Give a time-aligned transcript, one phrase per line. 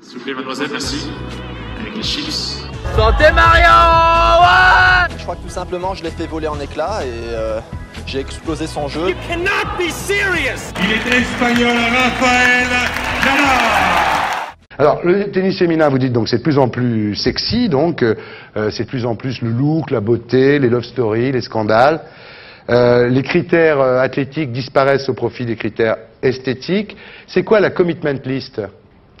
[0.00, 1.08] S'il vous plaît, mademoiselle, merci.
[1.80, 2.62] Avec les chips.
[2.84, 2.90] Je
[5.22, 7.60] crois que tout simplement, je l'ai fait voler en éclats et euh,
[8.06, 9.10] j'ai explosé son jeu.
[9.10, 10.72] You cannot be serious!
[10.82, 12.68] Il est espagnol, Rafael
[13.24, 14.54] Nadal.
[14.78, 18.14] Alors, le tennis féminin, vous dites donc c'est de plus en plus sexy, donc euh,
[18.56, 22.00] euh, c'est de plus en plus le look, la beauté, les love stories, les scandales.
[22.70, 26.96] Euh, les critères euh, athlétiques disparaissent au profit des critères esthétiques.
[27.26, 28.62] C'est quoi la commitment list?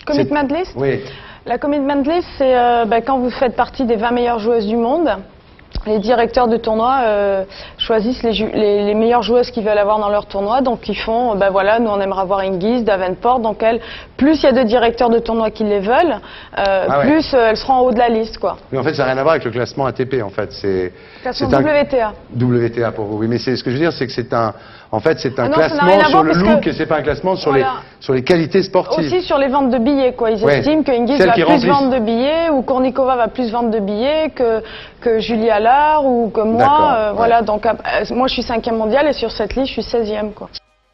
[0.08, 1.00] Commitment list Oui.
[1.46, 4.76] La commitment list, c'est euh, bah, quand vous faites partie des 20 meilleures joueuses du
[4.76, 5.08] monde.
[5.86, 7.44] Les directeurs de tournoi euh,
[7.76, 10.62] choisissent les, ju- les- les meilleures joueuses qu'ils veulent avoir dans leur tournoi.
[10.62, 13.40] Donc ils font, bah voilà, nous on aimerait avoir Ingis, Davenport.
[13.40, 13.80] Donc elles,
[14.16, 16.16] plus il y a de directeurs de tournoi qui les veulent,
[16.58, 17.04] euh, Ah ouais.
[17.06, 18.56] plus euh, elles seront en haut de la liste, quoi.
[18.72, 20.50] Mais en fait, ça n'a rien à voir avec le classement ATP, en fait.
[20.52, 20.92] C'est
[21.22, 22.12] Classement c'est un- WTA.
[22.34, 23.18] WTA pour vous.
[23.18, 24.54] Oui, mais c'est ce que je veux dire, c'est que c'est un,
[24.90, 27.02] en fait, c'est un Ah non, classement sur le look que- et c'est pas un
[27.02, 27.64] classement sur Voilà.
[27.98, 29.04] les sur les qualités sportives.
[29.06, 30.30] Aussi sur les ventes de billets, quoi.
[30.30, 30.58] Ils Ouais.
[30.58, 31.66] estiment que Ingis Celles va plus remplissent.
[31.66, 34.62] vendre de billets, ou Kornikova va plus vendre de billets que,
[35.00, 36.64] que Julie Allard, ou que moi.
[36.96, 37.16] euh, ouais.
[37.16, 37.72] Voilà, donc euh,
[38.10, 40.48] moi je suis cinquième mondial et sur cette liste je suis 16e, quoi.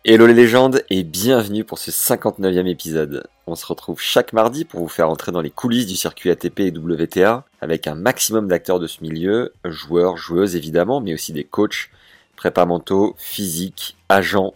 [0.06, 3.24] Hello les légendes et bienvenue pour ce 59e épisode.
[3.46, 6.60] On se retrouve chaque mardi pour vous faire entrer dans les coulisses du circuit ATP
[6.60, 11.44] et WTA avec un maximum d'acteurs de ce milieu, joueurs, joueuses évidemment, mais aussi des
[11.44, 11.88] coachs,
[12.36, 14.54] prépa mentaux, physiques, agents,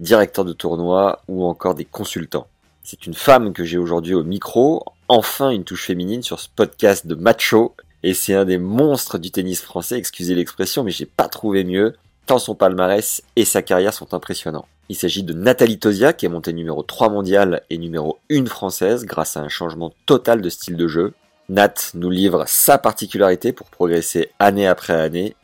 [0.00, 2.46] directeurs de tournois ou encore des consultants.
[2.82, 7.06] C'est une femme que j'ai aujourd'hui au micro, enfin une touche féminine sur ce podcast
[7.06, 11.28] de macho, et c'est un des monstres du tennis français, excusez l'expression, mais j'ai pas
[11.28, 11.94] trouvé mieux,
[12.26, 14.66] tant son palmarès et sa carrière sont impressionnants.
[14.90, 19.06] Il s'agit de Nathalie Tosia, qui est montée numéro 3 mondial et numéro 1 française
[19.06, 21.14] grâce à un changement total de style de jeu.
[21.48, 25.36] Nat nous livre sa particularité pour progresser année après année,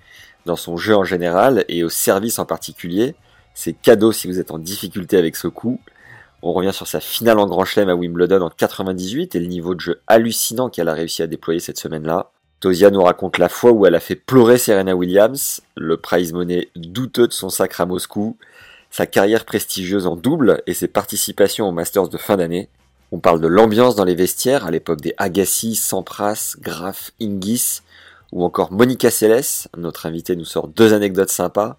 [0.47, 3.15] dans son jeu en général et au service en particulier.
[3.55, 5.81] C'est cadeau si vous êtes en difficulté avec ce coup.
[6.43, 9.75] On revient sur sa finale en Grand Chelem à Wimbledon en 98 et le niveau
[9.75, 12.31] de jeu hallucinant qu'elle a réussi à déployer cette semaine-là.
[12.61, 16.69] Tosia nous raconte la fois où elle a fait pleurer Serena Williams, le prize money
[16.77, 18.37] douteux de son sacre à Moscou,
[18.91, 22.69] sa carrière prestigieuse en double et ses participations aux Masters de fin d'année.
[23.13, 27.81] On parle de l'ambiance dans les vestiaires à l'époque des Agassi, Sampras, Graf, Ingis
[28.33, 29.69] ou encore Monica Seles.
[29.77, 31.77] Notre invité nous sort deux anecdotes sympas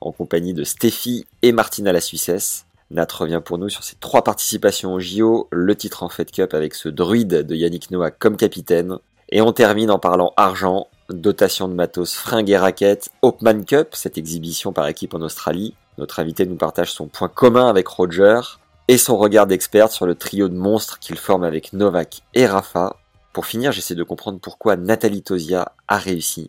[0.00, 2.66] en compagnie de Steffi et Martina la Suissesse.
[2.90, 6.54] Nat revient pour nous sur ses trois participations au JO, le titre en Fed Cup
[6.54, 8.98] avec ce druide de Yannick Noah comme capitaine.
[9.30, 14.18] Et on termine en parlant argent, dotation de matos fringues et raquettes, Hopman Cup, cette
[14.18, 15.74] exhibition par équipe en Australie.
[15.98, 18.40] Notre invité nous partage son point commun avec Roger
[18.88, 22.96] et son regard d'expert sur le trio de monstres qu'il forme avec Novak et Rafa.
[23.34, 26.48] Pour finir, j'essaie de comprendre pourquoi Nathalie Tosia a réussi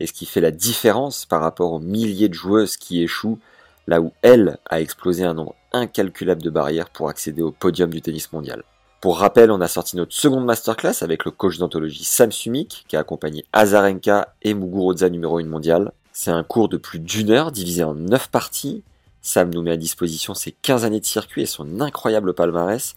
[0.00, 3.38] et ce qui fait la différence par rapport aux milliers de joueuses qui échouent
[3.86, 8.02] là où elle a explosé un nombre incalculable de barrières pour accéder au podium du
[8.02, 8.64] tennis mondial.
[9.00, 12.96] Pour rappel, on a sorti notre seconde masterclass avec le coach d'anthologie Sam Sumik qui
[12.96, 15.92] a accompagné Azarenka et Muguruza numéro 1 mondial.
[16.12, 18.82] C'est un cours de plus d'une heure divisé en 9 parties.
[19.22, 22.96] Sam nous met à disposition ses 15 années de circuit et son incroyable palmarès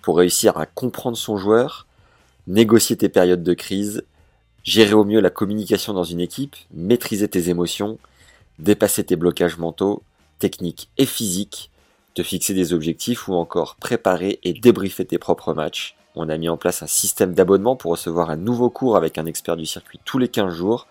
[0.00, 1.86] pour réussir à comprendre son joueur,
[2.46, 4.04] négocier tes périodes de crise,
[4.64, 7.98] gérer au mieux la communication dans une équipe, maîtriser tes émotions,
[8.58, 10.02] dépasser tes blocages mentaux,
[10.38, 11.70] techniques et physiques,
[12.14, 15.96] te fixer des objectifs ou encore préparer et débriefer tes propres matchs.
[16.16, 19.26] On a mis en place un système d'abonnement pour recevoir un nouveau cours avec un
[19.26, 20.88] expert du circuit tous les 15 jours.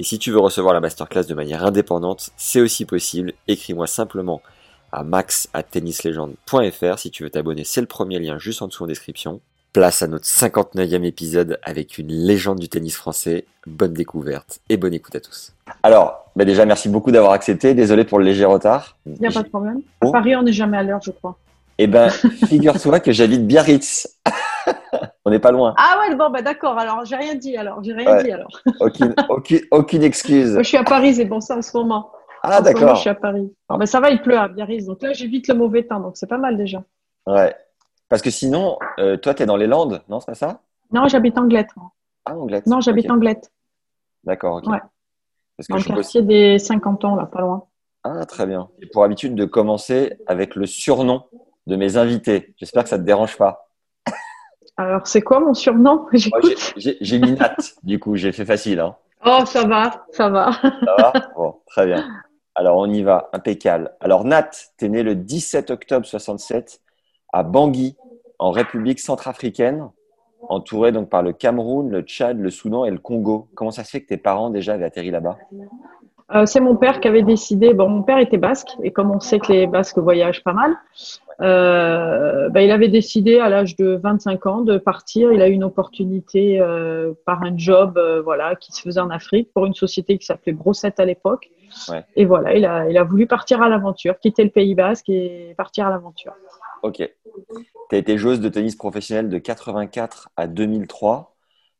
[0.00, 3.34] Et si tu veux recevoir la masterclass de manière indépendante, c'est aussi possible.
[3.46, 4.42] Écris-moi simplement
[4.90, 5.48] à max
[6.96, 9.40] si tu veux t'abonner, c'est le premier lien juste en dessous en description.
[9.72, 13.44] Place à notre 59e épisode avec une légende du tennis français.
[13.66, 15.52] Bonne découverte et bonne écoute à tous.
[15.82, 17.74] Alors, Bah déjà, merci beaucoup d'avoir accepté.
[17.74, 18.96] Désolé pour le léger retard.
[19.06, 19.82] Il n'y a pas de problème.
[20.02, 20.08] Oh.
[20.08, 21.36] À Paris, on n'est jamais à l'heure, je crois.
[21.76, 22.08] Eh ben,
[22.48, 24.08] figure-toi que j'habite Biarritz.
[25.26, 25.74] on n'est pas loin.
[25.76, 26.78] Ah ouais, bon, bah d'accord.
[26.78, 27.56] Alors, j'ai rien dit.
[27.56, 28.24] Alors, j'ai rien Ouais.
[28.24, 28.32] dit.
[28.32, 28.48] Alors,
[28.80, 30.54] Aucune, aucune, aucune excuse.
[30.54, 32.10] Moi, je suis à Paris, c'est bon ça en ce moment.
[32.42, 32.94] Ah, d'accord.
[32.96, 33.52] je suis à Paris.
[33.68, 34.86] Alors, mais ça va, il pleut à Biarritz.
[34.86, 36.00] Donc là, j'évite le mauvais temps.
[36.00, 36.82] Donc, c'est pas mal déjà.
[37.26, 37.54] Ouais.
[38.08, 40.60] Parce que sinon, euh, toi, tu es dans les Landes, non, c'est pas ça?
[40.92, 41.70] Non, j'habite Anglette.
[42.24, 42.66] Ah, Anglette.
[42.66, 43.12] Non, j'habite Ok.
[43.12, 43.52] Anglette.
[44.24, 44.66] D'accord, ok.
[44.66, 44.80] Ouais.
[45.56, 47.64] Parce que Dans le je bosse- quartier des 50 ans, là, pas loin.
[48.04, 48.68] Ah, très bien.
[48.80, 51.24] J'ai pour habitude de commencer avec le surnom
[51.66, 52.54] de mes invités.
[52.56, 53.68] J'espère que ça te dérange pas.
[54.76, 56.06] Alors, c'est quoi mon surnom?
[56.76, 58.80] J'ai mis Nat, du coup, j'ai fait facile.
[58.80, 58.96] Hein.
[59.26, 60.52] Oh, ça va, ça va.
[60.62, 61.12] Ça va?
[61.36, 62.08] Bon, très bien.
[62.54, 63.92] Alors, on y va, impeccable.
[64.00, 66.80] Alors, Nat, tu es né le 17 octobre 67
[67.32, 67.96] à Bangui,
[68.38, 69.88] en République centrafricaine,
[70.48, 73.48] entouré donc par le Cameroun, le Tchad, le Soudan et le Congo.
[73.54, 75.36] Comment ça se fait que tes parents déjà avaient atterri là-bas?
[76.34, 77.72] Euh, c'est mon père qui avait décidé.
[77.72, 80.76] Bon, mon père était basque, et comme on sait que les basques voyagent pas mal,
[81.40, 85.32] euh, ben, il avait décidé à l'âge de 25 ans de partir.
[85.32, 89.50] Il a eu une opportunité euh, par un job, voilà, qui se faisait en Afrique
[89.54, 91.50] pour une société qui s'appelait Brossette à l'époque.
[91.88, 92.04] Ouais.
[92.16, 95.54] Et voilà, il a, il a voulu partir à l'aventure, quitter le Pays Basque et
[95.56, 96.32] partir à l'aventure.
[96.82, 96.96] Ok.
[96.96, 101.36] Tu as été joueuse de tennis professionnelle de 84 à 2003,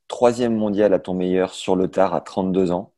[0.09, 2.93] troisième mondial à ton meilleur sur le tard à 32 ans.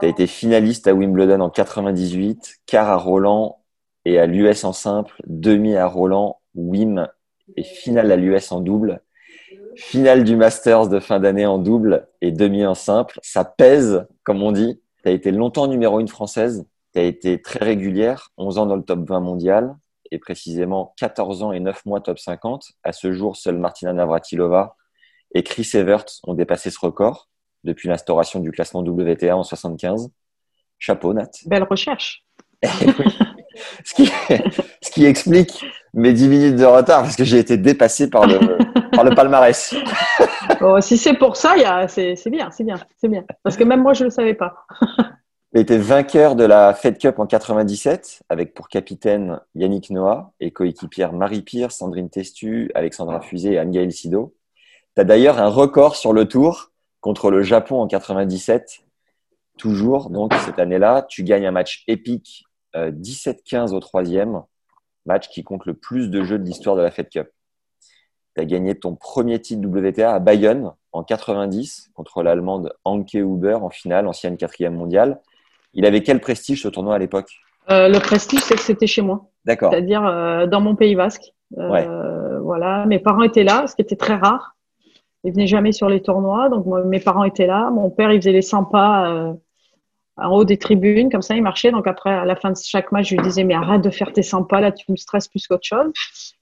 [0.00, 3.58] Tu as été finaliste à Wimbledon en 98, quart à Roland
[4.04, 7.08] et à l'US en simple, demi à Roland, Wim
[7.56, 9.02] et finale à l'US en double.
[9.76, 13.18] Finale du Masters de fin d'année en double et demi en simple.
[13.22, 14.80] Ça pèse, comme on dit.
[15.02, 16.66] Tu as été longtemps numéro une française.
[16.94, 19.76] Tu as été très régulière, 11 ans dans le top 20 mondial
[20.10, 22.72] et précisément 14 ans et 9 mois top 50.
[22.82, 24.76] À ce jour, seule Martina Navratilova
[25.34, 27.28] et Chris Evert ont dépassé ce record
[27.64, 30.10] depuis l'instauration du classement WTA en 75.
[30.78, 31.30] Chapeau, Nat.
[31.46, 32.24] Belle recherche.
[33.84, 34.06] Ce qui,
[34.80, 38.38] ce qui explique mes 10 minutes de retard parce que j'ai été dépassé par le,
[38.92, 39.74] par le palmarès.
[40.60, 43.24] Bon, si c'est pour ça, il c'est bien, c'est bien, c'est bien.
[43.42, 44.66] Parce que même moi, je ne le savais pas.
[45.52, 50.32] Tu as été vainqueur de la Fed Cup en 97 avec pour capitaine Yannick Noah
[50.38, 54.34] et coéquipière Marie Pierre, Sandrine Testu, Alexandra Fusé et Anne-Gaëlle Sido.
[54.94, 56.70] Tu as d'ailleurs un record sur le tour
[57.00, 58.84] contre le Japon en 97.
[59.58, 62.44] Toujours, donc cette année-là, tu gagnes un match épique
[62.76, 64.42] euh, 17-15 au troisième,
[65.04, 67.28] match qui compte le plus de jeux de l'histoire de la Fed Cup.
[68.40, 73.58] Tu as gagné ton premier titre WTA à Bayonne en 90 contre l'Allemande Anke Huber
[73.60, 75.20] en finale, ancienne quatrième mondiale.
[75.74, 77.30] Il avait quel prestige ce tournoi à l'époque?
[77.70, 79.26] Euh, le prestige, c'est que c'était chez moi.
[79.44, 79.70] D'accord.
[79.70, 81.34] c'est-à-dire euh, dans mon pays basque.
[81.58, 84.56] Euh, Voilà, mes parents étaient là, ce qui était très rare.
[85.22, 87.68] Ils venaient jamais sur les tournois, donc moi, mes parents étaient là.
[87.70, 89.34] Mon père, il faisait les 100 pas
[90.20, 91.70] en haut des tribunes, comme ça, il marchait.
[91.70, 94.12] Donc après, à la fin de chaque match, je lui disais mais arrête de faire
[94.12, 95.92] tes 100 pas là, tu me stresses plus qu'autre chose.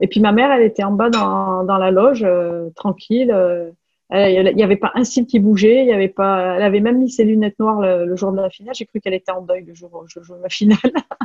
[0.00, 3.30] Et puis ma mère, elle était en bas dans, dans la loge, euh, tranquille.
[3.32, 3.70] euh,
[4.10, 6.56] elle- il n'y avait pas un cil qui bougeait, il y avait pas.
[6.56, 8.74] Elle avait même mis ses lunettes noires le, le jour de la finale.
[8.74, 10.78] J'ai cru qu'elle était en deuil le jour où je jouais ma finale.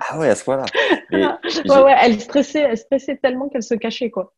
[0.09, 0.65] Ah ouais, à ce point-là.
[1.69, 4.33] Ouais, ouais, elle stressait, elle stressait tellement qu'elle se cachait, quoi.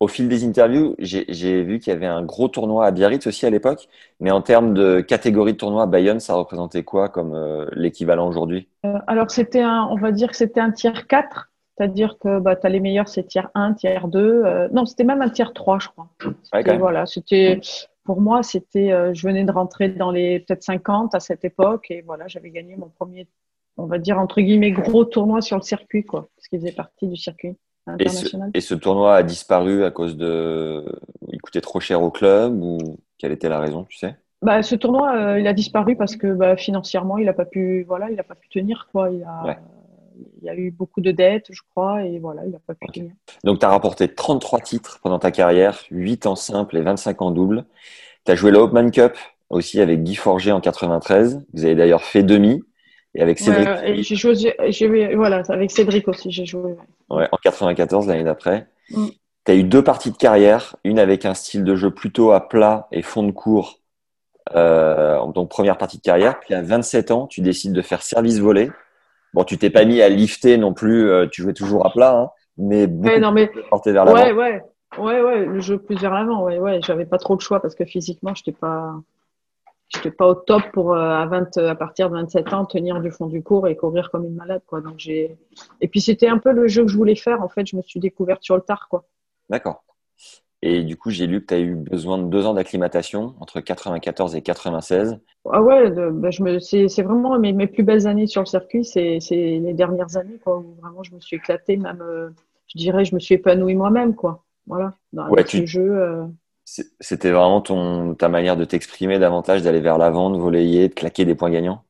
[0.00, 3.44] Au fil des interviews, j'ai vu qu'il y avait un gros tournoi à Biarritz aussi
[3.44, 3.86] à l'époque.
[4.18, 8.66] Mais en termes de catégorie de tournoi, Bayonne, ça représentait quoi comme euh, l'équivalent aujourd'hui?
[8.86, 12.56] Euh, alors, c'était un, on va dire que c'était un tiers 4, c'est-à-dire que bah,
[12.56, 14.42] tu as les meilleurs, c'est tiers 1, tiers 2.
[14.46, 16.08] euh, non, c'était même un tiers 3, je crois.
[16.24, 16.80] Ouais, C'était- quand même.
[16.80, 17.60] voilà, c'était,
[18.04, 21.90] pour moi, c'était, euh, je venais de rentrer dans les peut-être 50 à cette époque,
[21.90, 23.28] et voilà, j'avais gagné mon premier,
[23.76, 27.06] on va dire, entre guillemets, gros tournoi sur le circuit, quoi, parce qu'il faisait partie
[27.06, 27.56] du circuit
[27.98, 28.50] et ce, international.
[28.54, 30.84] et ce tournoi a disparu à cause de.
[31.28, 32.78] Il coûtait trop cher au club ou
[33.18, 34.16] quelle était la raison, tu sais?
[34.42, 37.84] Bah, ce tournoi, euh, il a disparu parce que bah, financièrement, il n'a pas pu,
[37.86, 39.10] voilà, il a pas pu tenir, quoi.
[39.10, 39.58] Il a, Ouais.
[40.42, 43.12] il a eu beaucoup de dettes, je crois, et voilà, il n'a pas pu tenir.
[43.44, 47.30] Donc, tu as rapporté 33 titres pendant ta carrière, 8 en simple et 25 en
[47.32, 47.64] double.
[48.24, 49.12] Tu as joué la Hopman Cup
[49.50, 51.44] aussi avec Guy Forger en 93.
[51.52, 52.62] Vous avez d'ailleurs fait demi.
[53.14, 54.34] Et avec Cédric Ouais, et j'ai joué,
[54.68, 56.76] j'ai, voilà, avec Cédric aussi, j'ai joué.
[57.10, 57.28] ouais.
[57.30, 58.68] en 94, l'année d'après.
[58.90, 59.08] Mm.
[59.46, 62.48] Tu as eu deux parties de carrière, une avec un style de jeu plutôt à
[62.48, 63.80] plat et fond de cours,
[64.54, 66.38] euh, donc première partie de carrière.
[66.40, 68.70] Puis à 27 ans, tu décides de faire service volé.
[69.32, 72.14] Bon, tu t'es pas mis à lifter non plus, euh, tu jouais toujours à plat,
[72.16, 74.18] hein, mais beaucoup Ouais, non, mais, porté vers l'avant.
[74.18, 74.62] ouais, ouais,
[74.98, 77.74] ouais, ouais, le jeu plus vers l'avant, ouais, ouais, j'avais pas trop le choix parce
[77.74, 78.94] que physiquement, j'étais pas,
[79.90, 83.10] j'étais pas au top pour, euh, à 20, à partir de 27 ans, tenir du
[83.10, 84.80] fond du cours et courir comme une malade, quoi.
[84.80, 85.36] Donc j'ai,
[85.80, 87.82] et puis c'était un peu le jeu que je voulais faire, en fait, je me
[87.82, 89.04] suis découverte sur le tard, quoi.
[89.48, 89.84] D'accord.
[90.62, 93.60] Et du coup, j'ai lu que tu as eu besoin de deux ans d'acclimatation entre
[93.60, 95.18] 94 et 96.
[95.50, 98.46] Ah ouais, bah, je me, c'est, c'est vraiment mes, mes, plus belles années sur le
[98.46, 102.28] circuit, c'est, c'est les dernières années, quoi, où vraiment je me suis éclatée, même, euh,
[102.66, 104.44] je dirais, je me suis épanouie moi-même, quoi.
[104.66, 105.66] Voilà, dans ouais, tu...
[105.66, 105.80] jeu.
[105.80, 106.26] Euh...
[107.00, 111.24] C'était vraiment ton, ta manière de t'exprimer davantage, d'aller vers l'avant, de volleyer, de claquer
[111.24, 111.82] des points gagnants?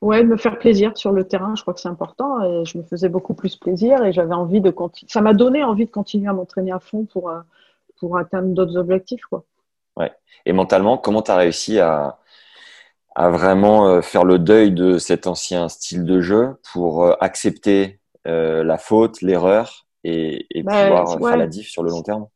[0.00, 2.42] Ouais, de me faire plaisir sur le terrain, je crois que c'est important.
[2.42, 5.10] Et je me faisais beaucoup plus plaisir et j'avais envie de continuer.
[5.12, 7.40] Ça m'a donné envie de continuer à m'entraîner à fond pour, euh,
[7.98, 9.24] pour atteindre d'autres objectifs.
[9.28, 9.44] Quoi.
[9.98, 10.12] Ouais.
[10.46, 12.18] Et mentalement, comment tu as réussi à,
[13.14, 17.98] à vraiment euh, faire le deuil de cet ancien style de jeu pour euh, accepter
[18.24, 22.26] la faute, l'erreur et, et bah, pouvoir faire la diff sur le long terme?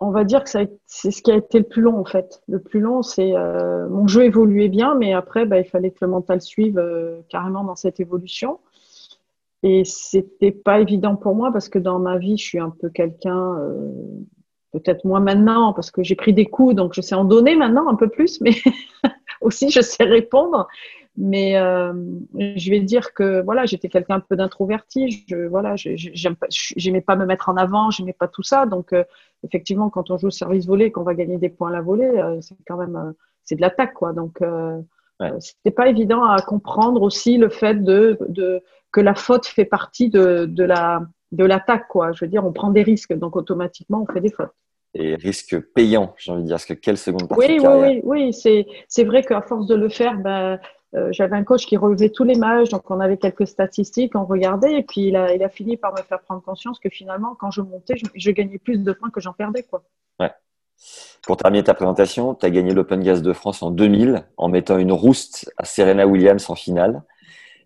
[0.00, 2.42] On va dire que c'est ce qui a été le plus long en fait.
[2.48, 5.98] Le plus long, c'est euh, mon jeu évoluait bien, mais après, bah, il fallait que
[6.02, 8.60] le mental suive euh, carrément dans cette évolution.
[9.64, 12.90] Et c'était pas évident pour moi parce que dans ma vie, je suis un peu
[12.90, 13.90] quelqu'un, euh,
[14.72, 17.88] peut-être moins maintenant parce que j'ai pris des coups, donc je sais en donner maintenant
[17.88, 18.52] un peu plus, mais
[19.40, 20.68] aussi je sais répondre.
[21.20, 21.92] Mais euh,
[22.38, 25.24] je vais dire que voilà, j'étais quelqu'un un peu d'introverti.
[25.26, 28.66] Je voilà, j'aimais pas me mettre en avant, j'aimais pas tout ça.
[28.66, 29.02] Donc euh,
[29.42, 32.04] effectivement, quand on joue au service volé, qu'on va gagner des points à la volée,
[32.04, 34.12] euh, c'est quand même c'est de l'attaque quoi.
[34.12, 35.32] Donc ouais.
[35.40, 40.10] c'était pas évident à comprendre aussi le fait de, de que la faute fait partie
[40.10, 42.12] de, de la de l'attaque quoi.
[42.12, 44.54] Je veux dire, on prend des risques, donc automatiquement on fait des fautes
[44.94, 48.64] et risques payants, j'ai envie de dire, parce que quelle seconde partie Oui, oui, oui,
[48.88, 50.58] c'est vrai qu'à force de le faire, ben,
[50.94, 54.24] euh, j'avais un coach qui relevait tous les matchs, donc on avait quelques statistiques, on
[54.24, 57.60] regardait, et puis il a, fini par me faire prendre conscience que finalement, quand je
[57.60, 59.62] montais, je, je gagnais plus de points que j'en perdais.
[59.64, 59.82] Quoi.
[60.18, 60.32] Ouais.
[61.22, 64.78] Pour terminer ta présentation, tu as gagné l'Open Gas de France en 2000 en mettant
[64.78, 67.02] une rouste à Serena Williams en finale.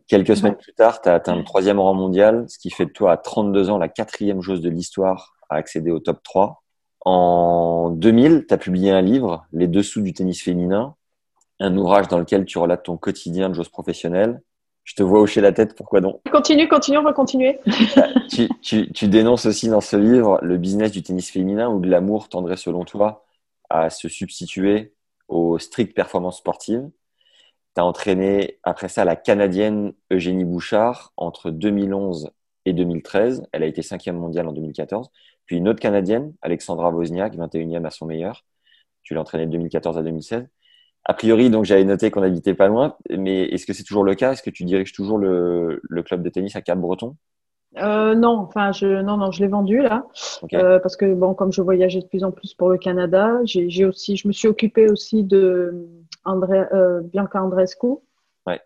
[0.09, 2.91] Quelques semaines plus tard, tu as atteint le troisième rang mondial, ce qui fait de
[2.91, 6.63] toi à 32 ans la quatrième joueuse de l'histoire à accéder au top 3.
[7.05, 10.97] En 2000, tu as publié un livre, Les dessous du tennis féminin,
[11.63, 14.43] un ouvrage dans lequel tu relates ton quotidien de joueuse professionnelle.
[14.85, 16.21] Je te vois hocher la tête, pourquoi donc?
[16.31, 17.61] Continue, continue, on va continuer.
[18.31, 22.29] tu, tu, tu, dénonces aussi dans ce livre le business du tennis féminin où l'amour
[22.29, 23.25] tendrait selon toi
[23.71, 24.93] à se substituer
[25.29, 26.91] aux strictes performances sportives.
[27.77, 32.33] Tu as entraîné après ça la Canadienne Eugénie Bouchard entre 2011
[32.65, 33.47] et 2013.
[33.53, 35.11] Elle a été cinquième mondiale en 2014.
[35.47, 38.45] Puis une autre Canadienne, Alexandra Wozniak, 21e à son meilleur.
[39.05, 40.49] Tu l'as entraînée de 2014 à 2016.
[41.05, 44.15] A priori, donc j'avais noté qu'on habitait pas loin, mais est-ce que c'est toujours le
[44.15, 44.33] cas?
[44.33, 47.17] Est-ce que tu diriges toujours le, le club de tennis à Cap-Breton?
[47.79, 50.05] Euh, non, enfin je non non je l'ai vendu là.
[50.43, 50.57] Okay.
[50.57, 53.87] euh, parce que bon comme je voyageais de plus en plus pour le Canada, j'ai
[53.87, 55.89] aussi je me suis occupée aussi de
[56.25, 57.87] André, euh, Bianca Andrescu.
[58.47, 58.61] Ouais.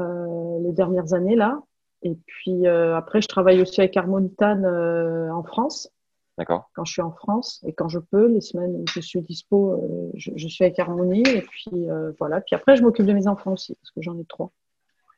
[0.00, 1.58] Euh, les dernières années là.
[2.02, 5.90] Et puis euh, après je travaille aussi avec Harmonitan en France
[6.36, 6.70] D'accord.
[6.74, 9.72] Quand je suis en France et quand je peux, les semaines où je suis dispo,
[9.72, 12.40] euh, je, je, suis avec Harmonie et puis euh, voilà.
[12.40, 14.50] Puis après, je m'occupe de mes enfants aussi parce que j'en ai trois.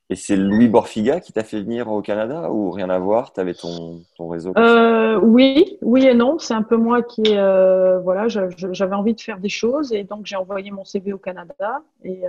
[0.09, 3.33] Et c'est Louis Borfiga qui t'a fait venir au Canada ou rien à voir?
[3.33, 6.39] Tu avais ton, ton réseau euh, Oui, oui et non.
[6.39, 10.37] C'est un peu moi qui, voilà, j'avais envie de faire des choses et donc j'ai
[10.37, 12.23] envoyé mon CV au Canada et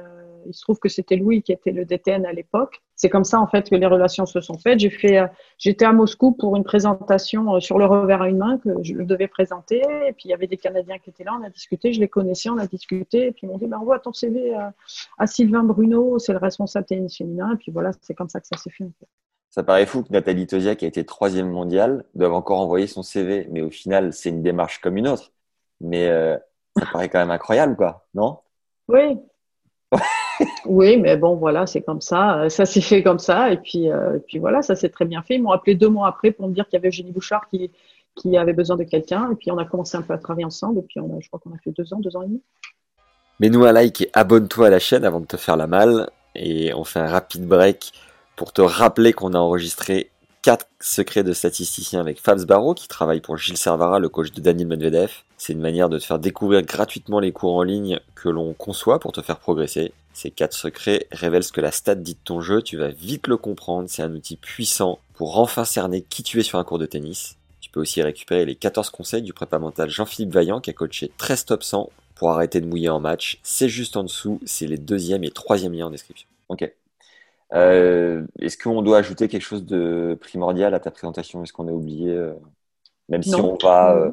[0.46, 2.82] il se trouve que c'était Louis qui était le DTN à l'époque.
[2.96, 4.80] C'est comme ça en fait que les relations se sont faites.
[4.80, 5.28] J'ai fait, euh,
[5.58, 8.94] j'étais à Moscou pour une présentation euh, sur le revers à une main que je
[8.94, 11.38] devais présenter et puis il y avait des Canadiens qui étaient là.
[11.40, 13.78] On a discuté, je les connaissais, on a discuté et puis ils m'ont dit, ben,
[13.78, 14.74] envoie ton CV à,
[15.18, 17.54] à Sylvain Bruno, c'est le responsable tennis féminin.
[17.54, 18.86] Et puis voilà, c'est comme ça que ça s'est fait.
[19.50, 23.02] Ça paraît fou que Nathalie Tosia, qui a été troisième mondiale, doive encore envoyer son
[23.02, 25.32] CV, mais au final, c'est une démarche comme une autre.
[25.82, 26.38] Mais euh,
[26.78, 28.40] ça paraît quand même incroyable, quoi, non?
[28.88, 29.20] Oui,
[30.68, 32.50] oui, mais bon, voilà, c'est comme ça.
[32.50, 33.52] Ça s'est fait comme ça.
[33.52, 35.36] Et puis, euh, puis voilà, ça s'est très bien fait.
[35.36, 37.72] Ils m'ont appelé deux mois après pour me dire qu'il y avait Eugénie Bouchard qui,
[38.16, 39.32] qui avait besoin de quelqu'un.
[39.32, 40.80] Et puis, on a commencé un peu à travailler ensemble.
[40.80, 42.42] Et puis, on a, je crois qu'on a fait deux ans, deux ans et demi.
[43.40, 46.10] Mets-nous un like et abonne-toi à la chaîne avant de te faire la malle.
[46.36, 47.94] Et on fait un rapide break
[48.36, 50.12] pour te rappeler qu'on a enregistré
[50.48, 54.40] 4 secrets de statisticien avec Fabs Barreau qui travaille pour Gilles Servara, le coach de
[54.40, 55.12] Daniel Medvedev.
[55.38, 59.02] C'est une manière de te faire découvrir gratuitement les cours en ligne que l'on conçoit
[59.02, 59.92] pour te faire progresser.
[60.14, 63.28] Ces 4 secrets révèlent ce que la stat dit de ton jeu, tu vas vite
[63.28, 66.80] le comprendre, c'est un outil puissant pour enfin cerner qui tu es sur un cours
[66.80, 67.36] de tennis.
[67.60, 71.12] Tu peux aussi récupérer les 14 conseils du prépa mental Jean-Philippe Vaillant qui a coaché
[71.18, 73.42] 13 top 100 pour arrêter de mouiller en match.
[73.44, 76.30] C'est juste en dessous, c'est les deuxième et troisième liens en description.
[76.48, 76.72] Ok.
[77.54, 81.44] Euh, Est-ce qu'on doit ajouter quelque chose de primordial à ta présentation?
[81.44, 82.34] Est-ce qu'on a oublié euh,
[83.10, 83.54] Même si non.
[83.54, 84.12] on va, euh,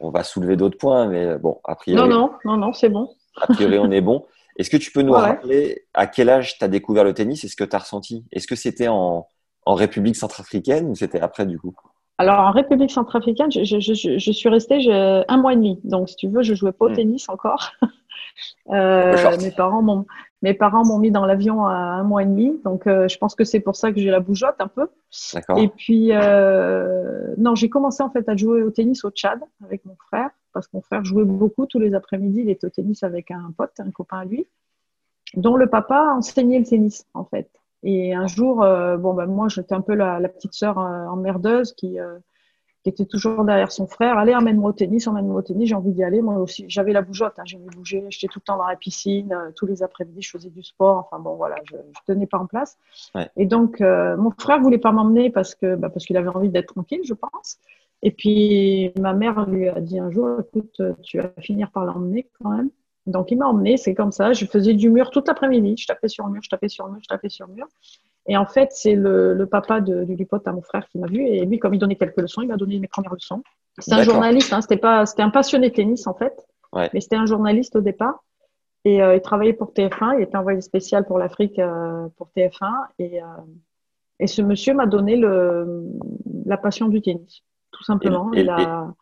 [0.00, 2.00] on va soulever d'autres points, mais bon, a priori.
[2.00, 3.10] Non, non, non, non, c'est bon.
[3.40, 4.24] a priori, on est bon.
[4.58, 5.20] Est-ce que tu peux nous ouais.
[5.20, 7.44] rappeler à quel âge tu as découvert le tennis?
[7.44, 8.24] Et ce que tu as ressenti?
[8.32, 9.26] Est-ce que c'était en,
[9.64, 11.74] en République centrafricaine ou c'était après du coup?
[12.18, 15.80] Alors, en République centrafricaine, je, je, je, je suis restée un mois et demi.
[15.84, 16.94] Donc, si tu veux, je jouais pas au Mm.
[16.96, 17.70] tennis encore.
[18.70, 20.06] Euh, mes parents m'ont
[20.42, 22.60] mes parents m'ont mis dans l'avion à un mois et demi.
[22.64, 24.88] Donc, euh, je pense que c'est pour ça que j'ai la bougeotte un peu.
[25.56, 29.84] Et puis, euh, non, j'ai commencé en fait à jouer au tennis au Tchad avec
[29.84, 32.40] mon frère, parce que mon frère jouait beaucoup tous les après-midi.
[32.40, 34.46] Il était au tennis avec un pote, un copain à lui,
[35.34, 37.48] dont le papa enseignait le tennis en fait.
[37.84, 41.72] Et un jour, euh, bon ben moi j'étais un peu la, la petite sœur emmerdeuse
[41.72, 41.98] qui,
[42.82, 44.18] qui était toujours derrière son frère.
[44.18, 45.68] Allez, emmène-moi au tennis, emmène-moi au tennis.
[45.68, 46.20] J'ai envie d'y aller.
[46.20, 47.38] Moi aussi, j'avais la bougeotte.
[47.38, 48.04] Hein, J'aimais bouger.
[48.10, 49.32] J'étais tout le temps dans la piscine.
[49.32, 50.98] euh, tous les après-midi, je faisais du sport.
[50.98, 52.76] Enfin bon, voilà, je, je tenais pas en place.
[53.14, 53.30] Ouais.
[53.36, 56.50] Et donc, euh, mon frère voulait pas m'emmener parce que bah, parce qu'il avait envie
[56.50, 57.58] d'être tranquille, je pense.
[58.02, 62.28] Et puis ma mère lui a dit un jour, écoute, tu vas finir par l'emmener
[62.42, 62.70] quand même.
[63.06, 64.32] Donc il m'a emmené, c'est comme ça.
[64.32, 65.76] Je faisais du mur toute l'après-midi.
[65.76, 67.66] Je tapais sur le mur, je tapais sur le mur, je tapais sur le mur.
[68.26, 71.06] Et en fait, c'est le, le papa de, du pote à mon frère qui m'a
[71.08, 71.22] vu.
[71.26, 73.42] Et lui, comme il donnait quelques leçons, il m'a donné mes premières leçons.
[73.78, 76.34] C'est un journaliste, hein, c'était pas, c'était un passionné de tennis en fait.
[76.72, 76.88] Ouais.
[76.94, 78.22] Mais c'était un journaliste au départ.
[78.84, 80.18] Et euh, il travaillait pour TF1.
[80.18, 82.86] Il était envoyé spécial pour l'Afrique euh, pour TF1.
[82.98, 83.26] Et, euh,
[84.20, 85.84] et ce monsieur m'a donné le,
[86.46, 88.32] la passion du tennis, tout simplement.
[88.34, 88.46] Et-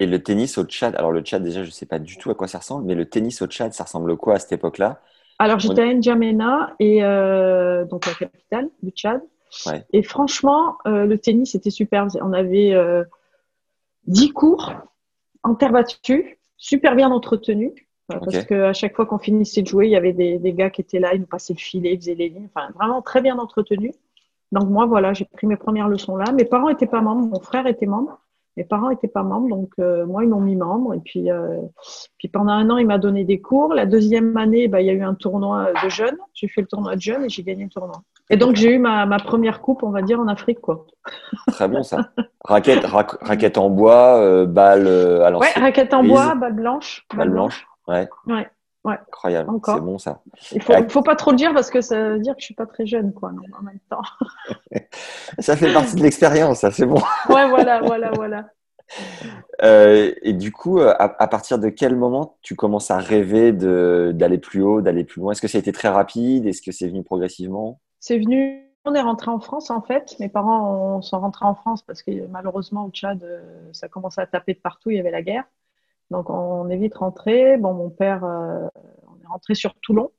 [0.01, 2.35] et- le tennis au Tchad, alors le Tchad déjà je sais pas du tout à
[2.35, 5.01] quoi ça ressemble, mais le tennis au Tchad ça ressemble quoi à cette époque-là?
[5.41, 9.21] Alors, j'étais à N'Djamena, et euh, donc la capitale du Tchad.
[9.67, 9.85] Ouais.
[9.93, 12.07] Et franchement, euh, le tennis était super.
[12.21, 13.03] On avait euh,
[14.07, 14.73] 10 cours
[15.43, 17.73] en terre battue, super bien entretenus.
[18.13, 18.25] euh, Ok.
[18.33, 20.83] Parce qu'à chaque fois qu'on finissait de jouer, il y avait des, des gars qui
[20.83, 22.49] étaient là, ils nous passaient le filet, ils faisaient les lignes.
[22.55, 23.95] Enfin, vraiment très bien entretenus.
[24.53, 26.31] Donc, moi, voilà, j'ai pris mes premières leçons là.
[26.33, 28.21] Mes parents n'étaient pas membres, mon frère était membre.
[28.57, 30.95] Mes parents n'étaient pas membres, donc euh, moi, ils m'ont mis membre.
[30.95, 31.61] Et puis, euh,
[32.19, 33.75] puis pendant un an, il m'a donné des cours.
[33.75, 36.17] La deuxième année, bah, il y a eu un tournoi de jeunes.
[36.35, 38.03] J'ai fait le tournoi de jeunes et j'ai gagné le tournoi.
[38.29, 40.61] Et donc, j'ai eu ma, ma première coupe, on va dire, en Afrique.
[40.61, 40.87] Quoi.
[41.49, 42.11] Très bon ça.
[42.45, 44.87] Raquette, raquette en bois, euh, balle
[45.37, 47.07] Ouais, raquette en bois, balle blanche.
[47.15, 47.67] Balle blanche.
[47.89, 48.49] Ouais, Ouais,
[48.85, 48.95] ouais.
[48.95, 49.51] incroyable.
[49.51, 49.77] Encore.
[49.77, 50.23] C'est bon ça.
[50.53, 50.89] Il faut, Ouais.
[50.89, 52.87] faut pas trop le dire parce que ça veut dire que je suis pas très
[52.87, 54.03] jeune, quoi, non, en même temps.
[55.39, 57.01] Ça fait partie de l'expérience, ça c'est bon.
[57.29, 58.47] Ouais, voilà, voilà, voilà.
[59.63, 63.53] Euh, et du coup, euh, à, à partir de quel moment tu commences à rêver
[63.53, 65.33] de- d'aller plus haut, d'aller plus loin?
[65.33, 66.47] Est-ce que ça a été très rapide?
[66.47, 67.81] Est-ce que c'est venu progressivement?
[68.01, 68.67] C'est venu.
[68.87, 70.17] On est rentré en France en fait.
[70.21, 74.23] Mes parents on sont rentrés en France parce que malheureusement au Tchad, euh, ça commençait
[74.23, 74.91] à taper de partout.
[74.91, 75.45] Il y avait la guerre.
[76.11, 77.57] Donc on est vite rentré.
[77.57, 78.67] Bon, mon père, euh,
[79.07, 80.11] on est rentré sur Toulon.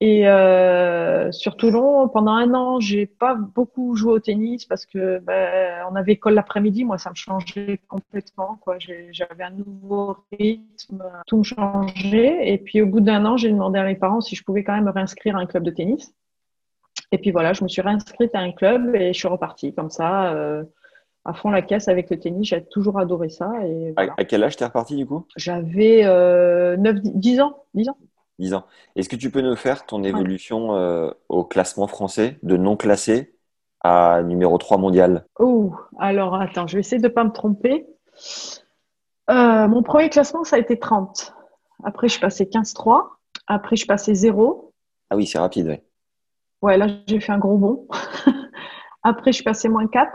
[0.00, 5.18] Et euh, sur Toulon, pendant un an, j'ai pas beaucoup joué au tennis parce que
[5.18, 6.84] ben, on avait école l'après-midi.
[6.84, 8.58] Moi, ça me changeait complètement.
[8.60, 12.52] Quoi, j'avais un nouveau rythme, tout me changeait.
[12.52, 14.74] Et puis au bout d'un an, j'ai demandé à mes parents si je pouvais quand
[14.74, 16.14] même me réinscrire à un club de tennis.
[17.10, 19.90] Et puis voilà, je me suis réinscrite à un club et je suis repartie comme
[19.90, 20.64] ça, euh,
[21.24, 22.48] à fond la caisse avec le tennis.
[22.48, 23.50] J'ai toujours adoré ça.
[23.64, 24.14] Et À, voilà.
[24.18, 25.26] à quel âge t'es reparti du coup?
[25.36, 27.64] J'avais euh, 9, 10 ans.
[27.74, 27.96] 10 ans.
[28.38, 28.64] 10 ans.
[28.96, 33.36] Est-ce que tu peux nous faire ton évolution euh, au classement français de non classé
[33.84, 35.26] à numéro 3 mondial?
[35.38, 37.86] Oh, alors attends, je vais essayer de ne pas me tromper.
[39.30, 41.34] Euh, mon premier classement, ça a été 30.
[41.84, 43.02] Après, je suis passé 15-3.
[43.46, 44.72] Après, je suis passé 0.
[45.10, 45.84] Ah oui, c'est rapide, ouais.
[46.62, 47.86] Ouais, là, j'ai fait un gros bond.
[49.02, 50.10] Après, je suis passé moins 4.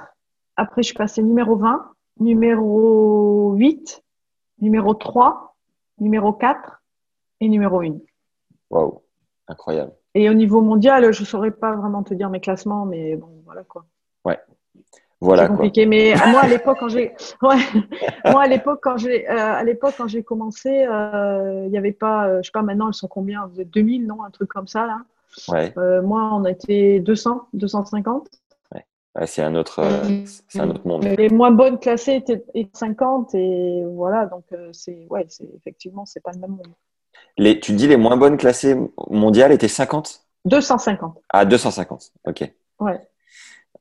[0.58, 4.04] Après, je suis passé numéro 20, numéro 8,
[4.62, 5.56] numéro 3,
[6.00, 6.82] numéro 4
[7.42, 7.98] et numéro 1.
[8.72, 9.02] Waouh,
[9.48, 9.92] incroyable.
[10.16, 13.30] Et au niveau mondial, je ne saurais pas vraiment te dire mes classements, mais bon,
[13.46, 13.86] voilà quoi.
[14.26, 14.40] Ouais.
[15.22, 15.58] Voilà c'est quoi.
[15.58, 15.86] compliqué.
[15.86, 17.58] Mais moi, à l'époque, quand j'ai, ouais,
[18.26, 21.92] moi à l'époque quand j'ai, euh, à l'époque quand j'ai commencé, euh, il n'y avait
[21.92, 23.46] pas, euh, je sais pas maintenant, elles sont combien?
[23.48, 24.24] Vous êtes 2000, non?
[24.24, 25.02] Un truc comme ça là.
[25.50, 28.28] Ouais, Euh, moi, on était 200, 250.
[29.18, 31.04] Ouais, c'est un autre, euh, c'est un autre monde.
[31.04, 36.06] Les moins bonnes classées étaient, étaient 50 et voilà, donc euh, c'est, ouais, c'est effectivement,
[36.06, 36.68] c'est pas le même monde.
[37.38, 38.78] Les, tu dis les moins bonnes classées
[39.10, 41.18] mondiales étaient 50 250.
[41.30, 42.12] Ah, 250.
[42.26, 42.50] Ok.
[42.80, 43.00] Ouais.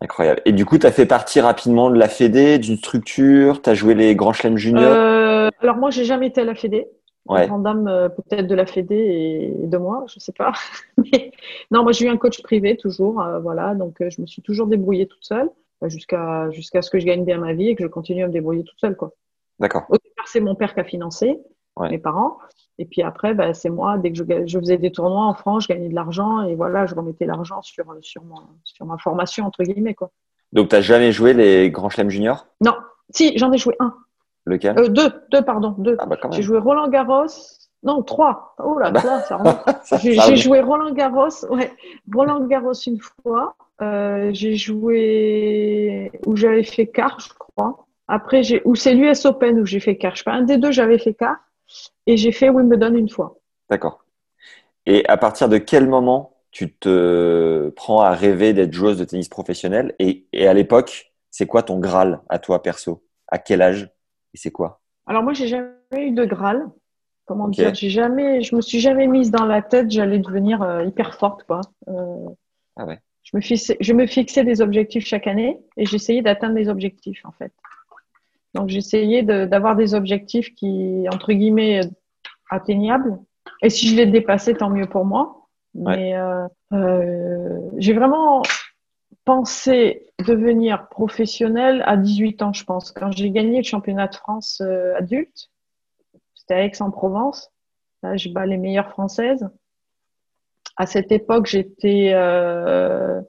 [0.00, 0.42] Incroyable.
[0.44, 3.74] Et du coup, tu as fait partie rapidement de la Fédé, d'une structure, tu as
[3.74, 4.92] joué les grands chelems juniors?
[4.92, 6.88] Euh, alors moi, j'ai jamais été à la Fédé.
[7.28, 7.46] Ouais.
[7.46, 10.52] Grande dame euh, peut-être de la Fédé et de moi, je sais pas.
[10.96, 11.32] Mais
[11.70, 13.74] non, moi j'ai eu un coach privé toujours, euh, voilà.
[13.74, 15.50] Donc euh, je me suis toujours débrouillée toute seule
[15.82, 18.28] euh, jusqu'à jusqu'à ce que je gagne bien ma vie et que je continue à
[18.28, 19.12] me débrouiller toute seule, quoi.
[19.58, 19.84] D'accord.
[19.88, 21.38] Au départ, c'est mon père qui a financé,
[21.76, 21.90] Ouais.
[21.90, 22.38] mes parents.
[22.78, 23.98] Et puis après, bah, c'est moi.
[23.98, 26.94] Dès que je, faisais des tournois en France, je gagnais de l'argent et voilà, je
[26.94, 30.10] remettais l'argent sur sur mon, sur ma formation entre guillemets, quoi.
[30.52, 32.46] Donc, tu jamais joué les grands chelems juniors?
[32.62, 32.74] Non,
[33.10, 33.94] si j'en ai joué un,
[34.46, 34.78] Lequel?
[34.78, 35.96] Euh, deux, deux pardon, deux.
[35.98, 37.26] Ah bah J'ai joué Roland Garros.
[37.82, 38.54] Non, trois.
[38.58, 39.02] Oh là, Ah bah.
[39.04, 39.38] là, ça.
[39.84, 41.72] Ça- J'ai joué Roland Garros, ouais,
[42.12, 43.54] Roland Garros une fois.
[43.82, 47.86] Euh, j'ai joué où j'avais fait quart, je crois.
[48.08, 50.12] Après, j'ai, ou c'est l'US Open où j'ai fait quart.
[50.14, 51.36] Je sais pas, un des deux, j'avais fait quart.
[52.06, 53.36] Et j'ai fait Wimbledon une fois.
[53.68, 54.04] D'accord.
[54.86, 59.28] Et à partir de quel moment tu te prends à rêver d'être joueuse de tennis
[59.28, 59.94] professionnelle?
[59.98, 63.02] Et, et à l'époque, c'est quoi ton Graal à toi perso?
[63.28, 63.90] À quel âge?
[64.36, 64.82] Et c'est quoi?
[65.06, 66.68] Alors moi, j'ai jamais eu de Graal.
[67.24, 67.74] Comment dire?
[67.74, 71.44] J'ai jamais, je me suis jamais mise dans la tête, j'allais devenir euh, hyper forte,
[71.44, 71.62] quoi.
[71.88, 72.28] Euh,
[72.76, 73.00] ah ouais.
[73.22, 77.24] Je me, fixais, je me fixais des objectifs chaque année et j'essayais d'atteindre mes objectifs,
[77.24, 77.50] en fait.
[78.52, 81.80] Donc, j'essayais d'avoir des objectifs qui, entre guillemets,
[82.50, 83.18] atteignables.
[83.62, 85.48] Et si je les dépassais, tant mieux pour moi.
[85.74, 88.42] Mais euh, j'ai vraiment
[89.26, 92.92] pensé devenir professionnelle à 18 ans, je pense.
[92.92, 95.50] Quand j'ai gagné le championnat de France euh, adulte,
[96.34, 97.50] c'était à Aix-en-Provence.
[98.02, 99.46] Là, je bats les meilleures françaises.
[100.76, 103.20] À cette époque, j'étais euh,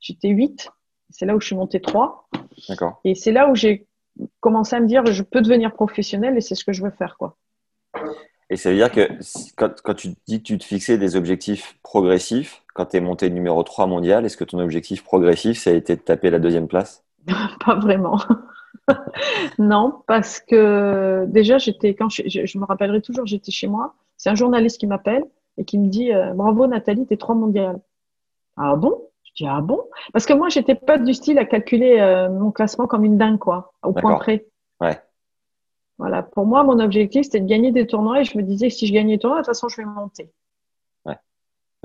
[0.00, 0.68] j'étais 8.
[1.10, 2.28] C'est là où je suis montée 3.
[2.68, 3.00] D'accord.
[3.04, 3.86] Et c'est là où j'ai
[4.40, 7.16] commencé à me dire je peux devenir professionnelle et c'est ce que je veux faire
[7.16, 7.36] quoi.
[8.48, 9.08] Et ça veut dire que
[9.56, 13.28] quand, quand, tu dis que tu te fixais des objectifs progressifs, quand tu es monté
[13.30, 16.68] numéro 3 mondial, est-ce que ton objectif progressif, ça a été de taper la deuxième
[16.68, 17.04] place?
[17.64, 18.20] Pas vraiment.
[19.58, 23.94] non, parce que déjà, j'étais quand je, je, me rappellerai toujours, j'étais chez moi.
[24.16, 25.24] C'est un journaliste qui m'appelle
[25.58, 27.80] et qui me dit euh, Bravo Nathalie, t'es 3 mondial.
[28.56, 29.08] Ah bon?
[29.24, 29.80] Je dis Ah bon?
[30.12, 33.38] Parce que moi, j'étais pas du style à calculer euh, mon classement comme une dingue,
[33.38, 34.46] quoi, au point près.
[34.80, 35.00] Ouais.
[35.98, 38.74] Voilà, pour moi, mon objectif, c'était de gagner des tournois et je me disais que
[38.74, 40.30] si je gagnais des tournois, de toute façon, je vais monter.
[41.06, 41.16] Ouais.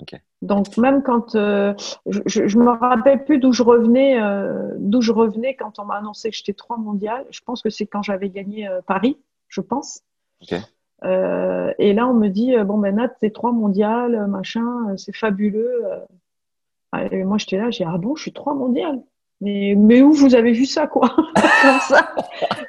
[0.02, 0.20] Ok.
[0.42, 1.74] Donc, même quand euh,
[2.08, 5.96] je, je, me rappelle plus d'où je revenais, euh, d'où je revenais quand on m'a
[5.96, 7.26] annoncé que j'étais trois mondiales.
[7.30, 10.02] Je pense que c'est quand j'avais gagné euh, Paris, je pense.
[10.42, 10.60] Ok.
[11.04, 15.84] Euh, et là, on me dit bon ben Nat, t'es trois mondiales, machin, c'est fabuleux.
[17.12, 19.02] Et moi, j'étais là, j'ai ah bon, je suis trois mondiales?
[19.42, 21.10] Mais, mais où vous avez vu ça, quoi?
[21.36, 22.14] Comme ça?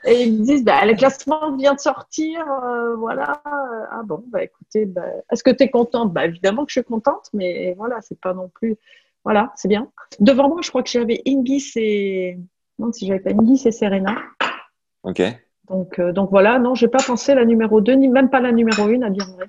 [0.05, 3.43] Et ils me disent, bah, le classement vient de sortir, euh, voilà.
[3.45, 6.13] Ah bon, bah écoutez, bah, est-ce que tu es contente?
[6.15, 8.77] Bah évidemment que je suis contente, mais voilà, c'est pas non plus.
[9.23, 9.89] Voilà, c'est bien.
[10.19, 12.39] Devant moi, je crois que j'avais Ingis et.
[12.79, 14.17] Non, si j'avais pas Ingis et Serena.
[15.03, 15.23] Ok.
[15.69, 18.51] Donc, euh, donc voilà, non, j'ai pas pensé la numéro 2, ni même pas la
[18.51, 19.47] numéro 1, à dire vrai.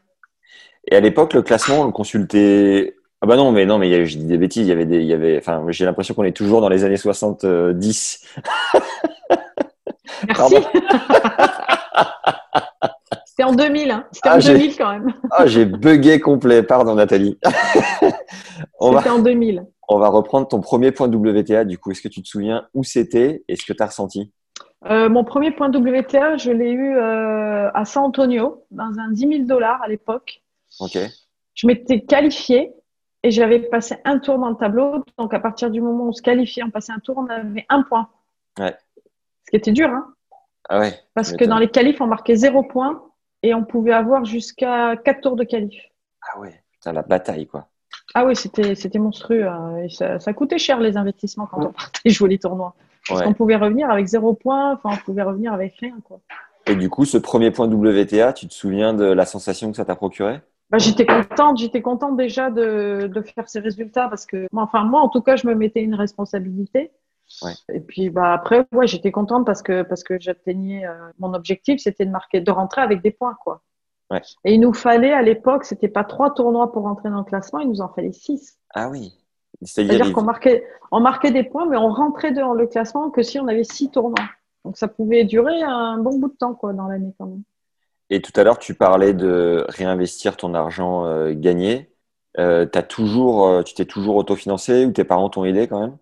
[0.86, 4.18] Et à l'époque, le classement, on le consultait ah bah non, mais non, mais je
[4.18, 4.68] dis des bêtises.
[4.68, 6.84] Il y avait des, il y avait, enfin, j'ai l'impression qu'on est toujours dans les
[6.84, 8.28] années 70.
[10.28, 10.56] Merci.
[13.26, 14.06] C'était en 2000, hein.
[14.12, 15.14] C'était ah, en 2000 quand même.
[15.32, 16.64] Ah, j'ai bugué complet.
[16.64, 17.40] Pardon, Nathalie.
[17.46, 19.68] c'était en 2000.
[19.88, 21.64] On va reprendre ton premier point WTA.
[21.64, 24.34] Du coup, est-ce que tu te souviens où c'était et ce que tu as ressenti?
[24.90, 29.30] Euh, Mon premier point WTA, je l'ai eu euh, à San Antonio, dans un 10
[29.30, 30.44] 000 dollars à l'époque.
[30.82, 30.98] Ok.
[31.54, 32.74] Je m'étais qualifiée
[33.24, 35.04] et j'avais passé un tour dans le tableau.
[35.18, 37.66] Donc, à partir du moment où on se qualifiait, on passait un tour, on avait
[37.70, 38.10] un point.
[38.60, 38.76] Ouais.
[39.46, 40.14] Ce qui était dur, hein.
[40.70, 40.94] Ah ouais.
[41.14, 43.04] Parce que dans les qualifs, on marquait zéro point
[43.42, 45.82] et on pouvait avoir jusqu'à quatre tours de qualif.
[46.22, 47.68] Ah ouais, putain, la bataille, quoi.
[48.14, 49.48] Ah oui, c'était, c'était monstrueux.
[49.48, 49.78] Hein.
[49.84, 52.76] Et ça, ça, coûtait cher les investissements quand on partait jouer les tournois.
[53.08, 56.22] Parce qu'on pouvait revenir avec zéro point, enfin, on pouvait revenir avec rien, quoi.
[56.66, 59.84] Et du coup, ce premier point WTA, tu te souviens de la sensation que ça
[59.84, 60.40] t'a procuré?
[60.70, 65.02] Bah, j'étais contente, j'étais contente déjà de, de, faire ces résultats parce que, enfin moi
[65.02, 66.92] en tout cas, je me mettais une responsabilité.
[67.42, 67.54] Ouais.
[67.74, 71.80] Et puis bah après, ouais, j'étais contente parce que parce que j'atteignais euh, mon objectif,
[71.80, 73.62] c'était de marquer, de rentrer avec des points quoi.
[74.12, 74.22] Ouais.
[74.44, 77.60] Et il nous fallait à l'époque, c'était pas trois tournois pour rentrer dans le classement,
[77.60, 78.60] il nous en fallait six.
[78.74, 79.14] Ah oui.
[79.62, 83.40] C'est-à-dire qu'on marquait, on marquait des points, mais on rentrait dans le classement que si
[83.40, 84.26] on avait six tournois.
[84.66, 87.44] Donc ça pouvait durer un bon bout de temps quoi dans l'année quand même.
[88.14, 91.90] Et tout à l'heure, tu parlais de réinvestir ton argent euh, gagné.
[92.38, 95.98] Euh, as toujours, euh, tu t'es toujours autofinancé ou tes parents t'ont aidé quand même?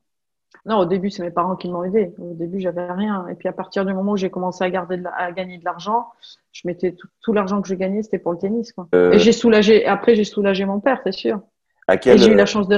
[0.66, 2.14] Non, au début, c'est mes parents qui m'ont aidé.
[2.20, 3.26] Au début, j'avais rien.
[3.30, 6.08] Et puis à partir du moment où j'ai commencé à, garder à gagner de l'argent,
[6.52, 8.74] je mettais tout, l'argent que je gagnais, c'était pour le tennis.
[8.74, 8.90] Quoi.
[8.92, 9.86] Et j'ai soulagé.
[9.86, 11.40] Après, j'ai soulagé mon père, c'est sûr.
[11.88, 12.18] À quel...
[12.18, 12.78] j'ai eu la chance de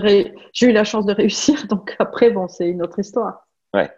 [0.54, 1.66] j'ai eu la chance de réussir.
[1.70, 3.48] Donc après, bon, c'est une autre histoire.
[3.74, 3.90] Ouais.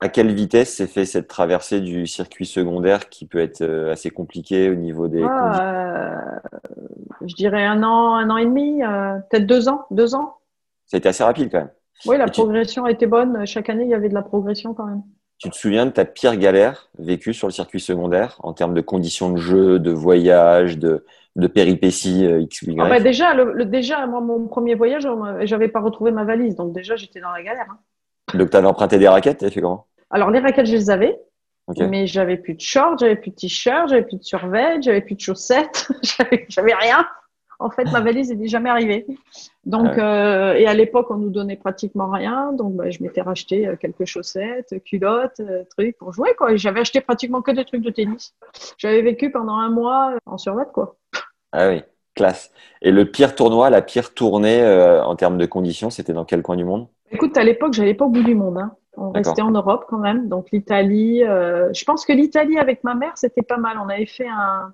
[0.00, 4.10] À quelle vitesse s'est fait cette traversée du circuit secondaire qui peut être euh, assez
[4.10, 6.48] compliqué au niveau des ah, euh,
[7.24, 10.36] Je dirais un an, un an et demi, euh, peut-être deux ans, deux ans.
[10.84, 11.70] Ça a été assez rapide quand même.
[12.04, 13.46] Oui, la progression a été bonne.
[13.46, 15.02] Chaque année, il y avait de la progression quand même.
[15.38, 18.82] Tu te souviens de ta pire galère vécue sur le circuit secondaire en termes de
[18.82, 21.06] conditions de jeu, de voyage, de,
[21.36, 22.80] de péripéties X ou Y?
[22.80, 25.08] Ah bah déjà, le, déjà, moi, mon premier voyage,
[25.44, 26.54] j'avais pas retrouvé ma valise.
[26.54, 27.66] Donc déjà, j'étais dans la galère.
[27.70, 27.78] Hein.
[28.36, 29.86] Donc, tu avais emprunté des raquettes, tu fait comment?
[30.10, 31.18] Alors, les raquettes, je les avais.
[31.80, 35.16] Mais j'avais plus de shorts, j'avais plus de t-shirt, j'avais plus de survêt, j'avais plus
[35.16, 35.88] de chaussettes,
[36.48, 37.04] j'avais rien.
[37.58, 39.06] En fait, ma valise n'est jamais arrivée.
[39.64, 42.52] Donc, euh, et à l'époque, on nous donnait pratiquement rien.
[42.52, 46.54] Donc, bah, je m'étais racheté euh, quelques chaussettes, culottes, euh, trucs pour jouer, quoi.
[46.56, 48.34] J'avais acheté pratiquement que des trucs de tennis.
[48.76, 50.96] J'avais vécu pendant un mois en survêt, quoi.
[51.52, 51.82] Ah oui,
[52.14, 52.52] classe.
[52.82, 54.62] Et le pire tournoi, la pire tournée
[55.02, 56.88] en termes de conditions, c'était dans quel coin du monde?
[57.10, 58.58] Écoute, à l'époque, j'allais pas au bout du monde.
[58.58, 58.72] Hein.
[58.96, 60.28] On restait en Europe quand même.
[60.28, 63.78] Donc l'Italie, je pense que l'Italie avec ma mère, c'était pas mal.
[63.78, 64.72] On avait fait un,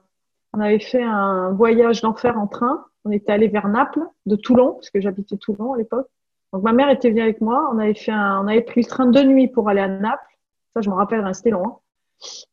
[0.53, 2.85] on avait fait un voyage d'enfer en train.
[3.05, 6.07] On était allé vers Naples, de Toulon, parce que j'habitais Toulon à l'époque.
[6.53, 7.69] Donc ma mère était venue avec moi.
[7.73, 10.39] On avait fait un, on avait pris le train de nuit pour aller à Naples.
[10.75, 11.79] Ça, je me rappelle, c'était long.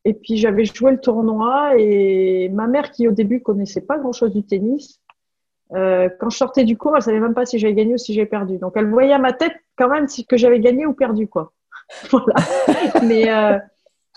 [0.06, 4.34] Et puis j'avais joué le tournoi et ma mère, qui au début connaissait pas grand-chose
[4.34, 5.00] du tennis,
[5.74, 8.14] euh, quand je sortais du cours, elle savait même pas si j'avais gagné ou si
[8.14, 8.58] j'avais perdu.
[8.58, 11.54] Donc elle voyait à ma tête quand même si que j'avais gagné ou perdu, quoi.
[12.12, 12.36] voilà.
[13.04, 13.58] Mais euh,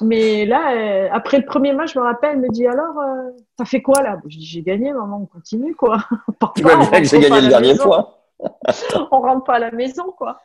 [0.01, 3.31] mais là, euh, après le premier match, je me rappelle, elle me dit alors, euh,
[3.57, 4.19] t'as fait quoi là?
[4.27, 5.99] Je dis j'ai gagné, maman, on continue quoi.
[6.57, 8.19] tu vois bien que j'ai gagné le dernier fois.
[9.13, 10.41] on rentre pas à la maison quoi.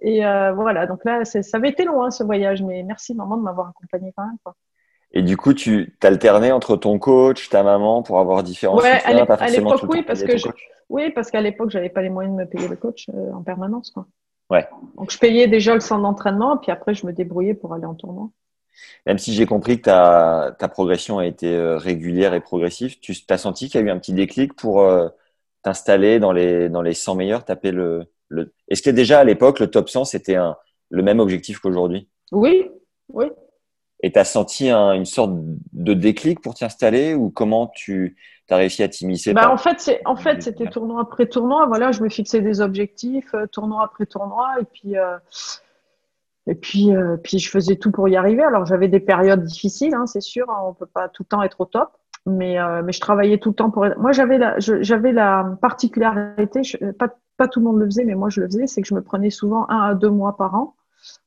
[0.00, 3.36] Et euh, voilà, donc là, ça avait été long hein, ce voyage, mais merci maman
[3.36, 4.54] de m'avoir accompagné quand même quoi.
[5.12, 9.26] Et du coup, tu t'alternais entre ton coach, ta maman pour avoir différents ouais, soutiens,
[9.26, 10.48] pas forcément tout oui, parce que je...
[10.90, 13.42] oui, parce qu'à l'époque, j'avais pas les moyens de me payer le coach euh, en
[13.42, 14.06] permanence quoi.
[14.50, 14.66] Ouais.
[14.96, 17.94] Donc je payais déjà le centre d'entraînement, puis après je me débrouillais pour aller en
[17.94, 18.30] tournoi.
[19.06, 23.14] Même si j'ai compris que ta, ta, progression a été euh, régulière et progressive, tu
[23.28, 25.08] as senti qu'il y a eu un petit déclic pour euh,
[25.62, 28.52] t'installer dans les, dans les 100 meilleurs, taper le, le...
[28.68, 30.36] Est-ce que déjà à l'époque, le top 100, c'était
[30.90, 32.08] le même objectif qu'aujourd'hui?
[32.30, 32.70] Oui,
[33.08, 33.26] oui.
[34.00, 35.32] Et tu as senti un, une sorte
[35.72, 38.16] de déclic pour t'y installer ou comment tu
[38.48, 41.66] as réussi à t'immiscer bah, En fait, c'est, en fait, c'était tournoi après tournoi.
[41.66, 44.54] Voilà, je me fixais des objectifs, euh, tournoi après tournoi.
[44.60, 44.94] Et puis,
[46.48, 48.42] et puis, euh, puis je faisais tout pour y arriver.
[48.42, 50.48] Alors j'avais des périodes difficiles, hein, c'est sûr.
[50.50, 51.90] Hein, on peut pas tout le temps être au top,
[52.24, 53.86] mais euh, mais je travaillais tout le temps pour.
[53.98, 56.62] Moi j'avais la j'avais la particularité,
[56.98, 58.94] pas pas tout le monde le faisait, mais moi je le faisais, c'est que je
[58.94, 60.74] me prenais souvent un à deux mois par an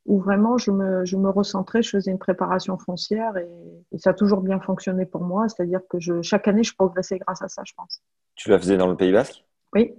[0.06, 3.48] où vraiment je me, je me recentrais, je faisais une préparation foncière et,
[3.92, 5.48] et ça a toujours bien fonctionné pour moi.
[5.48, 8.02] C'est-à-dire que je, chaque année, je progressais grâce à ça, je pense.
[8.34, 9.44] Tu la faisais dans le Pays Basque?
[9.74, 9.94] Oui.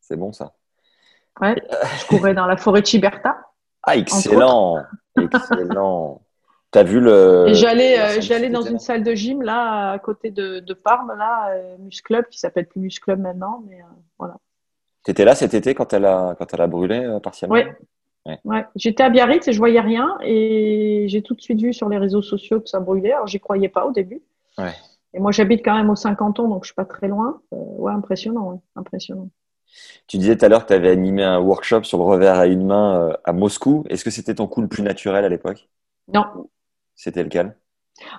[0.00, 0.54] C'est bon ça.
[1.40, 1.54] Ouais,
[2.00, 3.38] je courais dans la forêt de Chiberta.
[3.82, 4.84] Ah, excellent,
[5.16, 6.22] excellent.
[6.70, 7.46] T'as vu le.
[7.52, 11.50] J'allais, euh, j'allais dans une salle de gym là, à côté de, de Parme, là,
[11.50, 13.86] euh, Musclub, qui s'appelle plus Musclub maintenant, mais euh,
[14.18, 14.36] voilà.
[15.02, 17.54] T'étais là cet été quand elle a, quand elle a brûlé euh, partiellement?
[17.54, 17.62] Oui.
[18.26, 18.38] Ouais.
[18.44, 18.66] ouais.
[18.76, 21.98] J'étais à Biarritz et je voyais rien, et j'ai tout de suite vu sur les
[21.98, 23.12] réseaux sociaux que ça brûlait.
[23.12, 24.20] Alors j'y croyais pas au début.
[24.58, 24.74] Ouais.
[25.14, 27.40] Et moi, j'habite quand même au 50 ans, donc je suis pas très loin.
[27.50, 28.58] ouais, impressionnant, ouais.
[28.76, 29.28] impressionnant.
[30.06, 32.46] Tu disais tout à l'heure que tu avais animé un workshop sur le revers à
[32.46, 33.84] une main euh, à Moscou.
[33.88, 35.68] Est-ce que c'était ton coup le plus naturel à l'époque?
[36.12, 36.24] Non.
[36.94, 37.56] C'était lequel?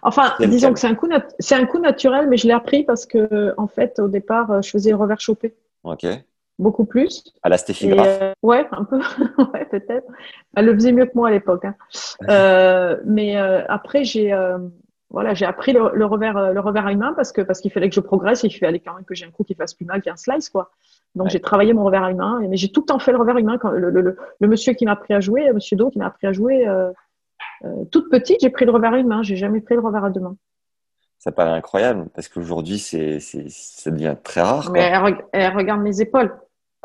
[0.04, 1.10] Enfin, disons que c'est un, coup
[1.40, 4.62] c'est un coup naturel, mais je l'ai appris parce que, en fait, au départ, euh,
[4.62, 5.54] je faisais le revers chopé.
[5.84, 6.06] Ok.
[6.62, 7.24] Beaucoup plus.
[7.44, 7.92] À la Stéphie.
[7.92, 9.00] Euh, ouais, un peu.
[9.54, 10.08] ouais, peut-être.
[10.56, 11.66] Elle le faisait mieux que moi à l'époque.
[11.66, 11.76] Hein.
[12.30, 14.34] euh, mais euh, après, j'ai
[15.10, 17.70] voilà, j'ai appris le, le, revers, le revers à une main parce que parce qu'il
[17.70, 19.74] fallait que je progresse et il fallait quand même que j'ai un coup qui fasse
[19.74, 20.72] plus mal qu'un slice, quoi.
[21.16, 21.32] Donc ouais.
[21.32, 23.58] j'ai travaillé mon revers humain, mais j'ai tout le temps fait le revers humain.
[23.58, 26.28] Quand le, le, le monsieur qui m'a appris à jouer, monsieur Do qui m'a appris
[26.28, 26.92] à jouer, euh,
[27.66, 29.22] euh, toute petite, j'ai pris le revers humain.
[29.24, 30.38] J'ai jamais pris le revers à deux mains.
[31.20, 34.66] Ça paraît incroyable parce qu'aujourd'hui c'est, c'est, ça devient très rare.
[34.66, 34.74] Quoi.
[34.74, 36.34] Mais elle, elle, regarde mes épaules.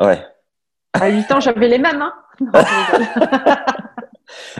[0.00, 0.24] Ouais.
[0.92, 2.02] À 8 ans, j'avais les mêmes.
[2.02, 2.50] Hein non,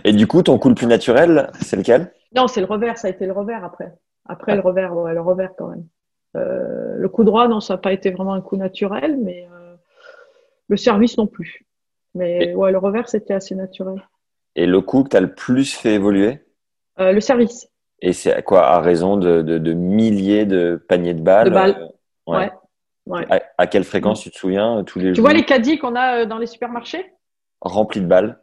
[0.05, 2.12] Et du coup, ton coup le plus naturel, c'est lequel?
[2.35, 2.99] Non, c'est le revers.
[2.99, 3.92] Ça a été le revers après.
[4.27, 4.57] Après ah.
[4.57, 5.85] le revers, ouais, le revers quand même.
[6.37, 9.75] Euh, le coup droit, non, ça n'a pas été vraiment un coup naturel, mais euh,
[10.68, 11.66] le service non plus.
[12.14, 14.03] Mais et, ouais, le revers, c'était assez naturel.
[14.55, 16.42] Et le coup que tu as le plus fait évoluer?
[16.99, 17.68] Euh, Le service.
[18.01, 18.66] Et c'est quoi?
[18.66, 21.90] À raison de, de, de, milliers de paniers de balles De balles.
[22.27, 22.38] Ouais.
[22.38, 22.53] ouais.
[23.07, 23.25] Ouais.
[23.31, 25.95] À, à, quelle fréquence tu te souviens tous les Tu jours vois les caddies qu'on
[25.95, 27.05] a dans les supermarchés?
[27.61, 28.40] Remplis de balles.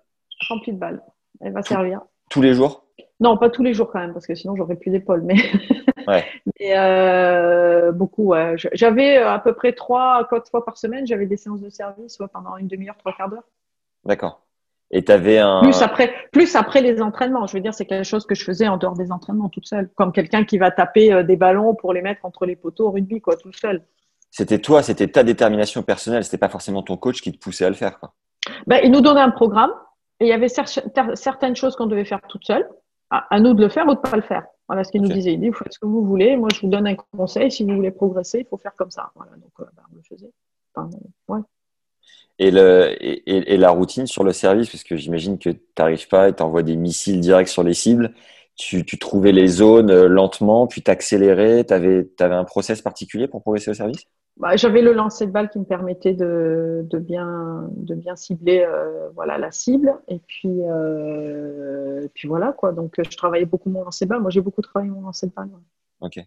[0.49, 1.01] Remplis de balles.
[1.41, 2.01] Elle va tout, servir.
[2.29, 2.85] Tous les jours?
[3.19, 5.21] Non, pas tous les jours quand même, parce que sinon j'aurais plus d'épaule.
[5.21, 5.35] Mais,
[6.07, 6.25] ouais.
[6.59, 8.29] mais euh, beaucoup.
[8.29, 8.55] Ouais.
[8.73, 12.27] J'avais à peu près trois, quatre fois par semaine, j'avais des séances de service, soit
[12.27, 13.43] pendant une demi-heure, trois quarts d'heure.
[14.05, 14.41] D'accord.
[14.91, 15.61] Et tu avais un.
[15.61, 17.47] Plus après, plus après les entraînements.
[17.47, 19.89] Je veux dire, c'est quelque chose que je faisais en dehors des entraînements toute seule.
[19.95, 23.19] Comme quelqu'un qui va taper des ballons pour les mettre entre les poteaux au rugby,
[23.19, 23.83] quoi, tout seul.
[24.35, 26.23] C'était toi, c'était ta détermination personnelle.
[26.23, 28.15] C'était pas forcément ton coach qui te poussait à le faire, quoi.
[28.65, 29.69] Ben, il nous donnait un programme
[30.19, 32.67] et il y avait certaines choses qu'on devait faire toute seule.
[33.11, 34.43] À, à, nous de le faire ou de pas le faire.
[34.67, 35.09] Voilà ce qu'il okay.
[35.09, 35.33] nous disait.
[35.33, 36.35] Il dit, vous faites ce que vous voulez.
[36.35, 37.51] Moi, je vous donne un conseil.
[37.51, 39.11] Si vous voulez progresser, il faut faire comme ça.
[39.15, 39.33] Voilà.
[39.33, 40.31] Donc, euh, ben, on le faisait.
[40.73, 40.89] Enfin,
[41.27, 41.41] ouais.
[42.39, 46.07] Et, le, et, et, la routine sur le service, parce que j'imagine que tu n'arrives
[46.07, 48.15] pas et tu envoies des missiles directs sur les cibles.
[48.55, 51.65] Tu, tu trouvais les zones euh, lentement, puis t'accélérais.
[51.65, 54.07] Tu avais, avais un process particulier pour progresser au service?
[54.37, 58.65] Bah, J'avais le lancer de balle qui me permettait de, de bien, de bien cibler
[58.67, 59.93] euh, voilà, la cible.
[60.07, 62.71] Et puis, euh, et puis voilà, quoi.
[62.71, 64.21] Donc, je travaillais beaucoup mon lancer de balle.
[64.21, 65.49] Moi, j'ai beaucoup travaillé mon lancer de balle.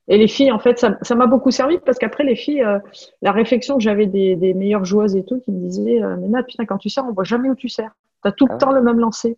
[0.08, 2.78] Et les filles, en fait, ça m'a beaucoup servi parce qu'après, les filles, euh,
[3.22, 6.28] la réflexion que j'avais des, des, meilleures joueuses et tout qui me disaient euh, Mais
[6.28, 7.90] Nat, putain, quand tu sers, on voit jamais où tu sers.
[8.22, 9.36] Tu as tout le ah temps le même lancer.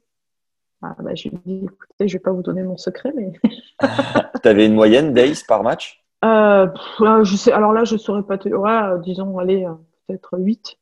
[0.83, 3.33] Ah, bah, je lui ai dit Écoutez, je vais pas vous donner mon secret, mais.
[4.43, 6.01] tu avais une moyenne days par match?
[6.01, 8.49] euh, je sais, Alors là, je ne saurais pas te.
[8.49, 9.67] Ouais, disons, allez,
[10.07, 10.79] peut-être 8.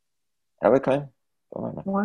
[0.62, 1.09] Ah ouais, quand même.
[1.87, 2.05] Ouais.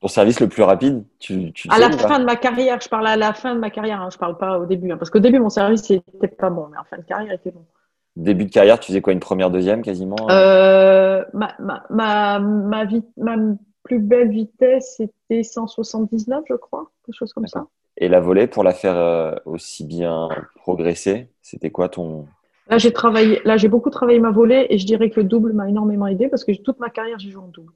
[0.00, 3.06] Ton service le plus rapide, tu, tu À la fin de ma carrière, je parle
[3.06, 4.90] à la fin de ma carrière, hein, je parle pas au début.
[4.90, 7.34] Hein, parce qu'au début, mon service n'était pas bon, mais en fin de carrière, il
[7.34, 7.66] était bon.
[8.16, 12.86] Début de carrière, tu faisais quoi Une première, deuxième quasiment euh, ma, ma, ma, ma,
[13.16, 13.36] ma,
[13.82, 17.66] plus belle vitesse, c'était 179, je crois, quelque chose comme ça.
[17.98, 22.26] Et la volée, pour la faire euh, aussi bien progresser, c'était quoi ton.
[22.70, 25.52] Là, j'ai travaillé, là, j'ai beaucoup travaillé ma volée et je dirais que le double
[25.52, 27.72] m'a énormément aidé parce que toute ma carrière, j'ai joué en double.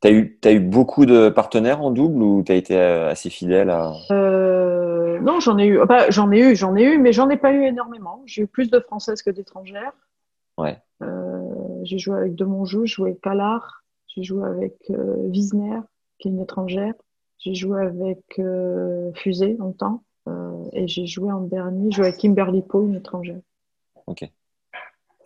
[0.00, 3.10] Tu as eu, as eu beaucoup de partenaires en double ou tu as été euh,
[3.10, 3.92] assez fidèle à...
[4.10, 5.80] Euh, non, j'en ai eu.
[6.08, 8.22] j'en ai eu, j'en ai eu, mais j'en ai pas eu énormément.
[8.24, 9.92] J'ai eu plus de françaises que d'étrangères.
[10.56, 10.78] Ouais.
[11.02, 15.80] Euh, j'ai joué avec Demonjou, j'ai joué avec Calard, j'ai joué avec euh, Wiesner,
[16.18, 16.94] qui est une étrangère.
[17.38, 18.40] J'ai joué avec
[19.14, 20.02] Fusée longtemps.
[20.72, 23.40] et j'ai joué en dernier, j'ai joué avec Kimberly Poe, une étrangère.
[24.06, 24.28] Ok.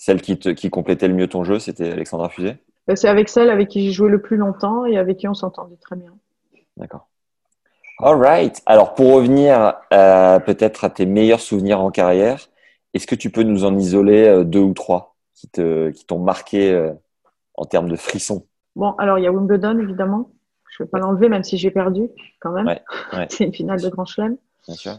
[0.05, 2.57] Celle qui, te, qui complétait le mieux ton jeu, c'était Alexandra Fusée
[2.91, 5.35] euh, c'est avec celle avec qui j'ai joué le plus longtemps et avec qui on
[5.35, 6.11] s'entendait très bien.
[6.77, 7.07] D'accord.
[8.01, 8.61] All right.
[8.67, 12.49] Alors, pour revenir euh, peut-être à tes meilleurs souvenirs en carrière,
[12.95, 16.19] est-ce que tu peux nous en isoler euh, deux ou trois qui te qui t'ont
[16.19, 16.91] marqué
[17.55, 20.33] en termes de frissons Bon, alors il y a Wimbledon évidemment.
[20.69, 22.09] Je ne vais pas l'enlever même si j'ai perdu
[22.41, 22.67] quand même.
[22.67, 22.83] Ouais,
[23.31, 24.37] C'est une finale de Grand Chelem.
[24.67, 24.99] Bien sûr.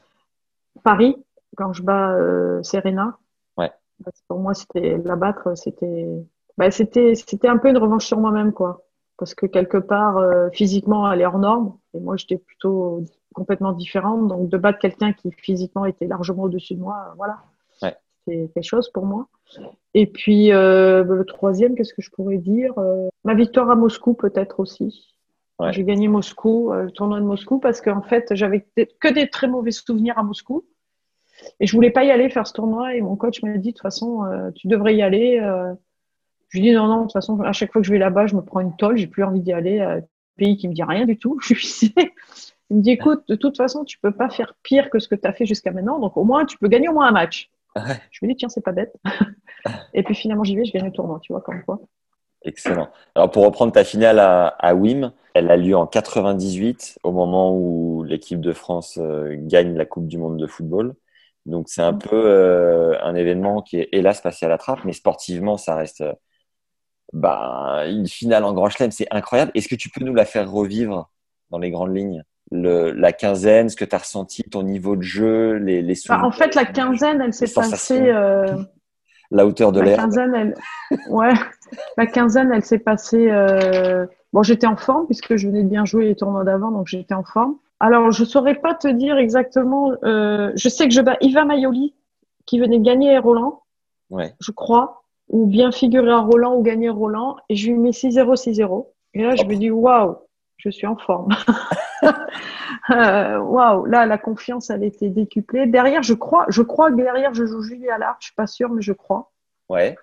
[0.81, 1.17] Paris,
[1.57, 2.15] quand je bats
[2.61, 3.17] Serena.
[4.27, 6.07] Pour moi, c'était la battre, c'était
[6.57, 8.83] bah, c'était c'était un peu une revanche sur moi-même quoi.
[9.17, 11.77] Parce que quelque part euh, physiquement elle est hors norme.
[11.93, 13.03] Et moi j'étais plutôt
[13.33, 14.27] complètement différente.
[14.27, 17.39] Donc de battre quelqu'un qui physiquement était largement au-dessus de moi euh, voilà.
[17.81, 17.95] Ouais.
[18.27, 19.27] c'est quelque chose pour moi.
[19.93, 22.73] Et puis euh, bah, le troisième qu'est-ce que je pourrais dire
[23.23, 25.09] ma victoire à Moscou peut-être aussi.
[25.59, 25.71] Ouais.
[25.71, 29.71] j'ai gagné Moscou le tournoi de Moscou parce qu'en fait j'avais que des très mauvais
[29.71, 30.65] souvenirs à Moscou
[31.59, 33.73] et je voulais pas y aller faire ce tournoi et mon coach m'a dit de
[33.73, 34.21] toute façon
[34.55, 35.39] tu devrais y aller
[36.53, 38.27] je lui dis non, non, de toute façon, à chaque fois que je vais là-bas,
[38.27, 39.79] je me prends une tolle, j'ai plus envie d'y aller.
[39.79, 40.01] Un
[40.37, 41.39] pays qui me dit rien du tout.
[41.41, 41.93] Je suis
[42.69, 45.15] Il me dit écoute, de toute façon, tu peux pas faire pire que ce que
[45.15, 47.49] tu as fait jusqu'à maintenant, donc au moins, tu peux gagner au moins un match.
[48.11, 48.95] Je me dis tiens, c'est pas bête.
[49.95, 51.79] Et puis finalement, j'y vais, je gagne le tournoi, tu vois, comme quoi.
[52.43, 52.89] Excellent.
[53.15, 57.55] Alors pour reprendre ta finale à, à Wim, elle a lieu en 98, au moment
[57.55, 60.93] où l'équipe de France euh, gagne la Coupe du Monde de football.
[61.45, 61.99] Donc c'est un mm.
[61.99, 66.01] peu euh, un événement qui est hélas passé à la trappe, mais sportivement, ça reste
[66.01, 66.13] euh,
[67.11, 69.51] bah, une finale en Grand Chelem, c'est incroyable.
[69.55, 71.09] Est-ce que tu peux nous la faire revivre
[71.51, 72.23] dans les grandes lignes?
[72.51, 76.21] Le, La quinzaine, ce que tu as ressenti, ton niveau de jeu, les, les bah,
[76.23, 78.09] En fait, la quinzaine, elle s'est passée.
[78.09, 78.57] Euh...
[79.31, 79.97] La hauteur de l'air?
[79.97, 80.55] La quinzaine, elle...
[81.09, 81.33] ouais.
[81.97, 83.29] la quinzaine, elle s'est passée.
[83.31, 84.05] Euh...
[84.33, 87.13] Bon, j'étais en forme puisque je venais de bien jouer les tournois d'avant, donc j'étais
[87.13, 87.57] en forme.
[87.79, 89.91] Alors, je saurais pas te dire exactement.
[90.03, 90.51] Euh...
[90.55, 91.93] Je sais que je bats Iva Maioli
[92.45, 93.63] qui venait gagner Roland.
[94.09, 94.33] Ouais.
[94.39, 97.37] Je crois ou bien figurer à Roland ou gagner Roland.
[97.49, 98.87] Et je lui mets 6-0, 6-0.
[99.15, 100.17] Et là, je me dis, waouh,
[100.57, 101.29] je suis en forme.
[102.89, 105.67] Euh, waouh, là, la confiance, elle était décuplée.
[105.67, 108.17] Derrière, je crois, je crois que derrière, je joue Julie Allard.
[108.19, 109.31] Je suis pas sûre, mais je crois.
[109.69, 109.95] Ouais.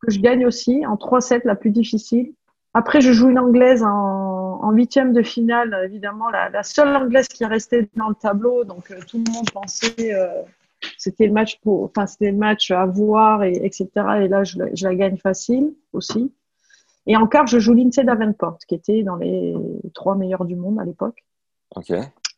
[0.00, 2.32] Que je gagne aussi en 3-7, la plus difficile.
[2.72, 4.29] Après, je joue une anglaise en
[4.70, 8.64] huitième de finale, évidemment, la, la, seule anglaise qui est restée dans le tableau.
[8.64, 10.42] Donc, euh, tout le monde pensait euh,
[10.96, 13.88] c'était le match pour, enfin, c'était le match à voir et etc.
[14.22, 16.32] Et là, je, je, la gagne facile aussi.
[17.06, 19.54] Et en quart, je joue Lindsay Davenport, qui était dans les
[19.94, 21.24] trois meilleurs du monde à l'époque.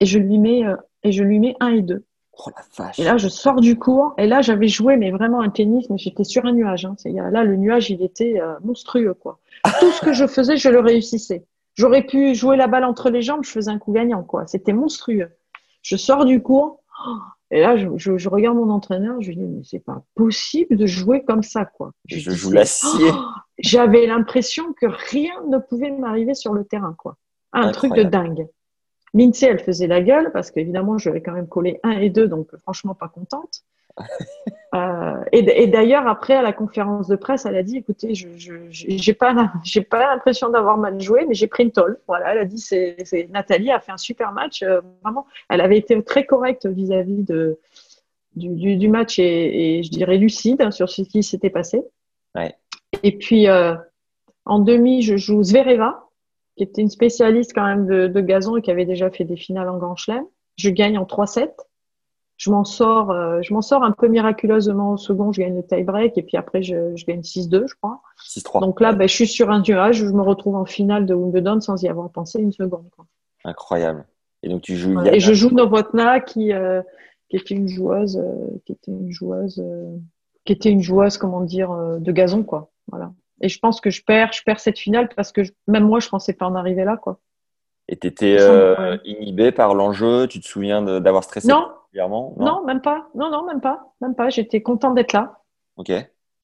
[0.01, 2.05] Et je lui mets, euh, et je lui mets un et deux.
[2.39, 2.99] Oh la vache.
[2.99, 4.15] Et là, je sors du cours.
[4.17, 6.85] Et là, j'avais joué, mais vraiment un tennis, mais j'étais sur un nuage.
[6.85, 6.97] Hein.
[7.05, 9.39] Là, le nuage, il était monstrueux, quoi.
[9.81, 11.45] Tout ce que je faisais, je le réussissais.
[11.75, 14.47] J'aurais pu jouer la balle entre les jambes, je faisais un coup gagnant, quoi.
[14.47, 15.31] C'était monstrueux.
[15.83, 16.83] Je sors du cours.
[17.51, 20.77] Et là, je, je, je, regarde mon entraîneur, je lui dis, mais c'est pas possible
[20.77, 21.93] de jouer comme ça, quoi.
[22.07, 23.11] Je, je joue l'acier.
[23.13, 23.25] Oh,
[23.59, 27.17] J'avais l'impression que rien ne pouvait m'arriver sur le terrain, quoi.
[27.53, 27.75] Un Incroyable.
[27.75, 28.49] truc de dingue.
[29.15, 32.09] Lindsay, elle faisait la gueule parce qu'évidemment, je lui avais quand même collé un et
[32.09, 33.63] deux, donc franchement pas contente.
[34.75, 39.13] Euh, et, et d'ailleurs, après, à la conférence de presse, elle a dit, écoutez, je
[39.13, 42.01] pas, j'ai pas l'impression d'avoir mal joué, mais j'ai pris une tolle.
[42.07, 42.97] Voilà, elle a dit, c'est,
[43.31, 44.63] Nathalie a fait un super match.
[44.63, 47.59] Euh, vraiment, elle avait été très correcte vis-à-vis de
[48.35, 51.83] du, du, du, match et, et, je dirais lucide sur ce qui s'était passé.
[52.35, 52.57] Ouais.
[53.03, 53.75] Et puis, euh,
[54.45, 56.09] en demi, je joue Zvereva,
[56.57, 59.37] qui était une spécialiste quand même de, de gazon et qui avait déjà fait des
[59.37, 60.25] finales en Grand Chelem.
[60.57, 61.51] Je gagne en 3-7.
[62.43, 65.31] Je m'en sors, euh, je m'en sors un peu miraculeusement au second.
[65.31, 68.03] Je gagne le tie-break et puis après, je, je gagne 6-2, je crois.
[68.27, 68.61] 6-3.
[68.63, 69.99] Donc là, ben, je suis sur un nuage.
[69.99, 72.89] Je me retrouve en finale de Wimbledon sans y avoir pensé une seconde.
[72.97, 73.07] Quoi.
[73.45, 74.05] Incroyable.
[74.43, 74.93] Et donc tu joues.
[74.99, 76.83] Ouais, et je joue Novotna qui, euh,
[77.29, 79.97] qui était une joueuse, euh, qui était une joueuse, euh,
[80.45, 81.71] qui était une joueuse, comment dire,
[82.01, 82.73] de gazon, quoi.
[82.91, 83.13] Voilà.
[83.41, 86.01] Et je pense que je perds, je perds cette finale parce que je- même moi,
[86.01, 87.21] je pensais pas en arriver là, quoi.
[87.89, 87.99] Et
[88.41, 89.01] euh, ouais.
[89.05, 90.27] inhibé par l'enjeu.
[90.27, 91.47] Tu te souviens d'avoir stressé?
[91.47, 91.69] Non.
[91.93, 93.09] Particulièrement Non, même pas.
[93.15, 94.31] Non, non, même pas, même pas.
[94.31, 95.39] J'étais contente d'être là.
[95.77, 95.93] Ok.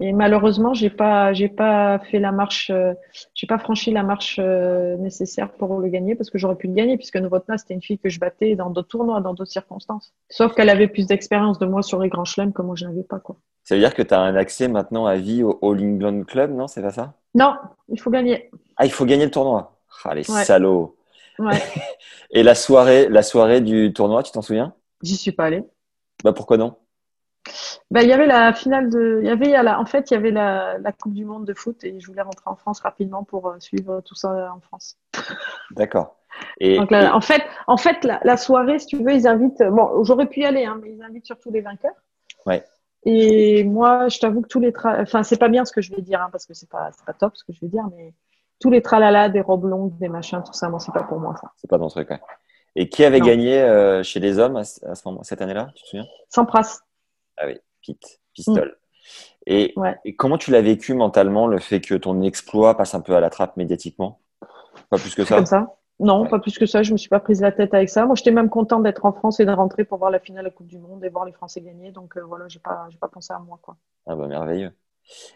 [0.00, 2.94] Et malheureusement, j'ai pas, j'ai pas fait la marche, euh,
[3.34, 6.72] j'ai pas franchi la marche euh, nécessaire pour le gagner parce que j'aurais pu le
[6.74, 10.12] gagner puisque Novotna c'était une fille que je battais dans d'autres tournois, dans d'autres circonstances.
[10.30, 13.02] Sauf qu'elle avait plus d'expérience de moi sur les grands chelems que moi je n'avais
[13.02, 13.38] pas quoi.
[13.64, 16.54] Ça veut dire que tu as un accès maintenant à vie au All England Club,
[16.54, 16.68] non?
[16.68, 17.14] C'est pas ça?
[17.34, 17.54] Non,
[17.88, 18.52] il faut gagner.
[18.76, 19.80] Ah, il faut gagner le tournoi.
[20.04, 20.44] Ah, les Ouais.
[20.44, 20.96] salauds.
[21.40, 21.60] Ouais,
[22.30, 24.74] Et la soirée, la soirée du tournoi, tu t'en souviens?
[25.02, 25.64] J'y suis pas allée.
[26.24, 26.76] Bah pourquoi non?
[27.90, 30.16] Ben, il y avait la finale de, il y avait, la- en fait, il y
[30.16, 33.24] avait la, la Coupe du Monde de foot et je voulais rentrer en France rapidement
[33.24, 34.98] pour euh, suivre tout ça en France.
[35.70, 36.16] D'accord.
[36.60, 39.26] Et, Donc là, et- en fait, en fait, la, la soirée, si tu veux, ils
[39.26, 39.62] invitent.
[39.62, 41.94] Bon, j'aurais pu y aller, hein, mais ils invitent surtout les vainqueurs.
[42.44, 42.62] Ouais.
[43.04, 45.00] Et moi, je t'avoue que tous les tra...
[45.00, 47.04] enfin, c'est pas bien ce que je vais dire, hein, parce que c'est pas, c'est
[47.06, 48.12] pas top ce que je vais dire, mais
[48.60, 51.34] tous les tralala, des robes longues, des machins, tout ça, moi, c'est pas pour moi
[51.40, 51.52] ça.
[51.56, 52.10] c'est pas dans ce truc.
[52.10, 52.20] ouais.
[52.80, 53.26] Et qui avait Non.
[53.26, 56.06] gagné euh, chez les hommes à, ce à ce moment, cette année-là Tu te souviens?
[56.28, 56.80] Sans prasse.
[57.36, 58.78] Ah oui, Pete, Pistol.
[59.46, 59.80] Et, Mm.
[59.80, 59.96] Ouais.
[60.04, 63.20] et comment tu l'as vécu mentalement le fait que ton exploit passe un peu à
[63.20, 64.20] la trappe médiatiquement?
[64.90, 65.36] Pas plus que ça.
[65.36, 65.74] comme ça.
[65.98, 66.28] Non, Ouais.
[66.28, 66.84] pas plus que ça.
[66.84, 68.06] Je me suis pas prise la tête avec ça.
[68.06, 70.48] Moi, j'étais même contente d'être en France et de rentrer pour voir la finale de
[70.50, 71.90] la Coupe du Monde et voir les Français gagner.
[71.90, 73.76] Donc euh, voilà, j'ai pas, j'ai pas pensé à moi, quoi.
[74.06, 74.70] Ah bah merveilleux.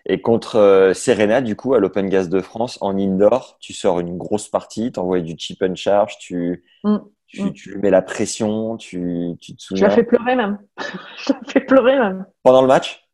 [0.07, 3.99] Et contre euh, Serena, du coup, à l'Open Gas de France, en indoor, tu sors
[4.01, 6.99] une grosse partie, tu envoies du chip and charge, tu, Mm.
[7.33, 7.53] Tu, Mm.
[7.53, 10.59] tu lui mets la pression, tu, tu te Je souviens la fais pleurer même.
[11.18, 12.26] je la fais pleurer même.
[12.43, 13.09] pendant le match?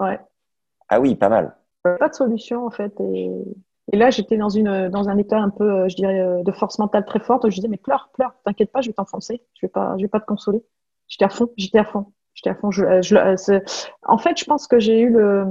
[0.00, 0.18] Ouais.
[0.88, 1.56] Ah oui, pas mal.
[1.82, 2.92] pas de solution en fait.
[3.00, 3.30] Et,
[3.92, 6.52] et là, j'étais dans une dans un état un peu, euh, je dirais, euh, de
[6.52, 7.48] force mentale très forte.
[7.50, 10.08] Je disais mais pleure, pleure, t'inquiète pas, je vais t'enfoncer, je vais pas, je vais
[10.08, 10.64] pas te consoler.
[11.08, 12.70] J'étais à fond, j'étais à fond, j'étais à fond.
[12.70, 13.60] Je, euh, je-
[14.02, 15.44] en fait, je pense que j'ai eu le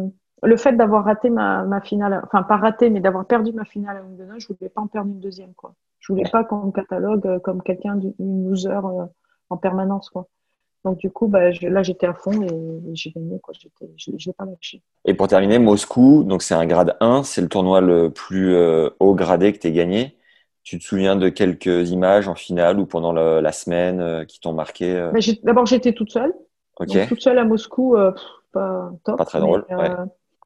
[0.44, 3.98] le fait d'avoir raté ma, ma finale, enfin pas raté, mais d'avoir perdu ma finale
[3.98, 5.74] à Wimbledon, je voulais pas en perdre une deuxième quoi.
[6.00, 9.06] Je voulais pas qu'on me catalogue euh, comme quelqu'un d'une loser euh,
[9.50, 10.28] en permanence quoi.
[10.86, 12.48] Donc du coup, bah, je- là j'étais à fond et,
[12.92, 13.54] et j'ai gagné quoi.
[13.60, 14.84] J'étais, je, je l'ai pas lâché.
[15.06, 18.90] Et pour terminer, Moscou, donc c'est un grade 1, c'est le tournoi le plus euh,
[19.00, 20.18] haut gradé que tu gagné.
[20.64, 24.40] Tu te souviens de quelques images en finale ou pendant le- la semaine euh, qui
[24.42, 26.34] t'ont marqué euh, j'ai- d'abord j'étais toute seule.
[26.80, 26.96] Ok.
[26.96, 29.18] Donc, toute seule à Moscou, euh, pff, pas top.
[29.18, 29.94] Pas très drôle, ouais.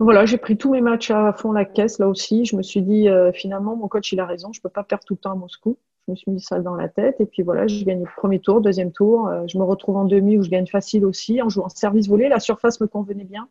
[0.02, 2.44] Voilà, j'ai pris tous mes matchs à fond la caisse là aussi.
[2.44, 5.04] Je me suis dit euh, finalement mon coach il a raison, je peux pas perdre
[5.06, 5.78] tout le temps à Moscou.
[6.08, 8.40] Je me suis mis ça dans la tête et puis voilà, j'ai gagné le premier
[8.40, 9.28] tour, deuxième tour.
[9.28, 12.30] Euh, je me retrouve en demi où je gagne facile aussi en jouant service volé.
[12.30, 13.48] La surface me convenait bien.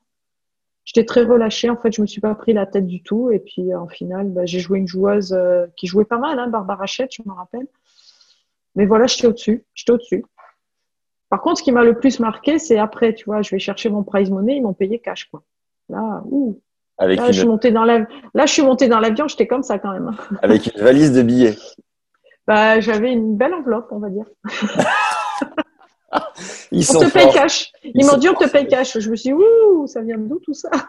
[0.84, 3.38] J'étais très relâchée en fait, je me suis pas pris la tête du tout et
[3.38, 6.48] puis euh, en finale, bah, j'ai joué une joueuse euh, qui jouait pas mal, hein,
[6.48, 7.68] Barbara Chette, je me rappelle.
[8.74, 10.24] Mais voilà, j'étais au-dessus, j'étais au-dessus.
[11.28, 13.88] Par contre, ce qui m'a le plus marqué, c'est après, tu vois, je vais chercher
[13.88, 15.44] mon prize money, ils m'ont payé cash, quoi.
[15.90, 16.60] Là, ouh,
[16.98, 19.62] avec, là, je suis montée dans la, là, je suis montée dans l'avion, j'étais comme
[19.62, 20.10] ça quand même.
[20.42, 21.56] avec une valise de billets.
[22.46, 24.26] Bah, j'avais une belle enveloppe, on va dire.
[26.72, 27.72] Ils On sont te paye cash.
[27.84, 28.98] Ils, Ils m'ont dit, on te paye cash.
[28.98, 30.70] Je me suis dit, ouh, ça vient d'où tout ça?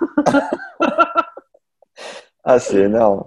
[2.43, 3.25] Ah, c'est énorme.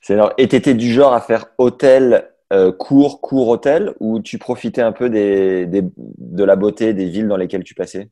[0.00, 0.32] C'est énorme.
[0.36, 4.90] Et t'étais du genre à faire hôtel, euh, cours, cours, hôtel, ou tu profitais un
[4.90, 8.10] peu des, des, de la beauté des villes dans lesquelles tu passais?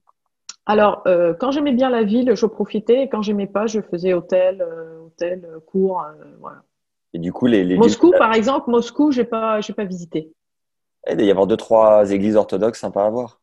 [0.67, 4.15] Alors, euh, quand j'aimais bien la ville, je profitais, et quand j'aimais pas, je faisais
[4.15, 6.63] hôtel, euh, hôtel, euh, cours, euh, voilà.
[7.15, 10.33] Et du coup, les, les Moscou, villes, par exemple, Moscou, j'ai pas, j'ai pas visité.
[11.07, 13.41] Eh, il y avoir deux, trois églises orthodoxes sympas à voir.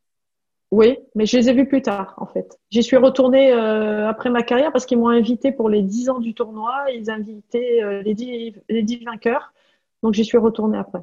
[0.72, 2.60] Oui, mais je les ai vus plus tard, en fait.
[2.72, 6.20] J'y suis retournée euh, après ma carrière parce qu'ils m'ont invité pour les 10 ans
[6.20, 6.86] du tournoi.
[6.92, 9.54] Ils invitaient euh, les, 10, les 10 vainqueurs.
[10.02, 11.02] Donc, j'y suis retournée après.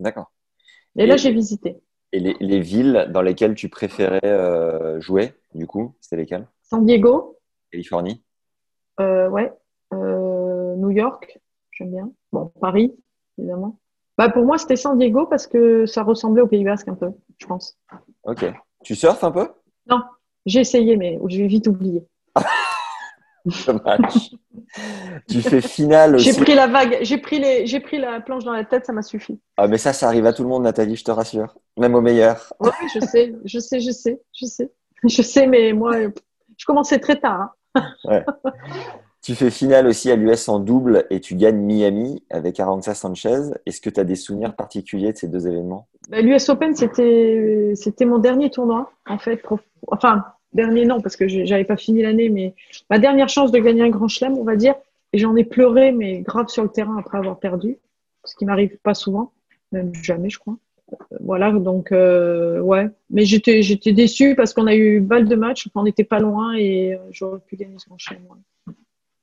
[0.00, 0.30] D'accord.
[0.96, 1.78] Et, Et- là, j'ai visité.
[2.12, 6.46] Et les, les villes dans lesquelles tu préférais euh, jouer, du coup, c'était lesquelles?
[6.62, 7.38] San Diego,
[7.70, 8.22] Californie
[9.00, 9.52] euh, ouais.
[9.92, 11.38] Euh, New York,
[11.72, 12.10] j'aime bien.
[12.32, 12.94] Bon, Paris,
[13.38, 13.78] évidemment.
[14.18, 17.10] Bah, pour moi, c'était San Diego parce que ça ressemblait au Pays Basque un peu,
[17.38, 17.78] je pense.
[18.24, 18.46] Ok.
[18.82, 19.48] Tu surfes un peu?
[19.86, 20.00] Non,
[20.46, 22.06] j'ai essayé, mais j'ai vite oublié.
[23.66, 24.30] Dommage.
[25.28, 26.32] tu fais finale aussi.
[26.32, 28.92] J'ai pris la vague, j'ai pris les, j'ai pris la planche dans la tête, ça
[28.92, 29.38] m'a suffi.
[29.56, 31.54] Ah, mais ça, ça arrive à tout le monde, Nathalie, je te rassure.
[31.78, 32.52] Même au meilleur.
[32.60, 34.70] Oui, je sais, je sais, je sais, je sais.
[35.04, 35.92] Je sais, mais moi,
[36.56, 37.54] je commençais très tard.
[37.74, 38.24] hein.
[39.22, 43.40] Tu fais finale aussi à l'US en double et tu gagnes Miami avec Aranxa Sanchez.
[43.66, 45.88] Est-ce que tu as des souvenirs particuliers de ces deux événements?
[46.08, 49.42] Bah, L'US Open, c'était c'était mon dernier tournoi en fait.
[49.88, 50.24] Enfin,
[50.56, 52.54] dernier non parce que j'avais pas fini l'année, mais
[52.90, 54.74] ma dernière chance de gagner un Grand Chelem, on va dire.
[55.12, 57.78] Et j'en ai pleuré, mais grave sur le terrain après avoir perdu,
[58.24, 59.32] ce qui m'arrive pas souvent,
[59.70, 60.56] même jamais, je crois.
[61.20, 62.88] Voilà, donc euh, ouais.
[63.10, 66.54] Mais j'étais j'étais déçue parce qu'on a eu balle de match, on n'était pas loin
[66.54, 68.22] et euh, j'aurais pu gagner ce Grand Chelem.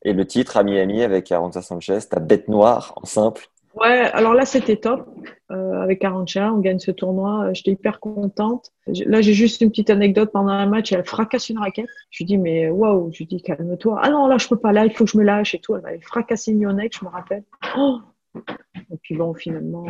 [0.06, 3.48] Et le titre à Miami avec Arancha Sanchez, ta bête noire en simple.
[3.76, 5.10] Ouais, alors là c'était top.
[5.52, 7.46] Euh, avec Arancha, on gagne ce tournoi.
[7.46, 8.72] Euh, j'étais hyper contente.
[8.88, 10.92] Là j'ai juste une petite anecdote pendant un match.
[10.92, 11.88] Elle fracasse une raquette.
[12.12, 13.12] Je lui dis mais waouh.
[13.12, 14.00] Je lui dis calme-toi.
[14.02, 14.72] Ah non là je peux pas.
[14.72, 15.76] Là il faut que je me lâche et tout.
[15.76, 17.44] Elle m'avait fracassé une neck, je me rappelle.
[17.78, 18.00] Oh
[18.36, 19.86] et puis bon finalement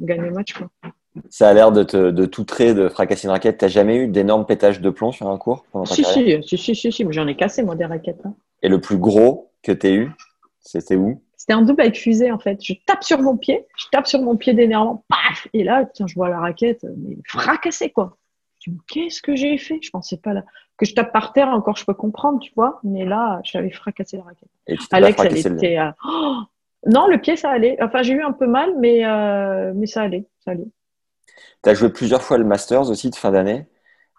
[0.00, 0.68] on gagne le match quoi.
[1.30, 3.58] Ça a l'air de, te, de tout trait de fracasser une raquette.
[3.58, 6.58] T'as jamais eu d'énormes pétages de plomb sur un cours pendant ta si, si, si,
[6.58, 8.20] si, si, si, mais j'en ai cassé moi des raquettes.
[8.24, 8.34] Hein.
[8.62, 10.10] Et le plus gros que tu eu,
[10.60, 11.22] c'était où?
[11.46, 12.58] C'était un double avec fusée en fait.
[12.62, 16.06] Je tape sur mon pied, je tape sur mon pied d'énervement, paf Et là, tiens,
[16.06, 18.16] je vois la raquette, mais fracassée quoi.
[18.60, 19.78] Je me qu'est-ce que j'ai fait?
[19.80, 20.44] Je pensais pas là.
[20.76, 22.80] Que je tape par terre, encore je peux comprendre, tu vois.
[22.82, 24.48] Mais là, j'avais fracassé la raquette.
[24.66, 25.78] Et Alex, elle était.
[26.04, 26.38] Oh
[26.84, 27.76] non, le pied, ça allait.
[27.80, 30.26] Enfin, j'ai eu un peu mal, mais, euh, mais ça allait.
[30.44, 30.68] Ça allait.
[31.62, 33.66] Tu as joué plusieurs fois le Masters aussi de fin d'année,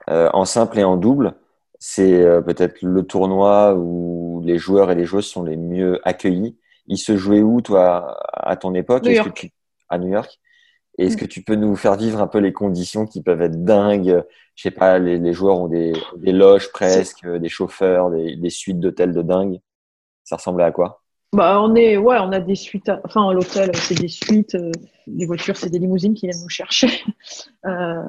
[0.10, 1.36] euh, en simple et en double
[1.80, 6.58] c'est euh, peut-être le tournoi où les joueurs et les joueuses sont les mieux accueillis.
[6.88, 9.04] Il se jouait où, toi, à ton époque?
[9.04, 9.52] New York.
[9.90, 10.40] À New York?
[10.98, 11.20] Est-ce mm.
[11.20, 14.24] que tu peux nous faire vivre un peu les conditions qui peuvent être dingues?
[14.56, 19.14] Je sais pas, les, joueurs ont des, loges presque, des chauffeurs, des, des suites d'hôtels
[19.14, 19.60] de dingue.
[20.24, 21.04] Ça ressemblait à quoi?
[21.34, 22.90] Bah, on est, ouais, on a des suites.
[23.04, 24.56] enfin, l'hôtel, c'est des suites.
[24.56, 24.72] Euh,
[25.08, 26.88] les voitures, c'est des limousines qui viennent nous chercher.
[27.66, 28.02] Euh,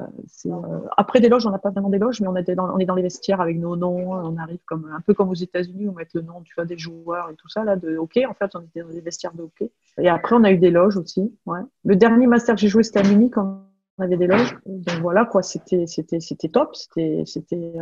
[0.46, 2.84] euh, après des loges, on n'a pas vraiment des loges, mais on dans, on est
[2.84, 4.12] dans les vestiaires avec nos noms.
[4.12, 6.78] On arrive comme un peu comme aux États-Unis, on met le nom, tu vois, des
[6.78, 8.24] joueurs et tout ça là de hockey.
[8.24, 9.72] En fait, on était dans les vestiaires de hockey.
[10.00, 11.34] Et après, on a eu des loges aussi.
[11.44, 11.58] Ouais.
[11.84, 13.36] Le dernier master que j'ai joué, c'était à Munich.
[13.36, 13.64] On
[13.98, 14.56] avait des loges.
[14.64, 15.42] Donc voilà, quoi.
[15.42, 16.76] C'était, c'était, c'était top.
[16.76, 17.72] C'était, c'était.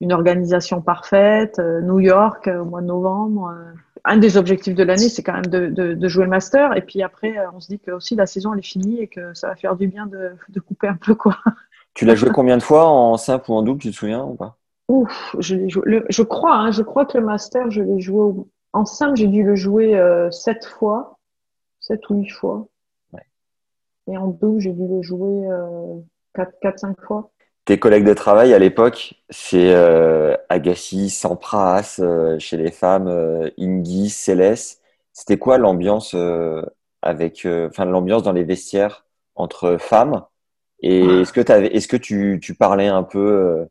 [0.00, 3.52] Euh, une organisation parfaite, euh, New York euh, au mois de novembre.
[3.54, 3.72] Euh.
[4.04, 6.74] Un des objectifs de l'année, c'est quand même de, de, de, jouer le master.
[6.76, 9.34] Et puis après, on se dit que aussi la saison elle est finie et que
[9.34, 11.36] ça va faire du bien de, de couper un peu quoi.
[11.94, 14.36] Tu l'as joué combien de fois en simple ou en double, tu te souviens ou
[14.36, 14.56] pas?
[14.88, 18.32] Ouf, je, joué, je crois, hein, je crois que le master, je l'ai joué
[18.72, 21.18] en simple, j'ai dû le jouer euh, sept fois,
[21.80, 22.68] sept ou huit fois.
[23.12, 23.26] Ouais.
[24.06, 25.96] Et en double, j'ai dû le jouer euh,
[26.32, 27.32] quatre, quatre, cinq fois
[27.70, 33.48] tes collègues de travail à l'époque, c'est euh, Agassi, Sampras euh, chez les femmes, euh,
[33.60, 34.82] Ingi, Céleste.
[35.12, 36.62] C'était quoi l'ambiance euh,
[37.00, 39.06] avec, enfin l'ambiance dans les vestiaires
[39.36, 40.24] entre femmes?
[40.80, 43.68] Et est-ce que avais, est-ce que tu, tu parlais un peu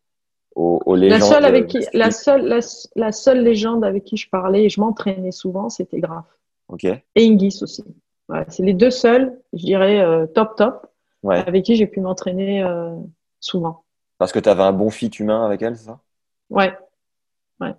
[0.55, 2.61] aux, aux, légendes La seule avec qui, la seule,
[2.95, 6.23] la, seule légende avec qui je parlais et je m'entraînais souvent, c'était Graf.
[6.69, 6.85] Ok.
[6.85, 7.83] Et Ingis aussi.
[8.47, 10.87] C'est les deux seuls, je dirais top top,
[11.23, 11.43] ouais.
[11.45, 12.63] avec qui j'ai pu m'entraîner
[13.41, 13.83] souvent.
[14.20, 15.99] Parce que tu avais un bon fit humain avec elle, c'est ça?
[16.49, 16.78] Ouais.
[17.61, 17.74] ouais.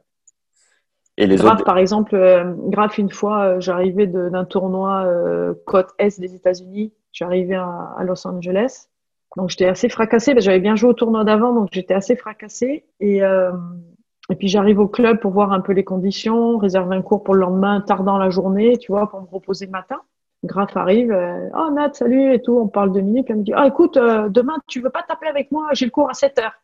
[1.18, 1.64] Et les Graf, autres...
[1.64, 6.94] par exemple, euh, Graf, une fois, euh, j'arrivais d'un tournoi euh, côte Est des États-Unis.
[7.12, 8.88] J'arrivais à, à, Los Angeles.
[9.36, 10.34] Donc, j'étais assez fracassée.
[10.38, 12.86] J'avais bien joué au tournoi d'avant, donc j'étais assez fracassée.
[13.00, 17.22] Et, et puis, j'arrive au club pour voir un peu les conditions, réserver un cours
[17.22, 20.00] pour le lendemain, tardant la journée, tu vois, pour me reposer le matin.
[20.44, 23.52] Graf arrive, euh, oh Nat, salut et tout, on parle deux minutes, elle me dit,
[23.54, 26.38] ah écoute, euh, demain tu veux pas taper avec moi, j'ai le cours à 7
[26.38, 26.54] heures.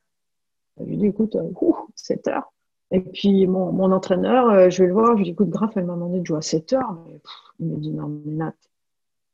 [0.80, 1.50] Je lui dis, écoute, euh,
[1.94, 2.52] 7 heures.
[2.90, 5.76] Et puis mon, mon entraîneur, euh, je vais le voir, je lui dis, écoute, Graf,
[5.76, 6.96] elle m'a demandé de jouer à 7 heures.
[7.06, 7.20] Mais,
[7.60, 8.54] il me dit, non, mais Nat,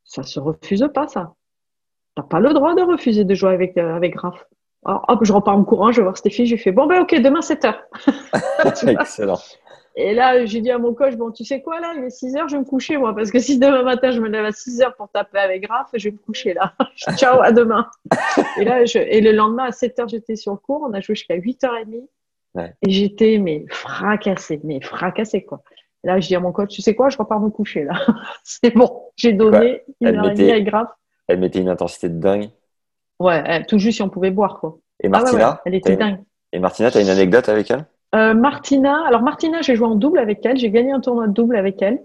[0.05, 1.35] ça se refuse pas ça.
[2.17, 4.45] T'as pas le droit de refuser de jouer avec, avec Graf.
[4.85, 7.15] Alors hop, je repars en courant, je vais voir Stéphie, j'ai fait, bon ben ok,
[7.21, 7.83] demain 7 heures.
[8.65, 9.39] Excellent.
[9.95, 12.37] Et là, j'ai dit à mon coach, bon, tu sais quoi, là, il est 6
[12.37, 14.53] heures, je vais me coucher, moi, parce que si demain matin, je me lève à
[14.53, 16.73] 6 heures pour taper avec Graf, je vais me coucher, là.
[17.17, 17.91] Ciao, à demain.
[18.59, 18.99] et là, je...
[18.99, 22.07] et le lendemain, à 7 heures, j'étais sur le cours, on a joué jusqu'à 8h30.
[22.55, 22.73] Ouais.
[22.83, 25.63] Et j'étais, mais fracassée, mais fracassée, quoi.
[26.05, 27.93] Et là, je dis à mon coach, tu sais quoi, je repars me coucher, là.
[28.45, 30.89] C'est bon, j'ai donné une heure et demie avec Graf.
[31.29, 32.49] Elle mettait une intensité de dingue.
[33.21, 34.79] Ouais, tout juste si on pouvait boire, quoi.
[35.03, 35.33] Et Martina?
[35.33, 36.21] Ah ouais, ouais, elle était dingue.
[36.53, 37.85] Et Martina, t'as une anecdote avec elle?
[38.15, 40.57] Euh, Martina, alors Martina, j'ai joué en double avec elle.
[40.57, 42.03] J'ai gagné un tournoi de double avec elle.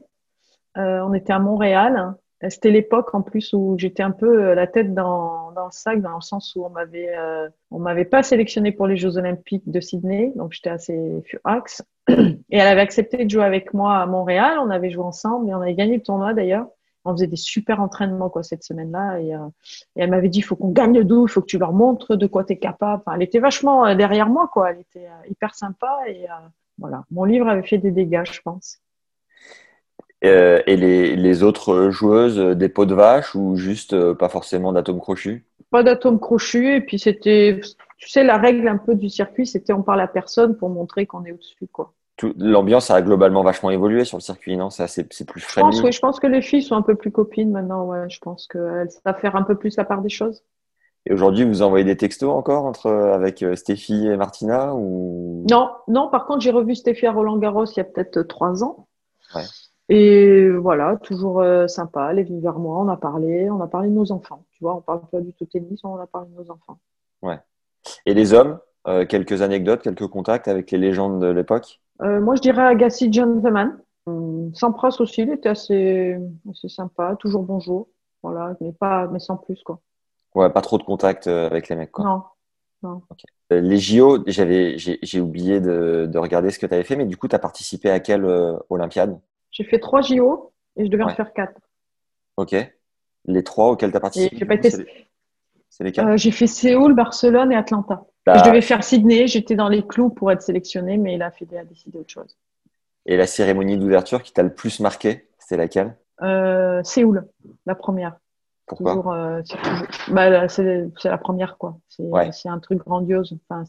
[0.78, 2.16] Euh, on était à Montréal.
[2.49, 6.01] C'était l'époque en plus où j'étais un peu euh, la tête dans, dans le sac,
[6.01, 9.68] dans le sens où on m'avait euh, on m'avait pas sélectionné pour les Jeux Olympiques
[9.70, 11.82] de Sydney, donc j'étais assez furax.
[12.10, 14.60] Et elle avait accepté de jouer avec moi à Montréal.
[14.62, 16.68] On avait joué ensemble et on avait gagné le tournoi d'ailleurs
[17.08, 19.47] on faisait des super entraînements quoi cette semaine-là et, euh,
[19.95, 22.16] et, elle m'avait dit il faut qu'on gagne le il faut que tu leur montres
[22.16, 23.03] de quoi tu es capable.
[23.05, 26.26] Enfin, elle était vachement euh, derrière moi quoi, elle était euh, hyper sympa et,
[26.80, 27.05] voilà.
[27.10, 28.80] Mon livre avait fait des dégâts, je pense.
[30.22, 35.43] Et les, les, autres joueuses, des pots de vache ou juste pas forcément d'atomes crochus?
[35.72, 36.76] Pas d'atomes crochus.
[36.76, 37.60] Et puis c'était,
[37.97, 41.08] tu sais, la règle un peu du circuit, c'était on parle à personne pour montrer
[41.08, 41.68] qu'on est au-dessus.
[41.72, 41.93] quoi.
[42.38, 44.70] L'ambiance a globalement vachement évolué sur le circuit, non?
[44.70, 45.78] C'est plus friendly.
[45.78, 47.86] Je pense, oui, je pense que les filles sont un peu plus copines maintenant.
[47.86, 50.43] Ouais, je pense qu'elles savent faire un peu plus la part des choses.
[51.05, 55.45] Et aujourd'hui, vous envoyez des textos encore entre, avec Stéphie et Martina ou...
[55.49, 56.09] Non, non.
[56.09, 58.88] Par contre, j'ai revu Stéphie à Roland Garros il y a peut-être trois ans.
[59.36, 59.43] Ouais.
[59.89, 62.09] Et voilà, toujours euh, sympa.
[62.11, 64.43] Elle est venue vers moi, on a parlé, on a parlé de nos enfants.
[64.51, 66.78] Tu vois, on parle pas du tout tennis, on a parlé de nos enfants.
[67.22, 67.39] Ouais.
[68.05, 71.80] Et les hommes, euh, quelques anecdotes, quelques contacts avec les légendes de l'époque?
[72.02, 73.78] Euh, Moi, je dirais Agassi Gentleman.
[74.06, 76.18] Hum, Sampras aussi, il était assez,
[76.50, 77.89] assez sympa, toujours bonjour.
[78.24, 79.80] Voilà, mais, pas, mais sans plus, quoi.
[80.36, 82.06] Ouais, pas trop de contact avec les mecs, quoi.
[82.06, 82.24] Non.
[82.84, 83.02] non.
[83.50, 87.28] Les JO, j'ai oublié de, de, regarder ce que tu avais fait, mais du coup,
[87.28, 88.26] tu as participé à quelle
[88.70, 89.20] Olympiade?
[89.52, 91.60] J'ai fait trois JO et je devais en faire quatre.
[92.38, 92.56] Ok.
[93.26, 94.62] Les trois auxquels tu as participé
[95.70, 98.06] C'est euh, J'ai fait Séoul, Barcelone et Atlanta.
[98.28, 98.40] Bah.
[98.40, 101.64] Je devais faire Sydney, j'étais dans les clous pour être sélectionnée, mais la Fédé a
[101.64, 102.38] décidé autre chose.
[103.06, 105.96] Et la cérémonie d'ouverture qui t'a le plus marqué, c'était laquelle?
[106.22, 107.26] Euh, Séoul,
[107.66, 108.18] la première.
[108.66, 109.16] Pourquoi?
[109.18, 109.42] Euh,
[110.10, 111.78] bah, C'est la première, quoi.
[111.88, 113.38] C'est un truc grandiose.
[113.50, 113.64] Enfin,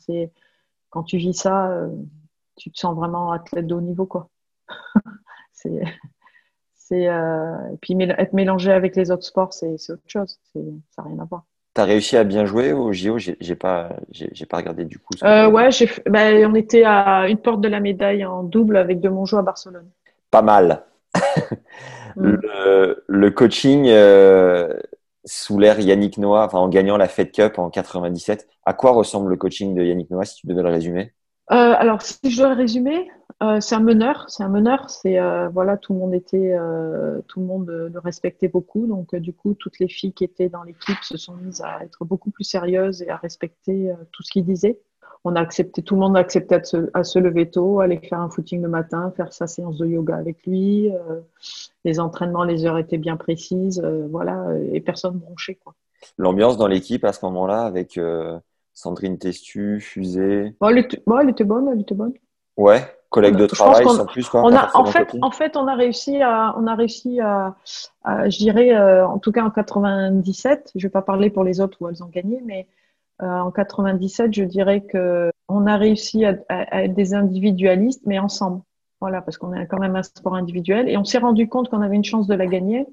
[0.91, 1.87] quand tu vis ça,
[2.57, 4.29] tu te sens vraiment athlète de haut niveau, quoi.
[5.53, 5.83] c'est
[6.75, 11.09] c'est euh, et puis être mélangé avec les autres sports c'est autre chose ça n'a
[11.09, 11.45] rien à voir
[11.79, 15.15] tu as réussi à bien jouer au JO j'ai pas j'ai pas regardé du coup
[15.23, 15.69] euh, ouais
[16.07, 19.43] bah, on était à une porte de la médaille en double avec de Mongeau à
[19.43, 19.89] Barcelone.
[20.31, 20.85] Pas mal.
[22.17, 22.37] Mm.
[23.07, 24.73] le, coaching euh,
[25.25, 29.31] sous l'ère Yannick Noah enfin en gagnant la Fed Cup en 97 à quoi ressemble
[29.31, 31.13] le coaching de Yannick Noah si tu devais le résumer?
[31.51, 33.11] Euh, alors, si je dois résumer,
[33.43, 34.27] euh, c'est un meneur.
[34.29, 34.91] C'est un meneur.
[34.91, 36.57] C'est euh, voilà, tout le monde était,
[37.27, 38.87] tout le monde le respectait beaucoup.
[38.87, 42.05] Donc, du coup, toutes les filles qui étaient dans l'équipe se sont mises à être
[42.05, 44.79] beaucoup plus sérieuses et à respecter tout ce qu'il disait.
[45.25, 47.99] On a accepté, tout le monde a accepté à se, à se, lever tôt, aller
[47.99, 50.93] faire un footing le matin, faire sa séance de yoga avec lui.
[51.85, 55.75] les entraînements, les heures étaient bien précises, voilà, et personne bronchait quoi.
[56.19, 57.99] L'ambiance dans l'équipe à ce moment-là, avec
[58.79, 60.55] Sandrine Testu, Fusée.
[60.63, 62.13] elle, était, elle, était, bonne, elle était bonne.
[62.57, 64.45] Ouais, collègue de travail sans plus quoi.
[64.45, 67.57] On a, en fait, en fait, on a réussi à, on a réussi à,
[68.07, 70.71] je dirais, euh, en tout cas en 97.
[70.77, 72.69] Je vais pas parler pour les autres où elles ont gagné, mais
[73.21, 78.21] euh, en 97, je dirais que on a réussi à, à, être des individualistes, mais
[78.21, 78.63] ensemble.
[79.01, 81.83] Voilà, parce qu'on est quand même un sport individuel et on s'est rendu compte qu'on
[81.83, 82.87] avait une chance de la gagner.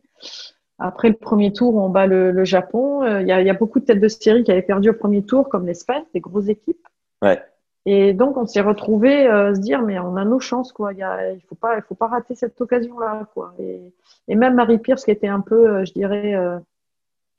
[0.78, 3.04] Après le premier tour, on bat le, Japon.
[3.04, 5.48] Euh, il y, a, beaucoup de têtes de série qui avaient perdu au premier tour,
[5.48, 6.86] comme l'Espagne, des grosses équipes.
[7.22, 7.42] Ouais.
[7.86, 10.92] Et donc, on s'est retrouvé à euh, se dire, mais on a nos chances, quoi.
[10.92, 13.54] Il ne faut pas, il faut pas rater cette occasion-là, quoi.
[13.60, 16.34] Et, même Marie Pierce, qui était un peu, euh, je dirais,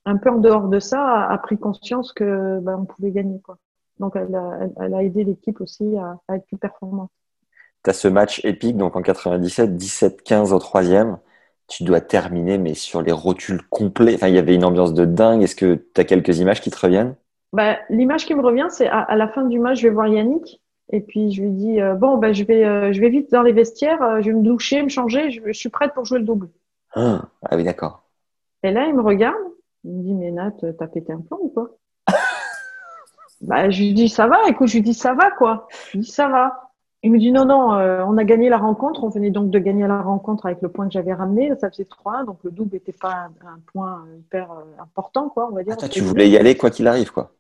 [0.07, 3.59] un peu en dehors de ça, a, pris conscience que ben, on pouvait gagner, quoi.
[3.99, 7.11] Donc, elle a, elle, a aidé l'équipe aussi à, à, être plus performante.
[7.83, 11.19] Tu as ce match épique, donc en 97, 17-15 au troisième
[11.69, 14.15] tu dois terminer, mais sur les rotules complets.
[14.15, 15.43] Enfin, il y avait une ambiance de dingue.
[15.43, 17.17] Est-ce que tu as quelques images qui te reviennent?
[17.53, 20.61] Bah, L'image qui me revient, c'est à, la fin du match, je vais voir Yannick.
[20.93, 23.43] Et puis, je lui dis euh, Bon, bah, je, vais, euh, je vais vite dans
[23.43, 26.25] les vestiaires, euh, je vais me doucher, me changer, je, suis prête pour jouer le
[26.25, 26.49] double.
[26.95, 28.05] Ah, ah, oui, d'accord.
[28.63, 29.37] Et là, il me regarde.
[29.85, 31.71] Il me dit Mais Nat, t'as pété un plan ou quoi?
[33.43, 35.67] Bah, Je lui dis Ça va, écoute, je lui dis Ça va, quoi.
[35.89, 36.66] Je lui dis Ça va.
[37.07, 39.05] Il me dit non, non, euh, on a gagné la rencontre.
[39.05, 41.53] On venait donc de gagner la rencontre avec le point que j'avais ramené.
[41.61, 45.55] Ça faisait 3 donc le double n'était pas un, point hyper euh, important, quoi, on
[45.55, 45.77] va dire.
[45.81, 47.31] Ah, tu voulais y aller quoi qu'il arrive, quoi.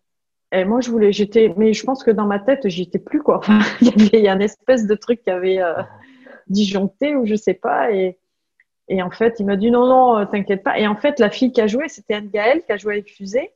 [0.53, 3.25] Et moi, je voulais, j'étais, mais je pense que dans ma tête, j'y étais plus,
[3.25, 3.41] quoi.
[3.81, 5.83] il y avait un espèce de truc qui avait euh,
[6.47, 7.91] disjoncté ou je sais pas.
[7.91, 8.21] Et,
[8.87, 10.79] et en fait, il m'a dit non, non, t'inquiète pas.
[10.79, 13.13] Et en fait, la fille qui a joué, c'était Anne Gaëlle qui a joué avec
[13.13, 13.51] Fusée.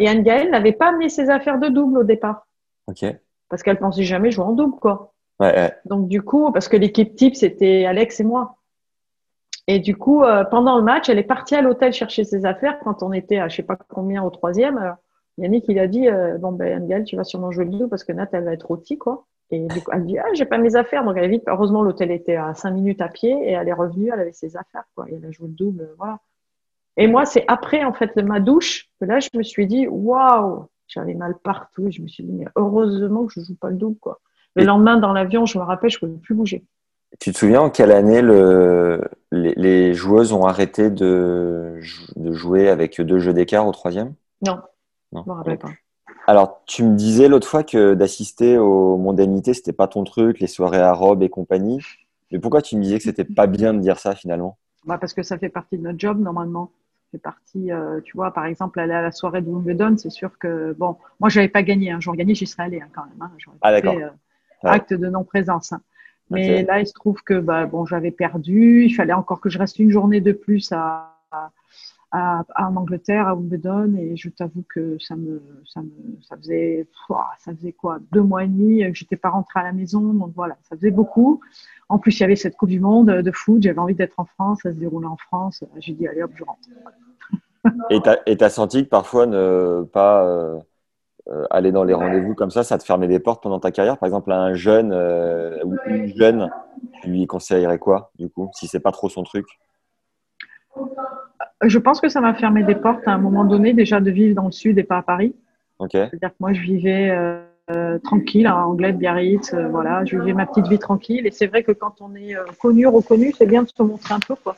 [0.00, 2.46] Et Anne Gaëlle n'avait pas amené ses affaires de double au départ.
[2.86, 3.04] Ok.
[3.50, 5.12] Parce qu'elle pensait jamais jouer en double, quoi.
[5.86, 8.56] Donc du coup, parce que l'équipe type, c'était Alex et moi.
[9.68, 12.78] Et du coup, euh, pendant le match, elle est partie à l'hôtel chercher ses affaires
[12.80, 14.96] quand on était à je sais pas combien au troisième.
[15.38, 18.04] Yannick, il a dit euh, bon ben Angel, tu vas sûrement jouer le double parce
[18.04, 19.26] que Nat, elle va être rôtie quoi.
[19.50, 21.44] Et du coup, elle dit ah j'ai pas mes affaires, donc elle est vite.
[21.46, 24.56] Heureusement, l'hôtel était à cinq minutes à pied et elle est revenue, elle avait ses
[24.56, 25.06] affaires quoi.
[25.08, 26.18] Et elle a joué le double, voilà.
[26.96, 30.66] Et moi, c'est après en fait ma douche que là, je me suis dit waouh,
[30.88, 31.86] j'avais mal partout.
[31.90, 34.20] Je me suis dit mais heureusement que je joue pas le double quoi.
[34.54, 36.64] Le lendemain, dans l'avion, je me rappelle, je ne pouvais plus bouger.
[37.20, 41.80] Tu te souviens en quelle année le, les, joueuses ont arrêté de,
[42.16, 44.14] de, jouer avec deux jeux d'écart au troisième?
[44.44, 44.58] Non,
[45.12, 45.70] non, je me rappelle pas.
[46.26, 50.46] Alors, tu me disais l'autre fois que d'assister aux mondanités, c'était pas ton truc, les
[50.46, 51.80] soirées à robe et compagnie.
[52.30, 54.56] Mais pourquoi tu me disais que c'était pas bien de dire ça finalement?
[54.86, 56.70] Bah Parce que ça fait partie de notre job normalement.
[56.96, 60.10] Ça fait partie, euh, tu vois, par exemple, aller à la soirée de Wimbledon, c'est
[60.10, 61.90] sûr que, bon, moi, je n'avais pas gagné.
[61.90, 63.20] Un jour gagné, j'y serais allé hein, quand même.
[63.20, 63.30] Hein.
[63.60, 63.96] ah, d'accord.
[63.96, 64.08] Euh,
[64.64, 65.72] acte de non-présence.
[65.72, 65.80] Hein.
[66.30, 68.84] Mais là, il se trouve que bah, bon, j'avais perdu.
[68.84, 71.12] Il fallait encore que je reste une journée de plus à,
[72.10, 75.90] à, en Angleterre, à Wimbledon, et je t'avoue que ça me, ça me,
[76.22, 76.86] ça faisait,
[77.38, 80.32] ça faisait quoi, deux mois et demi que j'étais pas rentrée à la maison, donc
[80.34, 81.40] voilà, ça faisait beaucoup.
[81.88, 84.26] En plus, il y avait cette Coupe du Monde de foot, j'avais envie d'être en
[84.26, 85.64] France, ça se déroulait en France.
[85.78, 86.68] J'ai dit allez hop, je rentre.
[88.26, 90.62] et tu as senti que parfois ne pas
[91.28, 93.70] euh, euh, aller dans les rendez-vous comme ça, ça te fermait des portes pendant ta
[93.70, 96.50] carrière Par exemple, à un jeune euh, ou une jeune,
[97.00, 99.46] tu lui conseillerais quoi, du coup, si c'est pas trop son truc?
[101.62, 104.34] Je pense que ça m'a fermé des portes à un moment donné, déjà de vivre
[104.34, 105.34] dans le sud et pas à Paris.
[105.90, 107.10] C'est-à-dire que moi, je vivais
[107.70, 111.26] euh, tranquille à Anglais, Biarritz, euh, voilà, je vivais ma petite vie tranquille.
[111.26, 114.14] Et c'est vrai que quand on est euh, connu, reconnu, c'est bien de se montrer
[114.14, 114.56] un peu, quoi.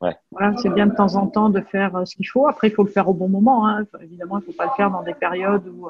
[0.00, 0.16] Ouais.
[0.30, 2.46] Voilà, c'est bien de temps en temps de faire ce qu'il faut.
[2.48, 3.68] Après, il faut le faire au bon moment.
[3.68, 3.84] Hein.
[4.00, 5.88] Évidemment, il ne faut pas le faire dans des périodes où,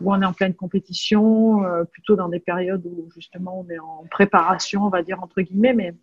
[0.00, 1.62] où on est en pleine compétition,
[1.92, 5.74] plutôt dans des périodes où justement on est en préparation, on va dire entre guillemets.
[5.74, 5.94] Mais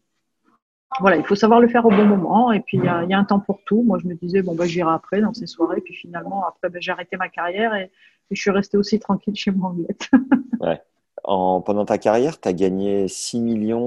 [0.99, 2.51] voilà, il faut savoir le faire au bon moment.
[2.51, 3.83] Et puis, il y a, un temps pour tout.
[3.83, 5.81] Moi, je me disais, bon, bah, j'irai après dans ces soirées.
[5.81, 7.91] Puis finalement, après, ben, j'ai arrêté ma carrière et,
[8.29, 10.81] je suis restée aussi tranquille chez moi en ouais.
[11.25, 13.43] En, pendant ta carrière, tu as gagné 6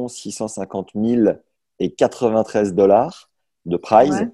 [0.08, 1.32] 650 000
[1.78, 3.30] et 93 dollars
[3.66, 4.28] de prize.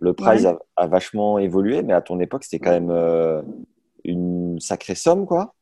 [0.00, 3.40] Le prize a, vachement évolué, mais à ton époque, c'était quand même euh,
[4.04, 5.54] une sacrée somme, quoi.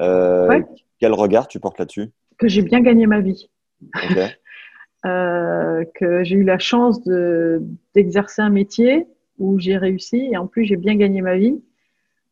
[0.00, 0.62] Euh,
[1.00, 2.10] quel regard tu portes là-dessus?
[2.38, 3.50] Que j'ai bien gagné ma vie.
[5.06, 7.00] Euh, que j'ai eu la chance
[7.94, 9.06] d'exercer un métier
[9.38, 11.62] où j'ai réussi et en plus j'ai bien gagné ma vie.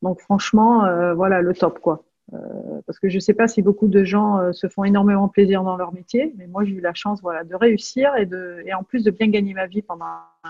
[0.03, 0.83] Donc franchement,
[1.15, 2.06] voilà le top quoi.
[2.35, 2.39] Euh,
[2.87, 5.77] parce que je ne sais pas si beaucoup de gens se font énormément plaisir dans
[5.77, 8.83] leur métier, mais moi j'ai eu la chance voilà de réussir et de et en
[8.83, 10.07] plus de bien gagner ma vie pendant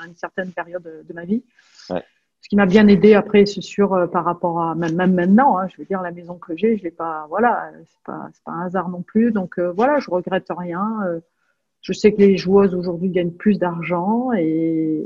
[0.07, 1.45] une certaine période de, ma vie.
[1.89, 5.59] Ce qui m'a bien aidé après, c'est sûr, par rapport à même, maintenant.
[5.59, 8.53] Hein, je veux dire, la maison que j'ai, je l'ai pas, voilà, c'est pas, pas
[8.53, 9.33] un hasard non plus.
[9.33, 11.21] Donc voilà, je regrette rien.
[11.87, 15.05] Je sais que les joueuses aujourd'hui gagnent plus d'argent et,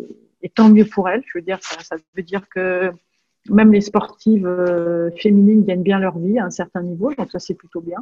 [0.55, 1.23] tant mieux pour elles.
[1.27, 2.91] Je veux dire, ça, veut dire que
[3.49, 7.38] même les sportives euh, féminines gagnent bien leur vie à un certain niveau, donc ça
[7.38, 7.99] c'est plutôt bien.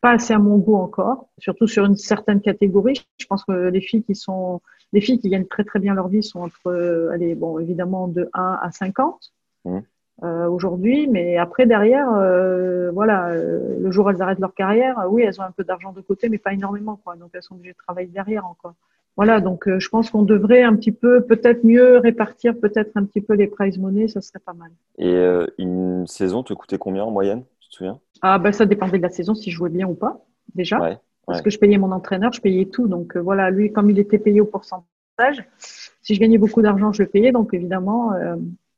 [0.00, 3.04] Pas assez à mon goût encore, surtout sur une certaine catégorie.
[3.18, 4.60] Je pense que les filles qui sont,
[4.92, 8.30] les filles qui gagnent très très bien leur vie sont entre, allez, bon, évidemment de
[8.32, 9.32] 1 à 50.
[10.22, 15.04] Euh, aujourd'hui, mais après derrière, euh, voilà, euh, le jour où elles arrêtent leur carrière,
[15.10, 17.16] oui, elles ont un peu d'argent de côté, mais pas énormément, quoi.
[17.16, 18.74] Donc elles sont obligées de travailler derrière encore.
[19.16, 23.20] Voilà, donc je pense qu'on devrait un petit peu, peut-être mieux répartir, peut-être un petit
[23.22, 24.70] peu les prize money, ça serait pas mal.
[24.98, 25.16] Et
[25.58, 27.98] une saison te coûtait combien en moyenne, tu te souviens?
[28.20, 31.00] Ah ben ça dépendait de la saison, si je jouais bien ou pas, déjà.
[31.26, 32.88] Parce que je payais mon entraîneur, je payais tout.
[32.88, 37.02] Donc voilà, lui, comme il était payé au pourcentage, si je gagnais beaucoup d'argent, je
[37.02, 37.32] le payais.
[37.32, 38.12] Donc évidemment,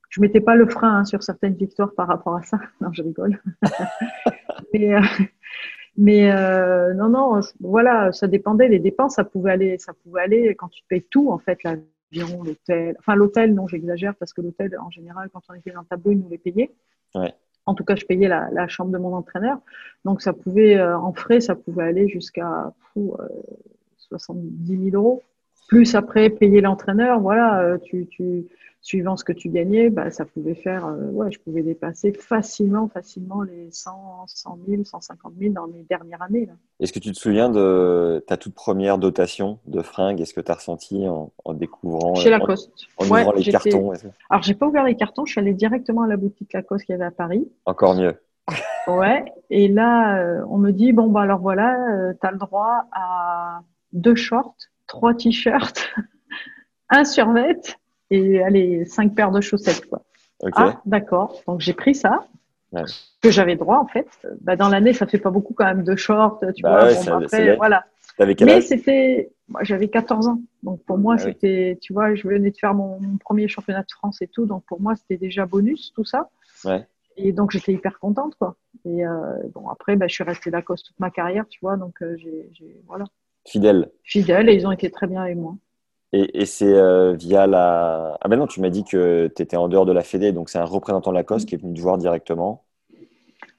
[0.09, 2.59] je mettais pas le frein hein, sur certaines victoires par rapport à ça.
[2.81, 3.41] Non, je rigole.
[4.73, 5.01] mais euh,
[6.01, 8.69] mais euh, non, non, voilà, ça dépendait.
[8.69, 12.45] Les dépenses, ça pouvait aller, ça pouvait aller quand tu payes tout en fait, l'avion,
[12.45, 12.95] l'hôtel.
[13.01, 16.13] Enfin, l'hôtel, non, j'exagère parce que l'hôtel, en général, quand on était dans le tableau,
[16.13, 16.71] ils nous les payaient.
[17.17, 17.35] Ouais.
[17.67, 19.59] En tout cas, je payais la, la, chambre de mon entraîneur.
[20.05, 25.25] Donc, ça pouvait, euh, en frais, ça pouvait aller jusqu'à 70 000 euros.
[25.67, 28.47] Plus après, payer l'entraîneur, voilà, tu, tu,
[28.81, 32.89] suivant ce que tu gagnais, bah, ça pouvait faire, euh, ouais, je pouvais dépasser facilement,
[32.89, 36.49] facilement les 100, 100 000, 150 000 dans mes dernières années.
[36.81, 40.21] Est-ce que tu te souviens de ta toute première dotation de fringues?
[40.21, 42.71] Est-ce que tu as ressenti en, découvrant Chez Lacoste.
[42.97, 43.93] En, ouvrant les cartons
[44.31, 46.93] Alors, j'ai pas ouvert les cartons, je suis allée directement à la boutique Lacoste qui
[46.93, 47.49] avait à Paris.
[47.67, 48.15] Encore mieux.
[48.87, 52.39] ouais, et là, euh, on me dit bon, bah alors voilà, euh, tu as le
[52.39, 53.61] droit à
[53.93, 54.57] deux shorts,
[54.87, 55.91] trois t-shirts,
[56.89, 57.61] un survêt
[58.11, 60.03] et allez, cinq paires de chaussettes, quoi.
[60.55, 61.43] Ah, d'accord.
[61.47, 62.27] Donc j'ai pris ça,
[63.23, 64.09] que j'avais droit en fait.
[64.41, 67.05] Bah, dans l'année, ça fait pas beaucoup quand même de shorts, tu bah vois.
[67.19, 67.85] bon, après, voilà.
[68.41, 72.51] Mais c'était, moi j'avais 14 ans, donc pour moi ah c'était, tu vois, je venais
[72.51, 75.93] de faire mon, premier championnat de France et tout, donc pour moi c'était déjà bonus
[75.95, 76.29] tout ça.
[76.65, 76.85] Ouais.
[77.17, 78.57] Et donc j'étais hyper contente quoi.
[78.85, 82.03] Et euh, bon après, bah, je suis restée Lacoste toute ma carrière, tu vois, donc
[82.03, 83.05] euh, j'ai, voilà.
[83.47, 83.91] Fidèle.
[84.03, 85.55] Fidèle et ils ont été très bien avec moi.
[86.13, 88.17] Et, c'est euh, via la.
[88.23, 90.49] Ah ben non, tu m'as dit que tu étais en dehors de la Fédé, donc
[90.49, 92.65] c'est un représentant de la COS qui est venu te voir directement.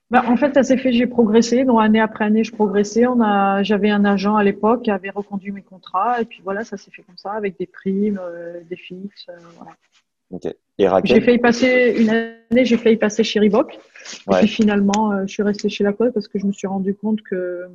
[0.09, 1.65] Bah, en fait, ça s'est fait, j'ai progressé.
[1.65, 3.05] Donc, année après année, je progressais.
[3.05, 6.19] On a, j'avais un agent à l'époque qui avait reconduit mes contrats.
[6.19, 9.27] Et puis voilà, ça s'est fait comme ça, avec des primes, euh, des fixes.
[9.29, 9.73] Euh, voilà.
[10.31, 10.47] Ok.
[10.79, 13.75] Et raquette J'ai failli passer une année, j'ai failli passer chez Reebok.
[13.75, 16.95] Et puis finalement, euh, je suis restée chez Lacoste parce que je me suis rendu
[16.95, 17.67] compte que,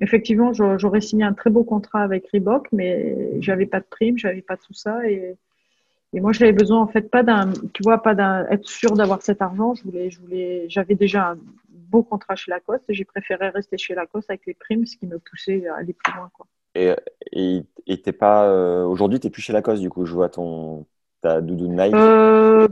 [0.00, 4.42] effectivement, j'aurais signé un très beau contrat avec Reebok, mais j'avais pas de prime, j'avais
[4.42, 5.06] pas tout ça.
[5.08, 5.36] Et,
[6.12, 9.22] et moi, j'avais besoin, en fait, pas d'un, tu vois, pas d'un, être sûr d'avoir
[9.22, 9.74] cet argent.
[9.74, 11.38] Je voulais, je voulais, j'avais déjà un
[11.68, 15.06] beau contrat chez Lacoste et j'ai préféré rester chez Lacoste avec les primes, ce qui
[15.06, 16.46] me poussait à aller plus loin, quoi.
[16.76, 16.94] Et,
[17.86, 20.86] et, t'es pas, euh, aujourd'hui, t'es plus chez Lacoste, du coup, je vois ton,
[21.20, 21.94] ta doudoune Nike.
[21.94, 22.68] Euh,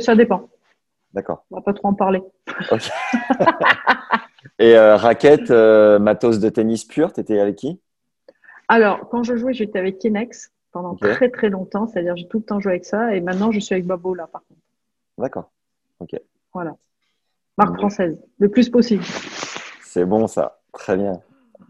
[0.00, 0.48] ça dépend.
[1.14, 1.44] D'accord.
[1.52, 2.20] On va pas trop en parler.
[4.58, 7.80] et euh, raquette, euh, matos de tennis pur, tu étais avec qui?
[8.66, 11.86] Alors, quand je jouais, j'étais avec Kinex pendant très très longtemps.
[11.86, 13.14] C'est-à-dire, j'ai tout le temps joué avec ça.
[13.14, 14.60] Et maintenant, je suis avec Babo là, par contre.
[15.16, 15.52] D'accord.
[16.00, 16.20] Ok.
[16.52, 16.74] Voilà.
[17.56, 19.04] Marque française, le plus possible.
[19.82, 20.60] C'est bon ça.
[20.72, 21.20] Très bien.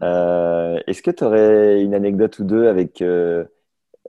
[0.01, 3.03] Euh, est-ce que tu aurais une anecdote ou deux avec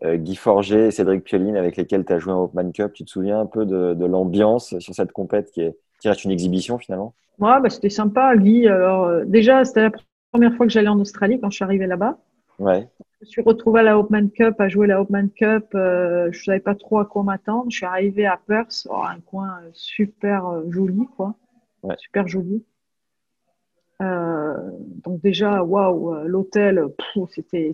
[0.04, 2.92] Guy Forger et Cédric Pioline avec lesquels tu as joué en Open Cup.
[2.92, 6.30] Tu te souviens un peu de, l'ambiance sur cette compète qui, est, qui reste une
[6.30, 7.14] exhibition finalement?
[7.38, 8.36] Ouais, bah, c'était sympa.
[8.36, 9.92] Guy, alors, euh, déjà, c'était la
[10.32, 12.18] première fois que j'allais en Australie quand je suis arrivée là-bas.
[12.58, 12.88] Ouais.
[13.20, 15.66] Je me suis retrouvée à la Open Cup, à jouer la Open Cup.
[15.74, 17.66] Euh, je ne savais pas trop à quoi m'attendre.
[17.70, 21.34] Je suis arrivée à Perth, oh, un coin super joli, quoi.
[21.98, 22.64] Super joli.
[24.02, 24.54] Euh,
[25.04, 26.84] donc déjà, waouh, euh, l'hôtel,
[27.32, 27.72] c'était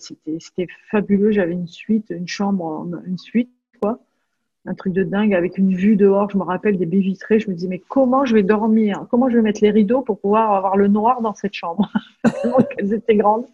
[0.91, 1.33] fabuleux.
[1.33, 3.51] J'avais une suite, une chambre, une suite,
[3.81, 3.99] quoi,
[4.67, 6.31] un truc de dingue avec une vue dehors.
[6.31, 7.41] Je me rappelle des baies vitrées.
[7.41, 9.07] Je me dis mais comment je vais dormir?
[9.11, 11.93] Comment je vais mettre les rideaux pour pouvoir avoir le noir dans cette chambre?
[12.79, 13.47] Elles étaient grandes.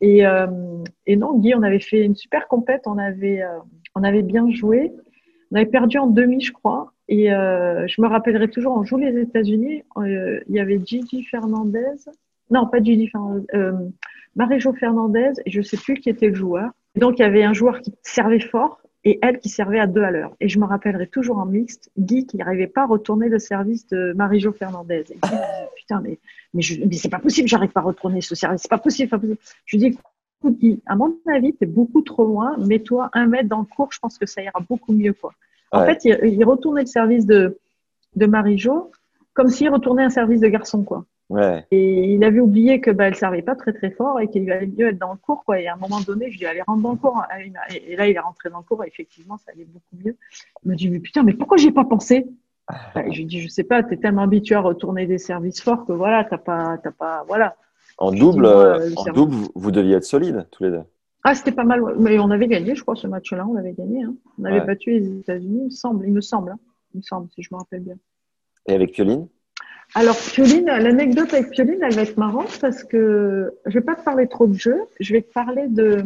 [0.00, 0.46] Et euh,
[1.06, 2.82] et non, Guy, on avait fait une super compète.
[2.86, 3.42] On avait
[3.94, 4.92] on avait bien joué.
[5.50, 6.91] On avait perdu en demi, je crois.
[7.08, 11.24] Et euh, je me rappellerai toujours, on joue les États-Unis, euh, il y avait Gigi
[11.24, 11.96] Fernandez,
[12.50, 13.72] non, pas Gigi Fernandez, euh,
[14.36, 16.70] Marie-Jo Fernandez, et je ne sais plus qui était le joueur.
[16.96, 20.02] donc, il y avait un joueur qui servait fort et elle qui servait à deux
[20.02, 20.36] à l'heure.
[20.40, 23.86] Et je me rappellerai toujours en mixte, Guy qui n'arrivait pas à retourner le service
[23.88, 25.04] de Marie-Jo Fernandez.
[25.10, 25.36] Et Guy
[25.76, 26.18] putain, mais,
[26.54, 29.18] mais, mais c'est pas possible, j'arrive pas à retourner ce service, c'est pas possible, pas
[29.18, 29.38] possible.
[29.66, 29.98] Je lui dis,
[30.44, 33.92] Guy, à mon avis, tu es beaucoup trop loin, mets-toi un mètre dans le cours,
[33.92, 35.32] je pense que ça ira beaucoup mieux, quoi.
[35.72, 37.58] En fait, il, retournait le service de,
[38.16, 38.90] de Marie-Jo
[39.34, 41.04] comme s'il retournait un service de garçon, quoi.
[41.30, 41.64] Ouais.
[41.70, 44.66] Et il avait oublié que bah, elle servait pas très très fort et qu'il allait
[44.66, 45.58] mieux être dans le cours, quoi.
[45.58, 47.22] Et à un moment donné, je lui ai dit, allez, rentre dans le cours.
[47.70, 50.16] Et là, il est rentré dans le cours et effectivement, ça allait beaucoup mieux.
[50.64, 52.26] Il me dit, mais putain, mais pourquoi j'ai pas pensé?
[52.68, 55.18] Bah, Je lui ai dit, je sais pas, tu es tellement habitué à retourner des
[55.18, 57.56] services forts que voilà, t'as pas, t'as pas, voilà.
[57.96, 60.82] En double, euh, en double, vous deviez être solide tous les deux.
[61.24, 61.80] Ah, c'était pas mal.
[61.98, 63.46] Mais on avait gagné, je crois, ce match-là.
[63.46, 64.02] On avait gagné.
[64.02, 64.14] Hein.
[64.38, 66.06] On avait battu les États-Unis, il me semble.
[66.06, 66.58] Il me semble, hein.
[66.94, 67.96] il me semble, si je me rappelle bien.
[68.66, 69.28] Et avec Pioline?
[69.94, 74.02] Alors, Pioline, l'anecdote avec Pioline, elle va être marrante parce que je vais pas te
[74.02, 74.80] parler trop de jeu.
[75.00, 76.04] Je vais te parler de.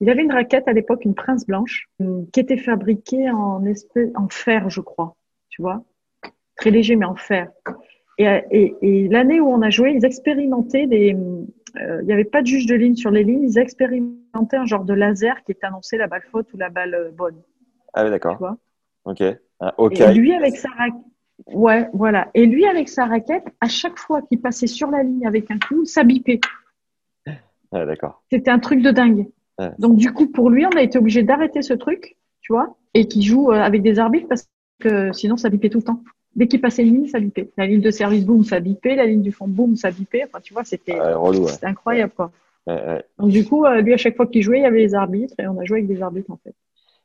[0.00, 1.88] Il avait une raquette à l'époque, une Prince Blanche,
[2.32, 4.10] qui était fabriquée en, espèce...
[4.14, 5.16] en fer, je crois.
[5.50, 5.82] Tu vois?
[6.56, 7.50] Très léger, mais en fer.
[8.16, 11.44] Et, et, et l'année où on a joué, ils expérimentaient des, euh,
[11.76, 13.44] il n'y avait pas de juge de ligne sur les lignes.
[13.44, 16.94] Ils expérimentaient un genre de laser qui était annoncé la balle faute ou la balle
[16.94, 17.36] euh, bonne.
[17.94, 18.38] Ah oui, d'accord.
[19.04, 19.20] Ok.
[19.20, 21.00] Et lui avec sa raquette.
[21.46, 22.30] Ouais, voilà.
[22.34, 25.58] Et lui avec sa raquette, à chaque fois qu'il passait sur la ligne avec un
[25.58, 26.40] coup, ça bipait.
[27.72, 28.22] Ouais, d'accord.
[28.30, 29.26] C'était un truc de dingue.
[29.78, 33.06] Donc du coup, pour lui, on a été obligé d'arrêter ce truc, tu vois, et
[33.06, 34.48] qu'il joue euh, avec des arbitres parce
[34.80, 36.02] que sinon ça bipait tout le temps.
[36.36, 37.50] Dès qu'il passait une ligne, ça bipait.
[37.56, 38.94] La ligne de service, boum, ça bipait.
[38.94, 40.24] La ligne du fond, boum, ça bipait.
[40.24, 40.96] Enfin, tu vois, c'était
[41.62, 42.30] incroyable, quoi.
[43.18, 45.34] Donc, du coup, euh, lui, à chaque fois qu'il jouait, il y avait les arbitres
[45.38, 46.54] et on a joué avec des arbitres, en fait.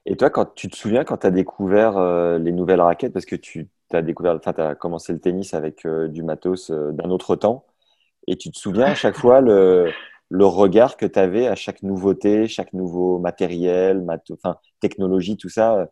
[0.05, 3.25] Et toi, quand tu te souviens, quand tu as découvert euh, les nouvelles raquettes, parce
[3.25, 7.09] que tu as découvert, enfin, tu as commencé le tennis avec euh, du matos d'un
[7.09, 7.65] autre temps,
[8.27, 9.89] et tu te souviens à chaque fois le,
[10.29, 15.89] le regard que tu avais à chaque nouveauté, chaque nouveau matériel, enfin, technologie, tout ça.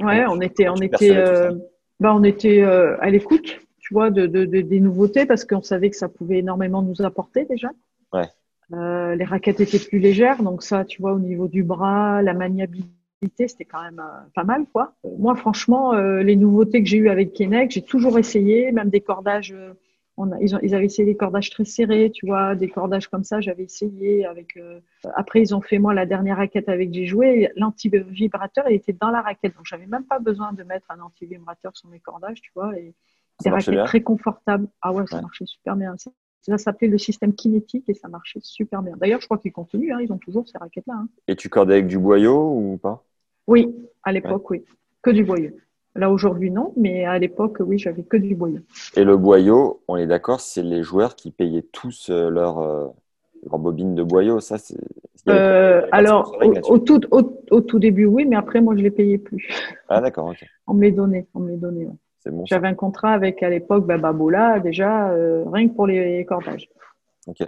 [0.00, 1.48] Ouais, on était, on était,
[2.00, 5.90] bah, on était euh, à l'écoute, tu vois, de, de, des nouveautés parce qu'on savait
[5.90, 7.70] que ça pouvait énormément nous apporter déjà.
[8.12, 8.28] Ouais.
[8.72, 12.34] Euh, les raquettes étaient plus légères, donc ça, tu vois, au niveau du bras, la
[12.34, 14.94] maniabilité, c'était quand même euh, pas mal, quoi.
[15.18, 19.54] moi, franchement, les nouveautés que j'ai eues avec Kenek, j'ai toujours essayé, même des cordages
[20.40, 23.40] ils, ont, ils, avaient essayé des cordages très serrés, tu vois, des cordages comme ça,
[23.40, 24.26] j'avais essayé.
[24.26, 24.56] avec.
[24.56, 24.80] Euh,
[25.14, 29.10] après, ils ont fait, moi, la dernière raquette avec j'ai joué, l'anti-vibrateur, il était dans
[29.10, 29.54] la raquette.
[29.56, 32.76] Donc, j'avais même pas besoin de mettre un anti-vibrateur sur mes cordages, tu vois.
[32.78, 32.94] Et
[33.42, 34.68] des raquettes très confortables.
[34.82, 35.94] Ah ouais, ça marchait super bien.
[36.42, 38.96] Ça s'appelait le système kinétique et ça marchait super bien.
[38.96, 40.94] D'ailleurs, je crois qu'ils continuent, hein, ils ont toujours ces raquettes-là.
[40.94, 41.08] Hein.
[41.26, 43.04] Et tu cordais avec du boyau ou pas?
[43.46, 44.64] Oui, à l'époque, oui.
[45.02, 45.50] Que du boyau.
[45.94, 48.60] Là, aujourd'hui, non, mais à l'époque, oui, j'avais que du boyau.
[48.94, 52.86] Et le boyau, on est d'accord, c'est les joueurs qui payaient tous euh, leur, euh,
[53.44, 54.78] leur bobine de boyau, ça c'est.
[55.28, 56.36] Euh, alors,
[56.68, 59.48] au, tout, au, tout début, oui, mais après, moi, je les payais plus.
[59.88, 60.44] Ah, d'accord, ok.
[60.66, 61.88] on me les donnait, on me les donnait.
[62.20, 62.44] C'est bon.
[62.46, 66.68] J'avais un contrat avec, à l'époque, bah, Babola, déjà, euh, rien que pour les cordages.
[67.26, 67.42] Ok.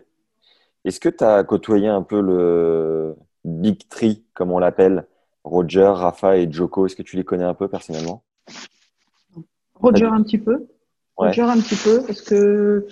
[0.85, 3.15] Est-ce que tu as côtoyé un peu le
[3.45, 5.07] Big Tree, comme on l'appelle?
[5.45, 8.23] Roger, Rafa et Joko Est-ce que tu les connais un peu personnellement?
[9.75, 10.67] Roger un petit peu.
[11.17, 12.87] Roger un petit peu, parce que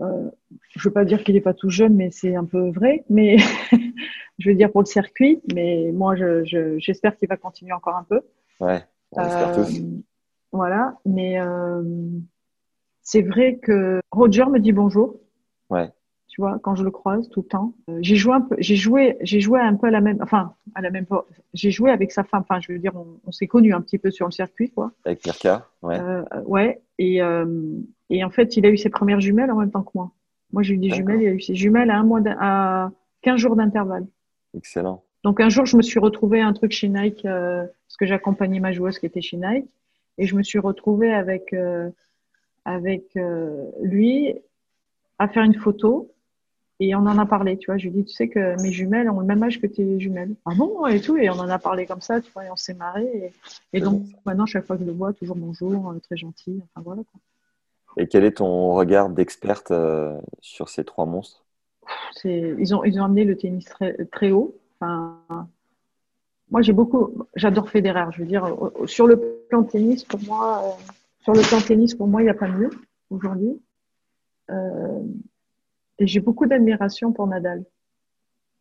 [0.00, 0.30] euh,
[0.70, 3.04] je veux pas dire qu'il n'est pas tout jeune, mais c'est un peu vrai.
[3.08, 3.36] Mais
[4.38, 8.04] je veux dire pour le circuit, mais moi, j'espère je, qu'il va continuer encore un
[8.04, 8.20] peu.
[8.60, 9.78] Ouais, on espère tous.
[9.78, 10.02] Euh,
[10.52, 11.82] voilà, mais euh,
[13.02, 15.20] c'est vrai que Roger me dit bonjour.
[15.70, 15.90] Ouais.
[16.36, 17.72] Tu vois, quand je le croise tout le temps.
[18.02, 20.82] j'ai joué un peu, j'ai joué, j'ai joué un peu à la même, enfin, à
[20.82, 21.06] la même,
[21.54, 22.42] j'ai joué avec sa femme.
[22.42, 22.92] Enfin, je veux dire,
[23.24, 24.92] on, s'est connus un petit peu sur le circuit, quoi.
[25.06, 25.98] Avec Mirka, ouais.
[26.44, 27.22] ouais, et
[28.10, 30.12] et en fait, il a eu ses premières jumelles en même temps que moi.
[30.52, 32.90] Moi, j'ai eu des jumelles, il a eu ses jumelles à un mois, à
[33.22, 34.06] 15 jours d'intervalle.
[34.54, 35.02] Excellent.
[35.24, 38.06] Donc un jour, je me suis retrouvée à un truc chez Nike, euh, parce que
[38.06, 39.68] j'accompagnais ma joueuse qui était chez Nike,
[40.18, 41.90] et je me suis retrouvée avec, euh,
[42.64, 44.34] avec euh, lui
[45.18, 46.12] à faire une photo,
[46.78, 47.78] et on en a parlé, tu vois.
[47.78, 49.98] Je lui ai dit, tu sais que mes jumelles ont le même âge que tes
[49.98, 50.34] jumelles.
[50.44, 52.56] Ah bon Et tout, et on en a parlé comme ça, tu vois, et on
[52.56, 53.32] s'est marré.
[53.72, 57.02] Et, donc maintenant, chaque fois que je le vois, toujours bonjour, très gentil, enfin voilà.
[57.10, 57.20] Quoi.
[57.96, 61.44] Et quel est ton regard d'experte euh, sur ces trois monstres?
[62.24, 64.56] Ils ont, ils ont amené le tennis très, très haut.
[64.80, 65.48] Enfin,
[66.50, 68.04] moi, j'ai beaucoup, j'adore Federer.
[68.12, 68.46] Je veux dire,
[68.86, 69.18] sur le
[69.48, 72.48] plan tennis, pour moi, euh, sur le plan tennis, pour moi, il n'y a pas
[72.48, 72.70] mieux
[73.10, 73.60] aujourd'hui.
[74.50, 75.00] Euh,
[75.98, 77.64] et j'ai beaucoup d'admiration pour Nadal,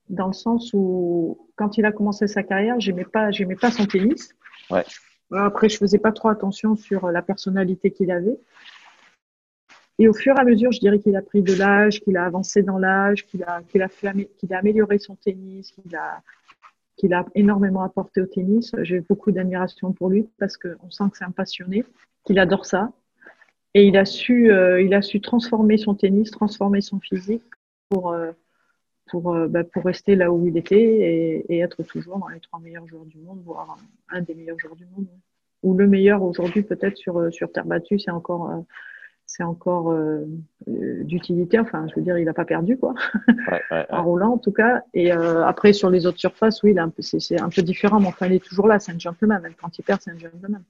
[0.09, 3.85] dans le sens où, quand il a commencé sa carrière, j'aimais pas, j'aimais pas son
[3.85, 4.33] tennis.
[4.69, 4.83] Ouais.
[5.31, 8.37] Après, je faisais pas trop attention sur la personnalité qu'il avait.
[9.97, 12.25] Et au fur et à mesure, je dirais qu'il a pris de l'âge, qu'il a
[12.25, 16.21] avancé dans l'âge, qu'il a, qu'il a, fait, qu'il a amélioré son tennis, qu'il a,
[16.97, 18.71] qu'il a énormément apporté au tennis.
[18.81, 21.85] J'ai beaucoup d'admiration pour lui parce qu'on sent que c'est un passionné,
[22.25, 22.91] qu'il adore ça.
[23.75, 27.43] Et il a su, euh, il a su transformer son tennis, transformer son physique
[27.89, 28.31] pour, euh,
[29.07, 32.39] pour, euh, bah, pour rester là où il était et, et, être toujours dans les
[32.39, 33.77] trois meilleurs joueurs du monde, voire
[34.09, 35.07] un des meilleurs joueurs du monde.
[35.61, 38.65] Ou le meilleur aujourd'hui, peut-être sur, sur terre battue, c'est encore
[39.25, 40.25] c'est encore euh,
[40.67, 41.59] d'utilité.
[41.59, 42.93] Enfin, je veux dire, il n'a pas perdu, quoi.
[43.89, 44.83] en roulant, en tout cas.
[44.93, 48.33] Et euh, après, sur les autres surfaces, oui, c'est un peu différent, mais enfin, il
[48.33, 48.79] est toujours là.
[48.79, 49.41] C'est un gentleman.
[49.41, 50.63] Même quand il perd, c'est un gentleman.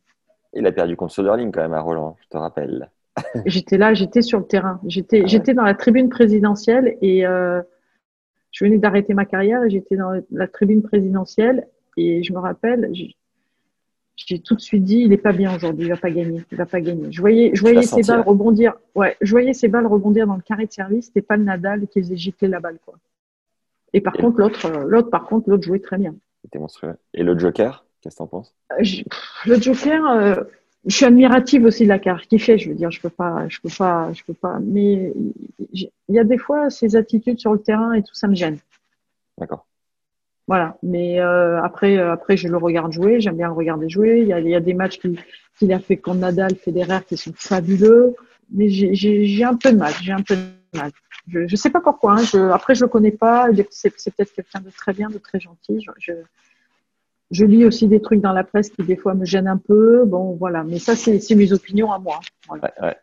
[0.56, 2.90] Il a perdu contre Soderling, quand même, à Roland, je te rappelle.
[3.46, 4.80] j'étais là, j'étais sur le terrain.
[4.88, 9.96] J'étais ah j'étais dans la tribune présidentielle et je venais d'arrêter ma carrière et j'étais
[9.96, 11.68] dans la tribune présidentielle.
[11.98, 12.92] Et je me rappelle,
[14.16, 16.58] j'ai tout de suite dit, il est pas bien aujourd'hui, il va pas gagner, il
[16.58, 17.12] va pas gagner.
[17.12, 20.42] Je voyais, je voyais ses balles rebondir, ouais, je voyais ses balles rebondir dans le
[20.42, 22.96] carré de service, c'était pas le Nadal qui faisait gicler la balle, quoi.
[23.94, 26.16] Et par contre, l'autre, euh, l'autre, par contre, l'autre jouait très bien.
[26.42, 26.96] C'était monstrueux.
[27.14, 28.54] Et le Joker, qu'est-ce que t'en penses?
[28.72, 28.84] Euh,
[29.48, 30.36] Le Joker, euh,
[30.86, 33.48] je suis admirative aussi de la carte qui fait, je veux dire, je peux pas,
[33.50, 35.12] je peux pas, je peux pas, mais
[35.74, 38.60] il y a des fois, ses attitudes sur le terrain et tout, ça me gêne.
[39.40, 39.66] D'accord.
[40.48, 40.78] Voilà.
[40.84, 43.20] Mais euh, après, euh, après, je le regarde jouer.
[43.20, 44.20] J'aime bien le regarder jouer.
[44.22, 45.20] Il y a, il y a des matchs qu'il
[45.58, 48.16] qui a fait contre Nadal, Federer, qui sont fabuleux.
[48.54, 49.94] Mais j'ai un peu de mal.
[50.04, 50.92] J'ai un peu de mal.
[51.28, 52.14] Je ne sais pas pourquoi.
[52.14, 52.24] Hein.
[52.24, 53.48] Je, après, je le connais pas.
[53.72, 55.82] C'est peut-être quelqu'un de très bien, de très gentil.
[55.82, 56.14] Je, je,
[57.36, 60.06] je, lis aussi des trucs dans la presse qui des fois me gênent un peu.
[60.06, 60.64] Bon, voilà.
[60.64, 62.20] Mais ça, c'est mes opinions à moi.
[62.50, 62.96] Ouais, ouais.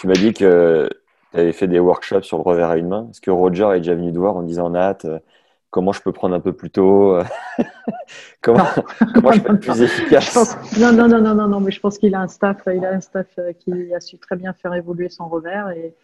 [0.00, 0.88] Tu m'as dit que
[1.32, 3.08] tu avais fait des workshops sur le revers à une main.
[3.10, 4.98] Est-ce que Roger est déjà venu te voir en disant Nat,
[5.74, 7.24] comment je peux prendre un peu plus tôt euh,
[8.40, 8.64] comment,
[9.12, 11.98] comment je peux être plus efficace non, non, non, non, non, non, mais je pense
[11.98, 14.72] qu'il a un staff, il a un staff euh, qui a su très bien faire
[14.74, 15.96] évoluer son revers et,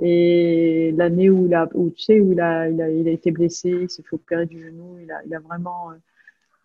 [0.00, 3.12] et l'année où il a, où, tu sais, où il a, il a, il a
[3.12, 5.94] été blessé, il s'est fait opérer du genou, il a, il a vraiment, euh,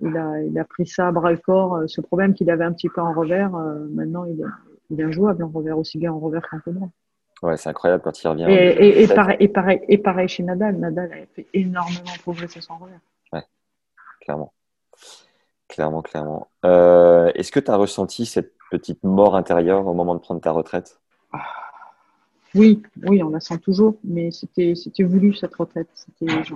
[0.02, 1.84] il a, il a pris ça à bras le corps.
[1.88, 4.46] Ce problème qu'il avait un petit peu en revers, maintenant il est,
[4.90, 6.90] il est injouable en revers, aussi bien en revers qu'en commun.
[7.44, 8.46] Ouais, c'est incroyable quand il revient.
[8.50, 10.78] Et, et, pareil, et, pareil, et pareil chez Nadal.
[10.78, 13.00] Nadal a fait énormément progresser son revers.
[13.32, 13.44] Ouais,
[14.22, 14.54] clairement.
[15.68, 16.48] Clairement, clairement.
[16.66, 20.52] Euh, est-ce que tu as ressenti cette petite mort intérieure au moment de prendre ta
[20.52, 21.00] retraite?
[22.56, 25.90] Oui, oui, on la sent toujours, mais c'était voulu cette retraite.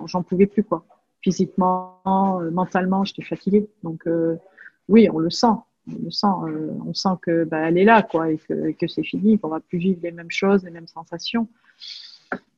[0.05, 0.83] J'en pouvais plus, quoi.
[1.21, 2.01] Physiquement,
[2.39, 3.69] euh, mentalement, j'étais fatiguée.
[3.83, 4.37] Donc, euh,
[4.87, 5.47] oui, on le sent
[5.87, 9.03] on sent, euh, on sent que bah, elle est là, quoi, et que, que c'est
[9.03, 11.47] fini, qu'on va plus vivre les mêmes choses, les mêmes sensations.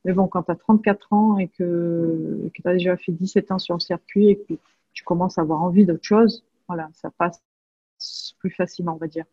[0.04, 3.52] Mais bon, quand tu as 34 ans et que, que tu as déjà fait 17
[3.52, 4.54] ans sur le circuit et que
[4.92, 7.42] tu commences à avoir envie d'autre chose, voilà, ça passe
[8.38, 9.24] plus facilement, on va dire.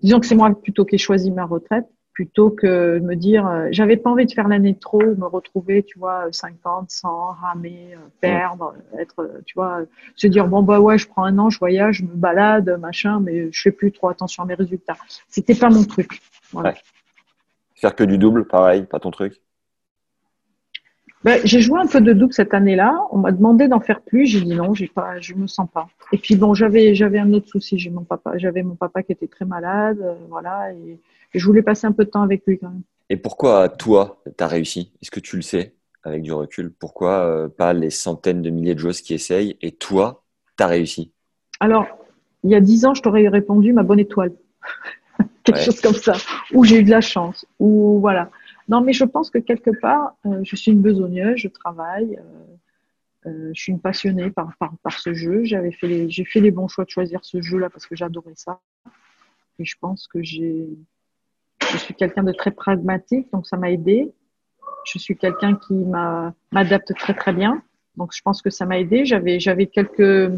[0.00, 3.46] Disons que c'est moi plutôt qui ai choisi ma retraite plutôt que de me dire,
[3.46, 7.32] euh, j'avais pas envie de faire l'année de trop, me retrouver, tu vois, 50, 100,
[7.32, 9.80] ramer, euh, perdre, être, euh, tu vois,
[10.16, 13.20] se dire bon bah ouais, je prends un an, je voyage, je me balade, machin,
[13.20, 14.96] mais je fais plus trop attention à mes résultats.
[15.28, 16.20] C'était pas mon truc.
[16.52, 16.74] Voilà.
[17.76, 19.40] Faire que du double, pareil, pas ton truc.
[21.24, 23.00] Ben, j'ai joué un peu de double cette année-là.
[23.12, 24.26] On m'a demandé d'en faire plus.
[24.26, 25.88] J'ai dit non, j'ai pas, je me sens pas.
[26.12, 27.78] Et puis bon, j'avais, j'avais un autre souci.
[27.78, 30.98] J'ai mon papa, j'avais mon papa qui était très malade, euh, voilà, et,
[31.34, 32.82] et je voulais passer un peu de temps avec lui quand même.
[33.08, 34.92] Et pourquoi toi, tu as réussi?
[35.00, 36.72] Est-ce que tu le sais avec du recul?
[36.72, 40.24] Pourquoi euh, pas les centaines de milliers de joueuses qui essayent et toi,
[40.58, 41.12] tu as réussi?
[41.60, 41.86] Alors,
[42.42, 44.32] il y a dix ans, je t'aurais répondu ma bonne étoile.
[45.44, 45.64] Quelque Ouais.
[45.64, 46.14] chose comme ça.
[46.52, 47.46] Ou j'ai eu de la chance.
[47.60, 48.30] Ou voilà.
[48.72, 53.28] Non, mais je pense que quelque part, euh, je suis une besogneuse, je travaille, euh,
[53.28, 55.44] euh, je suis une passionnée par, par, par ce jeu.
[55.44, 58.32] J'avais fait les, j'ai fait les bons choix de choisir ce jeu-là parce que j'adorais
[58.34, 58.60] ça.
[59.58, 60.70] Et je pense que j'ai,
[61.70, 64.10] je suis quelqu'un de très pragmatique, donc ça m'a aidé.
[64.86, 67.62] Je suis quelqu'un qui m'a, m'adapte très très bien,
[67.98, 69.04] donc je pense que ça m'a aidé.
[69.04, 70.32] J'avais, j'avais quelques,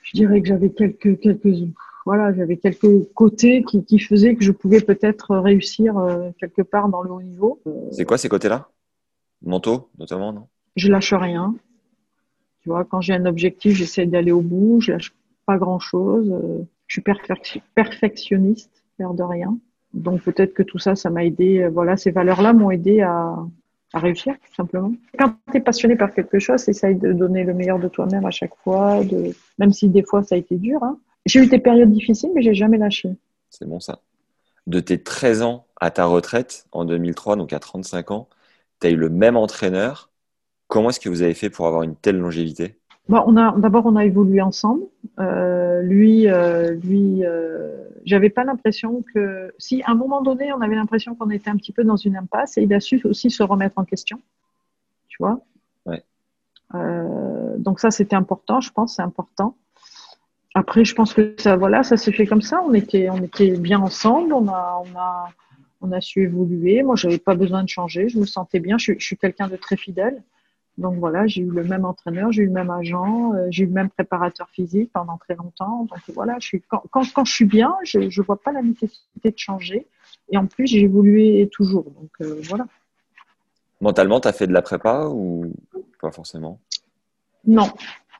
[0.00, 1.68] je dirais que j'avais quelques, quelques,
[2.06, 6.88] voilà, j'avais quelques côtés qui, qui faisaient que je pouvais peut-être réussir euh, quelque part
[6.88, 7.60] dans le haut niveau.
[7.90, 8.68] C'est quoi ces côtés-là?
[9.42, 10.46] Mentaux, notamment, non?
[10.76, 11.54] Je lâche rien.
[12.62, 14.80] Tu vois, quand j'ai un objectif, j'essaie d'aller au bout.
[14.80, 15.12] Je lâche
[15.44, 16.32] pas grand-chose.
[16.86, 19.58] Je suis perfec- perfectionniste, l'air de rien.
[19.92, 21.62] Donc peut-être que tout ça, ça m'a aidé.
[21.62, 23.36] euh, Voilà, ces valeurs-là m'ont aidé à,
[23.92, 24.92] à réussir, tout simplement.
[25.18, 28.30] Quand tu es passionné par quelque chose, essaye de donner le meilleur de toi-même à
[28.30, 29.32] chaque fois, de...
[29.58, 30.82] même si des fois ça a été dur.
[30.82, 30.98] Hein.
[31.26, 33.10] J'ai eu des périodes difficiles, mais j'ai jamais lâché.
[33.50, 34.00] C'est bon ça.
[34.66, 38.28] De tes 13 ans à ta retraite en 2003, donc à 35 ans,
[38.80, 40.10] tu as eu le même entraîneur.
[40.68, 42.78] Comment est-ce que vous avez fait pour avoir une telle longévité?
[43.08, 44.82] On a d'abord on a évolué ensemble.
[45.20, 50.60] Euh, lui, euh, lui, euh, j'avais pas l'impression que si à un moment donné on
[50.60, 53.30] avait l'impression qu'on était un petit peu dans une impasse et il a su aussi
[53.30, 54.20] se remettre en question.
[55.08, 55.40] Tu vois?
[55.86, 56.02] Ouais.
[56.74, 59.56] Euh, donc ça c'était important, je pense, c'est important.
[60.60, 62.62] Après, je pense que ça, voilà, ça s'est fait comme ça.
[62.66, 64.32] On était, on était bien ensemble.
[64.32, 65.28] On a, on a,
[65.82, 66.82] on a su évoluer.
[66.82, 68.08] Moi, j'avais pas besoin de changer.
[68.08, 68.78] Je me sentais bien.
[68.78, 70.22] Je, suis- je suis quelqu'un de très fidèle.
[70.78, 73.66] Donc voilà, j'ai eu le même entraîneur, j'ai eu le même agent, euh, j'ai eu
[73.66, 75.86] le même préparateur physique pendant très longtemps.
[75.90, 78.60] Donc voilà, je suis, quand, quand, quand je suis bien, je ne vois pas la
[78.60, 79.86] nécessité de changer.
[80.30, 81.84] Et en plus, j'ai évolué toujours.
[81.98, 82.66] Donc euh, voilà.
[83.80, 85.50] Mentalement, tu as fait de la prépa ou
[86.00, 86.60] pas forcément?
[87.46, 87.68] Non,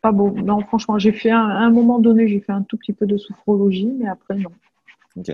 [0.06, 0.30] pas beau.
[0.30, 3.06] Non, franchement, j'ai fait un, à un moment donné, j'ai fait un tout petit peu
[3.06, 4.52] de sophrologie, mais après, non.
[5.16, 5.30] Ok.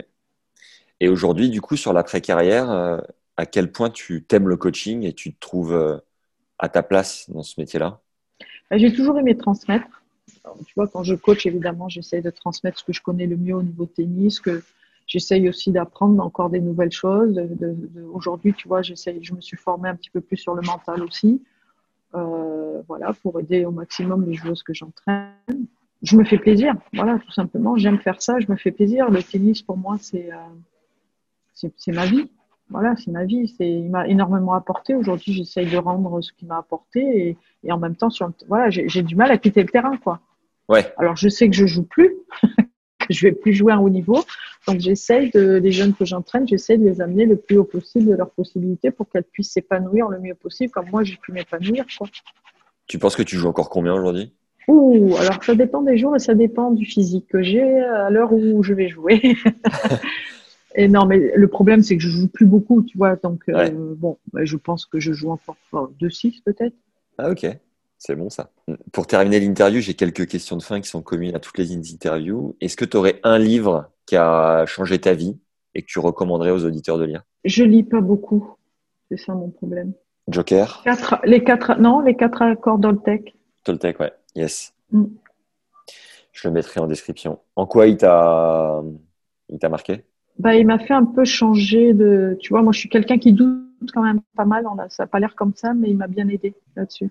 [1.00, 2.98] Et aujourd'hui, du coup, sur l'après-carrière, euh,
[3.36, 5.98] à quel point tu t'aimes le coaching et tu te trouves euh,
[6.58, 8.00] à ta place dans ce métier-là?
[8.70, 10.02] Ben, J'ai toujours aimé transmettre.
[10.44, 13.36] Alors, tu vois, quand je coach, évidemment, j'essaie de transmettre ce que je connais le
[13.36, 14.62] mieux au niveau tennis, que
[15.06, 17.34] j'essaye aussi d'apprendre encore des nouvelles choses.
[17.34, 20.36] De, de- de- Aujourd'hui, tu vois, j'essaye, je me suis formée un petit peu plus
[20.38, 21.42] sur le mental aussi,
[22.14, 25.32] euh, voilà, pour aider au maximum les joueuses que j'entraîne.
[26.02, 27.76] Je me fais plaisir, voilà, tout simplement.
[27.76, 29.10] J'aime faire ça, je me fais plaisir.
[29.10, 30.36] Le tennis, pour moi, c'est euh,
[31.54, 32.28] c'est c'est ma vie.
[32.70, 33.48] Voilà, c'est ma vie.
[33.56, 34.94] C'est, il m'a énormément apporté.
[34.94, 38.32] Aujourd'hui, j'essaye de rendre ce qu'il m'a apporté et, et en même temps, sur, le-
[38.48, 40.20] voilà, j'ai du mal à quitter le terrain, quoi.
[40.68, 40.92] Ouais.
[40.96, 42.10] Alors, je sais que je joue plus,
[43.10, 44.24] je vais plus jouer à haut niveau.
[44.66, 48.10] Donc, j'essaye de, les jeunes que j'entraîne, j'essaie de les amener le plus haut possible
[48.10, 51.84] de leurs possibilités pour qu'elles puissent s'épanouir le mieux possible, comme moi, j'ai pu m'épanouir,
[51.98, 52.08] quoi.
[52.86, 54.32] Tu penses que tu joues encore combien aujourd'hui?
[54.68, 58.32] Ouh, alors ça dépend des jours et ça dépend du physique que j'ai à l'heure
[58.32, 59.20] où je vais jouer.
[60.76, 63.16] et non, mais le problème, c'est que je joue plus beaucoup, tu vois.
[63.16, 66.74] Donc, euh, bon, bah, je pense que je joue encore enfin, 2-6 peut-être.
[67.18, 67.46] Ah ok,
[68.04, 68.50] c'est bon ça.
[68.92, 72.56] Pour terminer l'interview, j'ai quelques questions de fin qui sont communes à toutes les interviews.
[72.60, 75.38] Est-ce que tu aurais un livre qui a changé ta vie
[75.74, 77.22] et que tu recommanderais aux auditeurs de lire?
[77.44, 78.56] Je lis pas beaucoup.
[79.08, 79.92] C'est ça mon problème.
[80.26, 80.80] Joker?
[80.82, 83.36] Quatre, les quatre, non, les quatre accords Doltec.
[83.62, 84.12] Toltec, ouais.
[84.34, 84.74] Yes.
[84.90, 85.04] Mm.
[86.32, 87.38] Je le mettrai en description.
[87.54, 88.82] En quoi il t'a
[89.48, 90.04] il t'a marqué?
[90.40, 92.36] Bah, il m'a fait un peu changer de.
[92.40, 94.66] Tu vois, moi, je suis quelqu'un qui doute quand même pas mal.
[94.66, 97.10] On a- ça n'a pas l'air comme ça, mais il m'a bien aidé là-dessus.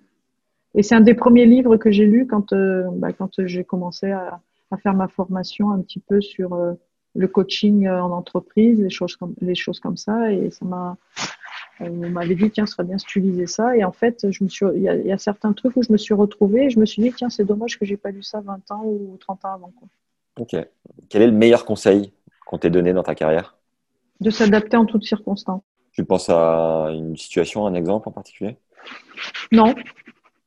[0.75, 4.11] Et c'est un des premiers livres que j'ai lu quand, euh, bah, quand j'ai commencé
[4.11, 4.39] à,
[4.71, 6.73] à faire ma formation un petit peu sur euh,
[7.15, 10.31] le coaching euh, en entreprise, les choses comme, les choses comme ça.
[10.31, 10.97] Et ça m'a.
[11.83, 13.75] On m'avait dit, tiens, ce serait bien si tu lisais ça.
[13.75, 15.81] Et en fait, je me suis, il y a, il y a certains trucs où
[15.81, 18.11] je me suis retrouvée et je me suis dit, tiens, c'est dommage que j'ai pas
[18.11, 19.73] lu ça 20 ans ou 30 ans avant.
[19.75, 19.87] Quoi.
[20.39, 20.55] Ok.
[21.09, 22.13] Quel est le meilleur conseil
[22.45, 23.57] qu'on t'ait donné dans ta carrière?
[24.19, 25.63] De s'adapter en toutes circonstances.
[25.93, 28.57] Tu penses à une situation, un exemple en particulier?
[29.51, 29.73] Non.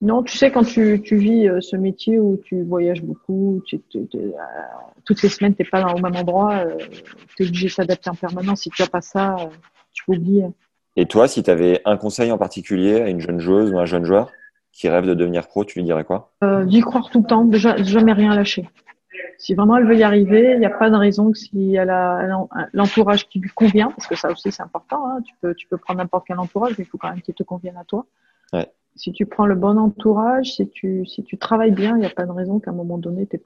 [0.00, 3.80] Non, tu sais, quand tu, tu vis euh, ce métier où tu voyages beaucoup, tu,
[3.88, 4.32] tu- tu- euh,
[5.04, 6.64] toutes les semaines, tu n'es pas au même endroit,
[7.36, 8.62] tu es obligé de s'adapter en permanence.
[8.62, 9.46] Si tu n'as pas ça, euh,
[9.92, 10.44] tu faut oublier.
[10.96, 13.86] Et toi, si tu avais un conseil en particulier à une jeune joueuse ou un
[13.86, 14.30] jeune joueur
[14.72, 16.32] qui rêve de devenir pro, tu lui dirais quoi?
[16.42, 18.68] Euh, D'y croire tout le temps, déjà, jamais rien lâcher.
[19.38, 21.90] Si vraiment elle veut y arriver, il n'y a pas de raison que si elle
[21.90, 22.26] a
[22.72, 25.76] l'entourage qui lui convient, parce que ça aussi c'est important, hein, tu, peux, tu peux
[25.76, 28.06] prendre n'importe quel entourage, mais il faut quand même qu'il te convienne à toi.
[28.52, 28.68] Ouais.
[28.96, 32.10] Si tu prends le bon entourage, si tu, si tu travailles bien, il n'y a
[32.10, 33.40] pas de raison qu'à un moment donné, tu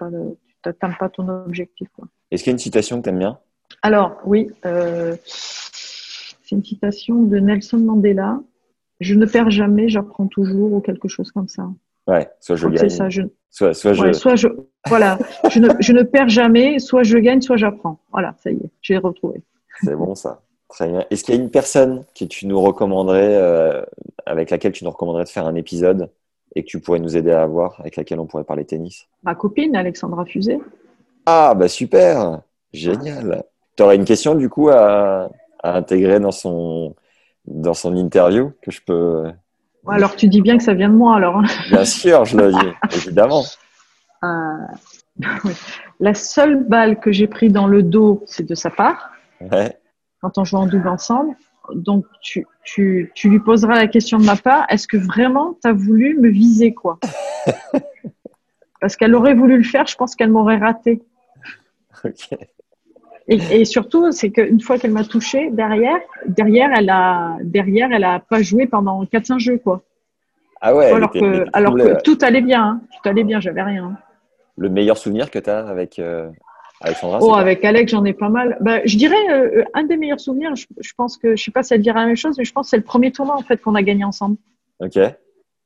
[0.66, 1.88] n'atteins pas ton objectif.
[2.30, 3.38] Est-ce qu'il y a une citation que tu aimes bien?
[3.82, 4.50] Alors, oui.
[4.66, 8.40] Euh, c'est une citation de Nelson Mandela.
[9.00, 11.68] Je ne perds jamais, j'apprends toujours, ou quelque chose comme ça.
[12.06, 12.88] Ouais, soit je gagne.
[12.88, 13.22] Ça, je...
[13.50, 14.12] Soit, soit, je...
[14.12, 14.48] soit je.
[14.86, 15.18] Voilà,
[15.50, 18.00] je, ne, je ne perds jamais, soit je gagne, soit j'apprends.
[18.10, 19.42] Voilà, ça y est, j'ai retrouvé.
[19.82, 20.42] C'est bon ça.
[20.68, 21.04] Très bien.
[21.10, 23.82] Est-ce qu'il y a une personne que tu nous recommanderais, euh,
[24.26, 26.10] avec laquelle tu nous recommanderais de faire un épisode
[26.54, 29.06] et que tu pourrais nous aider à avoir, avec laquelle on pourrait parler tennis?
[29.22, 30.58] Ma copine, Alexandra Fusé.
[31.26, 32.40] Ah, bah super
[32.72, 33.44] Génial
[33.76, 35.30] Tu aurais une question du coup à,
[35.62, 36.94] à intégrer dans son,
[37.46, 39.24] dans son interview que je peux.
[39.86, 41.42] Alors tu dis bien que ça vient de moi alors.
[41.70, 43.42] Bien sûr, je le dis, évidemment.
[44.22, 44.28] Euh,
[46.00, 49.12] la seule balle que j'ai prise dans le dos, c'est de sa part.
[49.40, 49.77] Ouais.
[50.20, 51.34] Quand on joue en double ensemble.
[51.74, 55.68] Donc tu, tu, tu lui poseras la question de ma part, est-ce que vraiment tu
[55.68, 56.98] as voulu me viser quoi?
[58.80, 61.02] Parce qu'elle aurait voulu le faire, je pense qu'elle m'aurait raté.
[63.30, 68.04] Et, et, surtout, c'est qu'une fois qu'elle m'a touché derrière, derrière, elle a, derrière, elle
[68.04, 69.82] a pas joué pendant 4-5 jeux, quoi.
[70.60, 70.90] Ah ouais.
[70.90, 72.80] Alors que, alors que tout allait bien, hein.
[72.90, 73.84] tout allait bien, j'avais rien.
[73.84, 73.96] Hein.
[74.56, 76.30] Le meilleur souvenir que tu as avec euh,
[76.80, 78.56] Alexandra Oh, avec Alex, j'en ai pas mal.
[78.60, 80.54] Bah, je dirais euh, un des meilleurs souvenirs.
[80.54, 82.52] Je, je, pense que, je sais pas si elle dirait la même chose, mais je
[82.52, 84.36] pense que c'est le premier tournoi en fait qu'on a gagné ensemble.
[84.80, 84.98] Ok.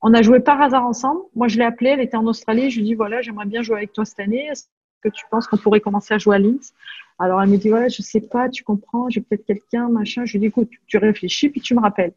[0.00, 1.20] On a joué par hasard ensemble.
[1.34, 2.70] Moi, je l'ai appelée, elle était en Australie.
[2.70, 4.46] Je lui dis voilà, j'aimerais bien jouer avec toi cette année.
[4.50, 4.64] Est-ce
[5.02, 6.72] que tu penses qu'on pourrait commencer à jouer à Linz?
[7.18, 10.24] Alors elle me dit ouais, je sais pas, tu comprends, j'ai peut-être quelqu'un, machin.
[10.24, 12.14] Je lui dis écoute, tu réfléchis puis tu me rappelles.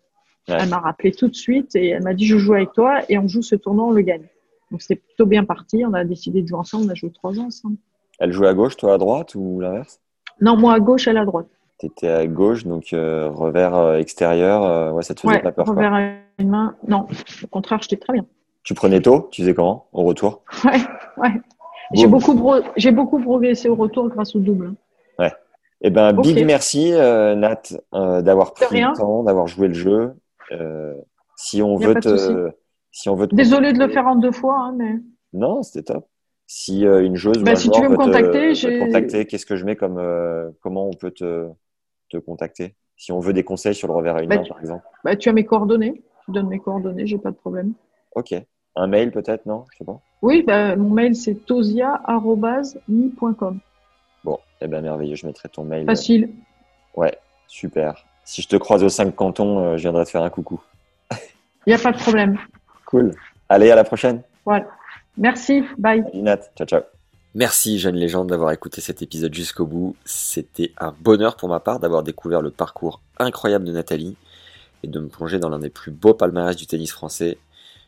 [0.48, 0.56] Ouais.
[0.60, 3.18] Elle m'a rappelé tout de suite et elle m'a dit je joue avec toi et
[3.18, 4.28] on joue ce tournoi, on le gagne.
[4.72, 5.84] Donc c'était plutôt bien parti.
[5.86, 6.86] On a décidé de jouer ensemble.
[6.86, 7.78] On a joué trois ans ensemble.
[8.20, 10.00] Elle jouait à gauche, toi à droite ou l'inverse?
[10.42, 11.48] Non, moi à gauche, elle à droite.
[11.80, 15.42] Tu étais à gauche, donc euh, revers euh, extérieur, euh, ouais, ça te faisait ouais,
[15.42, 15.66] pas peur.
[15.66, 16.00] Revers quoi.
[16.00, 17.08] à une main, non.
[17.44, 18.26] Au contraire, j'étais très bien.
[18.64, 19.28] Tu prenais tôt?
[19.32, 19.88] Tu faisais comment?
[19.92, 20.42] Au retour?
[20.64, 20.80] Ouais,
[21.18, 21.42] ouais.
[21.94, 24.74] J'ai beaucoup, beaucoup progressé au retour grâce au double.
[25.20, 25.32] Ouais.
[25.82, 26.24] Eh ben, Ok.
[26.24, 27.62] big merci, euh, Nat,
[27.94, 28.92] d'avoir pris rien.
[28.92, 30.16] le temps, d'avoir joué le jeu.
[31.36, 32.50] Si on veut te,
[32.92, 34.96] si on veut te Désolée de le faire en deux fois, hein, mais
[35.34, 36.08] Non, c'était top.
[36.48, 39.26] Si euh, une joueuse ou Bah, un si joueur tu veux me contacter, te contacter,
[39.26, 41.48] qu'est-ce que je mets comme euh, comment on peut te,
[42.10, 42.76] te contacter?
[42.98, 44.84] Si on veut des conseils sur le revers à une Bah, main, tu- par exemple.
[45.04, 46.02] bah, tu as mes coordonnées.
[46.26, 47.74] Tu donnes mes coordonnées, j'ai pas de problème.
[48.16, 48.34] Ok.
[48.76, 49.66] Un mail peut-être, non?
[49.72, 50.00] Je sais pas.
[50.22, 53.60] Oui, bah, mon mail c'est tosia.mi.com.
[54.24, 55.86] Bon, eh ben merveilleux, je mettrai ton mail.
[55.86, 56.30] Facile.
[56.96, 57.16] Ouais,
[57.48, 58.06] super.
[58.24, 60.62] Si je te croise aux cinq cantons, euh, je viendrai te faire un coucou.
[61.68, 62.38] Il n'y a pas de problème.
[62.86, 63.12] Cool.
[63.50, 64.22] Allez, à la prochaine.
[64.46, 64.68] Voilà.
[65.18, 65.64] Merci.
[65.78, 66.04] Bye.
[66.04, 66.52] Salut Nat.
[66.56, 66.82] Ciao, ciao.
[67.34, 69.96] Merci jeune légende d'avoir écouté cet épisode jusqu'au bout.
[70.06, 74.16] C'était un bonheur pour ma part d'avoir découvert le parcours incroyable de Nathalie
[74.84, 77.38] et de me plonger dans l'un des plus beaux palmarès du tennis français.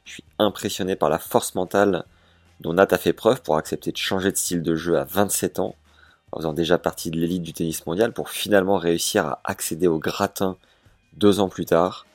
[0.03, 2.03] Je suis impressionné par la force mentale
[2.59, 5.59] dont Nat a fait preuve pour accepter de changer de style de jeu à 27
[5.59, 5.75] ans,
[6.31, 9.99] en faisant déjà partie de l'élite du tennis mondial pour finalement réussir à accéder au
[9.99, 10.57] gratin
[11.13, 12.05] deux ans plus tard.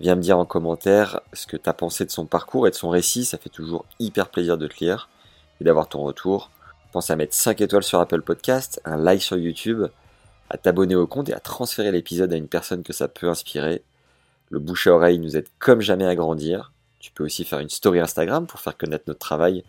[0.00, 2.74] Viens me dire en commentaire ce que tu as pensé de son parcours et de
[2.74, 5.08] son récit, ça fait toujours hyper plaisir de te lire
[5.60, 6.50] et d'avoir ton retour.
[6.92, 9.84] Pense à mettre 5 étoiles sur Apple Podcast, un like sur YouTube,
[10.50, 13.82] à t'abonner au compte et à transférer l'épisode à une personne que ça peut inspirer.
[14.50, 16.72] Le bouche à oreille nous aide comme jamais à grandir.
[17.00, 19.64] Tu peux aussi faire une story Instagram pour faire connaître notre travail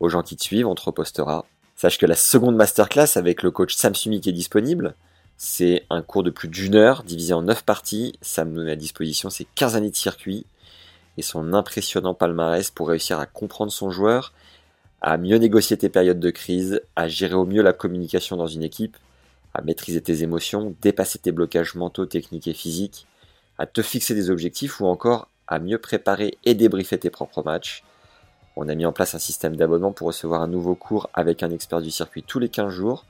[0.00, 1.44] aux gens qui te suivent, on te repostera.
[1.76, 4.94] Sache que la seconde masterclass avec le coach Sam Sumik est disponible.
[5.36, 8.14] C'est un cours de plus d'une heure divisé en 9 parties.
[8.22, 10.46] Sam nous met à disposition ses 15 années de circuit
[11.16, 14.32] et son impressionnant palmarès pour réussir à comprendre son joueur,
[15.00, 18.62] à mieux négocier tes périodes de crise, à gérer au mieux la communication dans une
[18.62, 18.96] équipe,
[19.54, 23.06] à maîtriser tes émotions, dépasser tes blocages mentaux, techniques et physiques,
[23.58, 27.84] à te fixer des objectifs ou encore à mieux préparer et débriefer tes propres matchs.
[28.56, 31.50] On a mis en place un système d'abonnement pour recevoir un nouveau cours avec un
[31.50, 33.04] expert du circuit tous les 15 jours.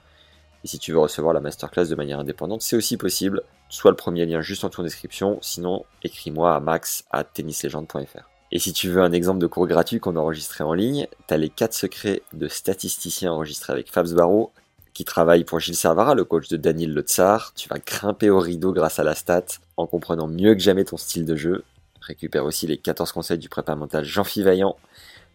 [0.65, 3.43] Et si tu veux recevoir la masterclass de manière indépendante, c'est aussi possible.
[3.69, 8.31] Soit le premier lien juste en ton description, sinon écris-moi à max à tennislegende.fr.
[8.51, 11.37] Et si tu veux un exemple de cours gratuit qu'on a enregistré en ligne, t'as
[11.37, 14.53] les 4 secrets de statisticien enregistrés avec Fabs Barreau,
[14.95, 17.53] qui travaille pour Gilles Servara, le coach de Daniel Le Tsar.
[17.57, 19.45] Tu vas grimper au rideau grâce à la stat,
[19.77, 21.65] en comprenant mieux que jamais ton style de jeu.
[22.01, 24.77] Récupère aussi les 14 conseils du prépa mental Jean-Philippe Vaillant.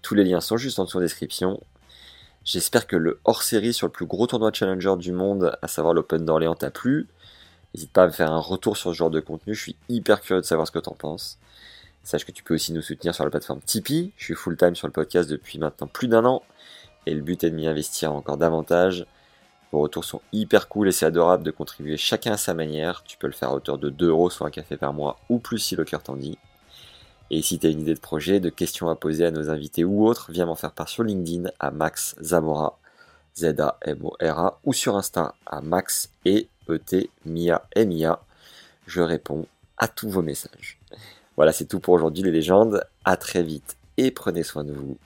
[0.01, 1.60] Tous les liens sont juste en dessous en description.
[2.52, 6.26] J'espère que le hors-série sur le plus gros tournoi challenger du monde, à savoir l'Open
[6.26, 7.08] d'Orléans, t'a plu.
[7.76, 10.20] N'hésite pas à me faire un retour sur ce genre de contenu, je suis hyper
[10.20, 11.38] curieux de savoir ce que tu en penses.
[12.02, 14.14] Sache que tu peux aussi nous soutenir sur la plateforme Tipeee.
[14.18, 16.42] Je suis full time sur le podcast depuis maintenant plus d'un an.
[17.06, 19.06] Et le but est de m'y investir encore davantage.
[19.72, 23.04] Vos retours sont hyper cool et c'est adorable de contribuer chacun à sa manière.
[23.04, 25.38] Tu peux le faire à hauteur de 2 euros sur un café par mois ou
[25.38, 26.40] plus si le cœur t'en dit.
[27.31, 29.84] Et si tu as une idée de projet, de questions à poser à nos invités
[29.84, 32.80] ou autres, viens m'en faire part sur LinkedIn à Max Zamora,
[33.35, 38.22] Z-A-M-O-R-A, ou sur Insta à Max et E-T Mia M-I-A.
[38.88, 39.45] Je réponds
[39.77, 40.80] à tous vos messages.
[41.35, 42.84] Voilà, c'est tout pour aujourd'hui les légendes.
[43.06, 44.97] À très vite et prenez soin de vous.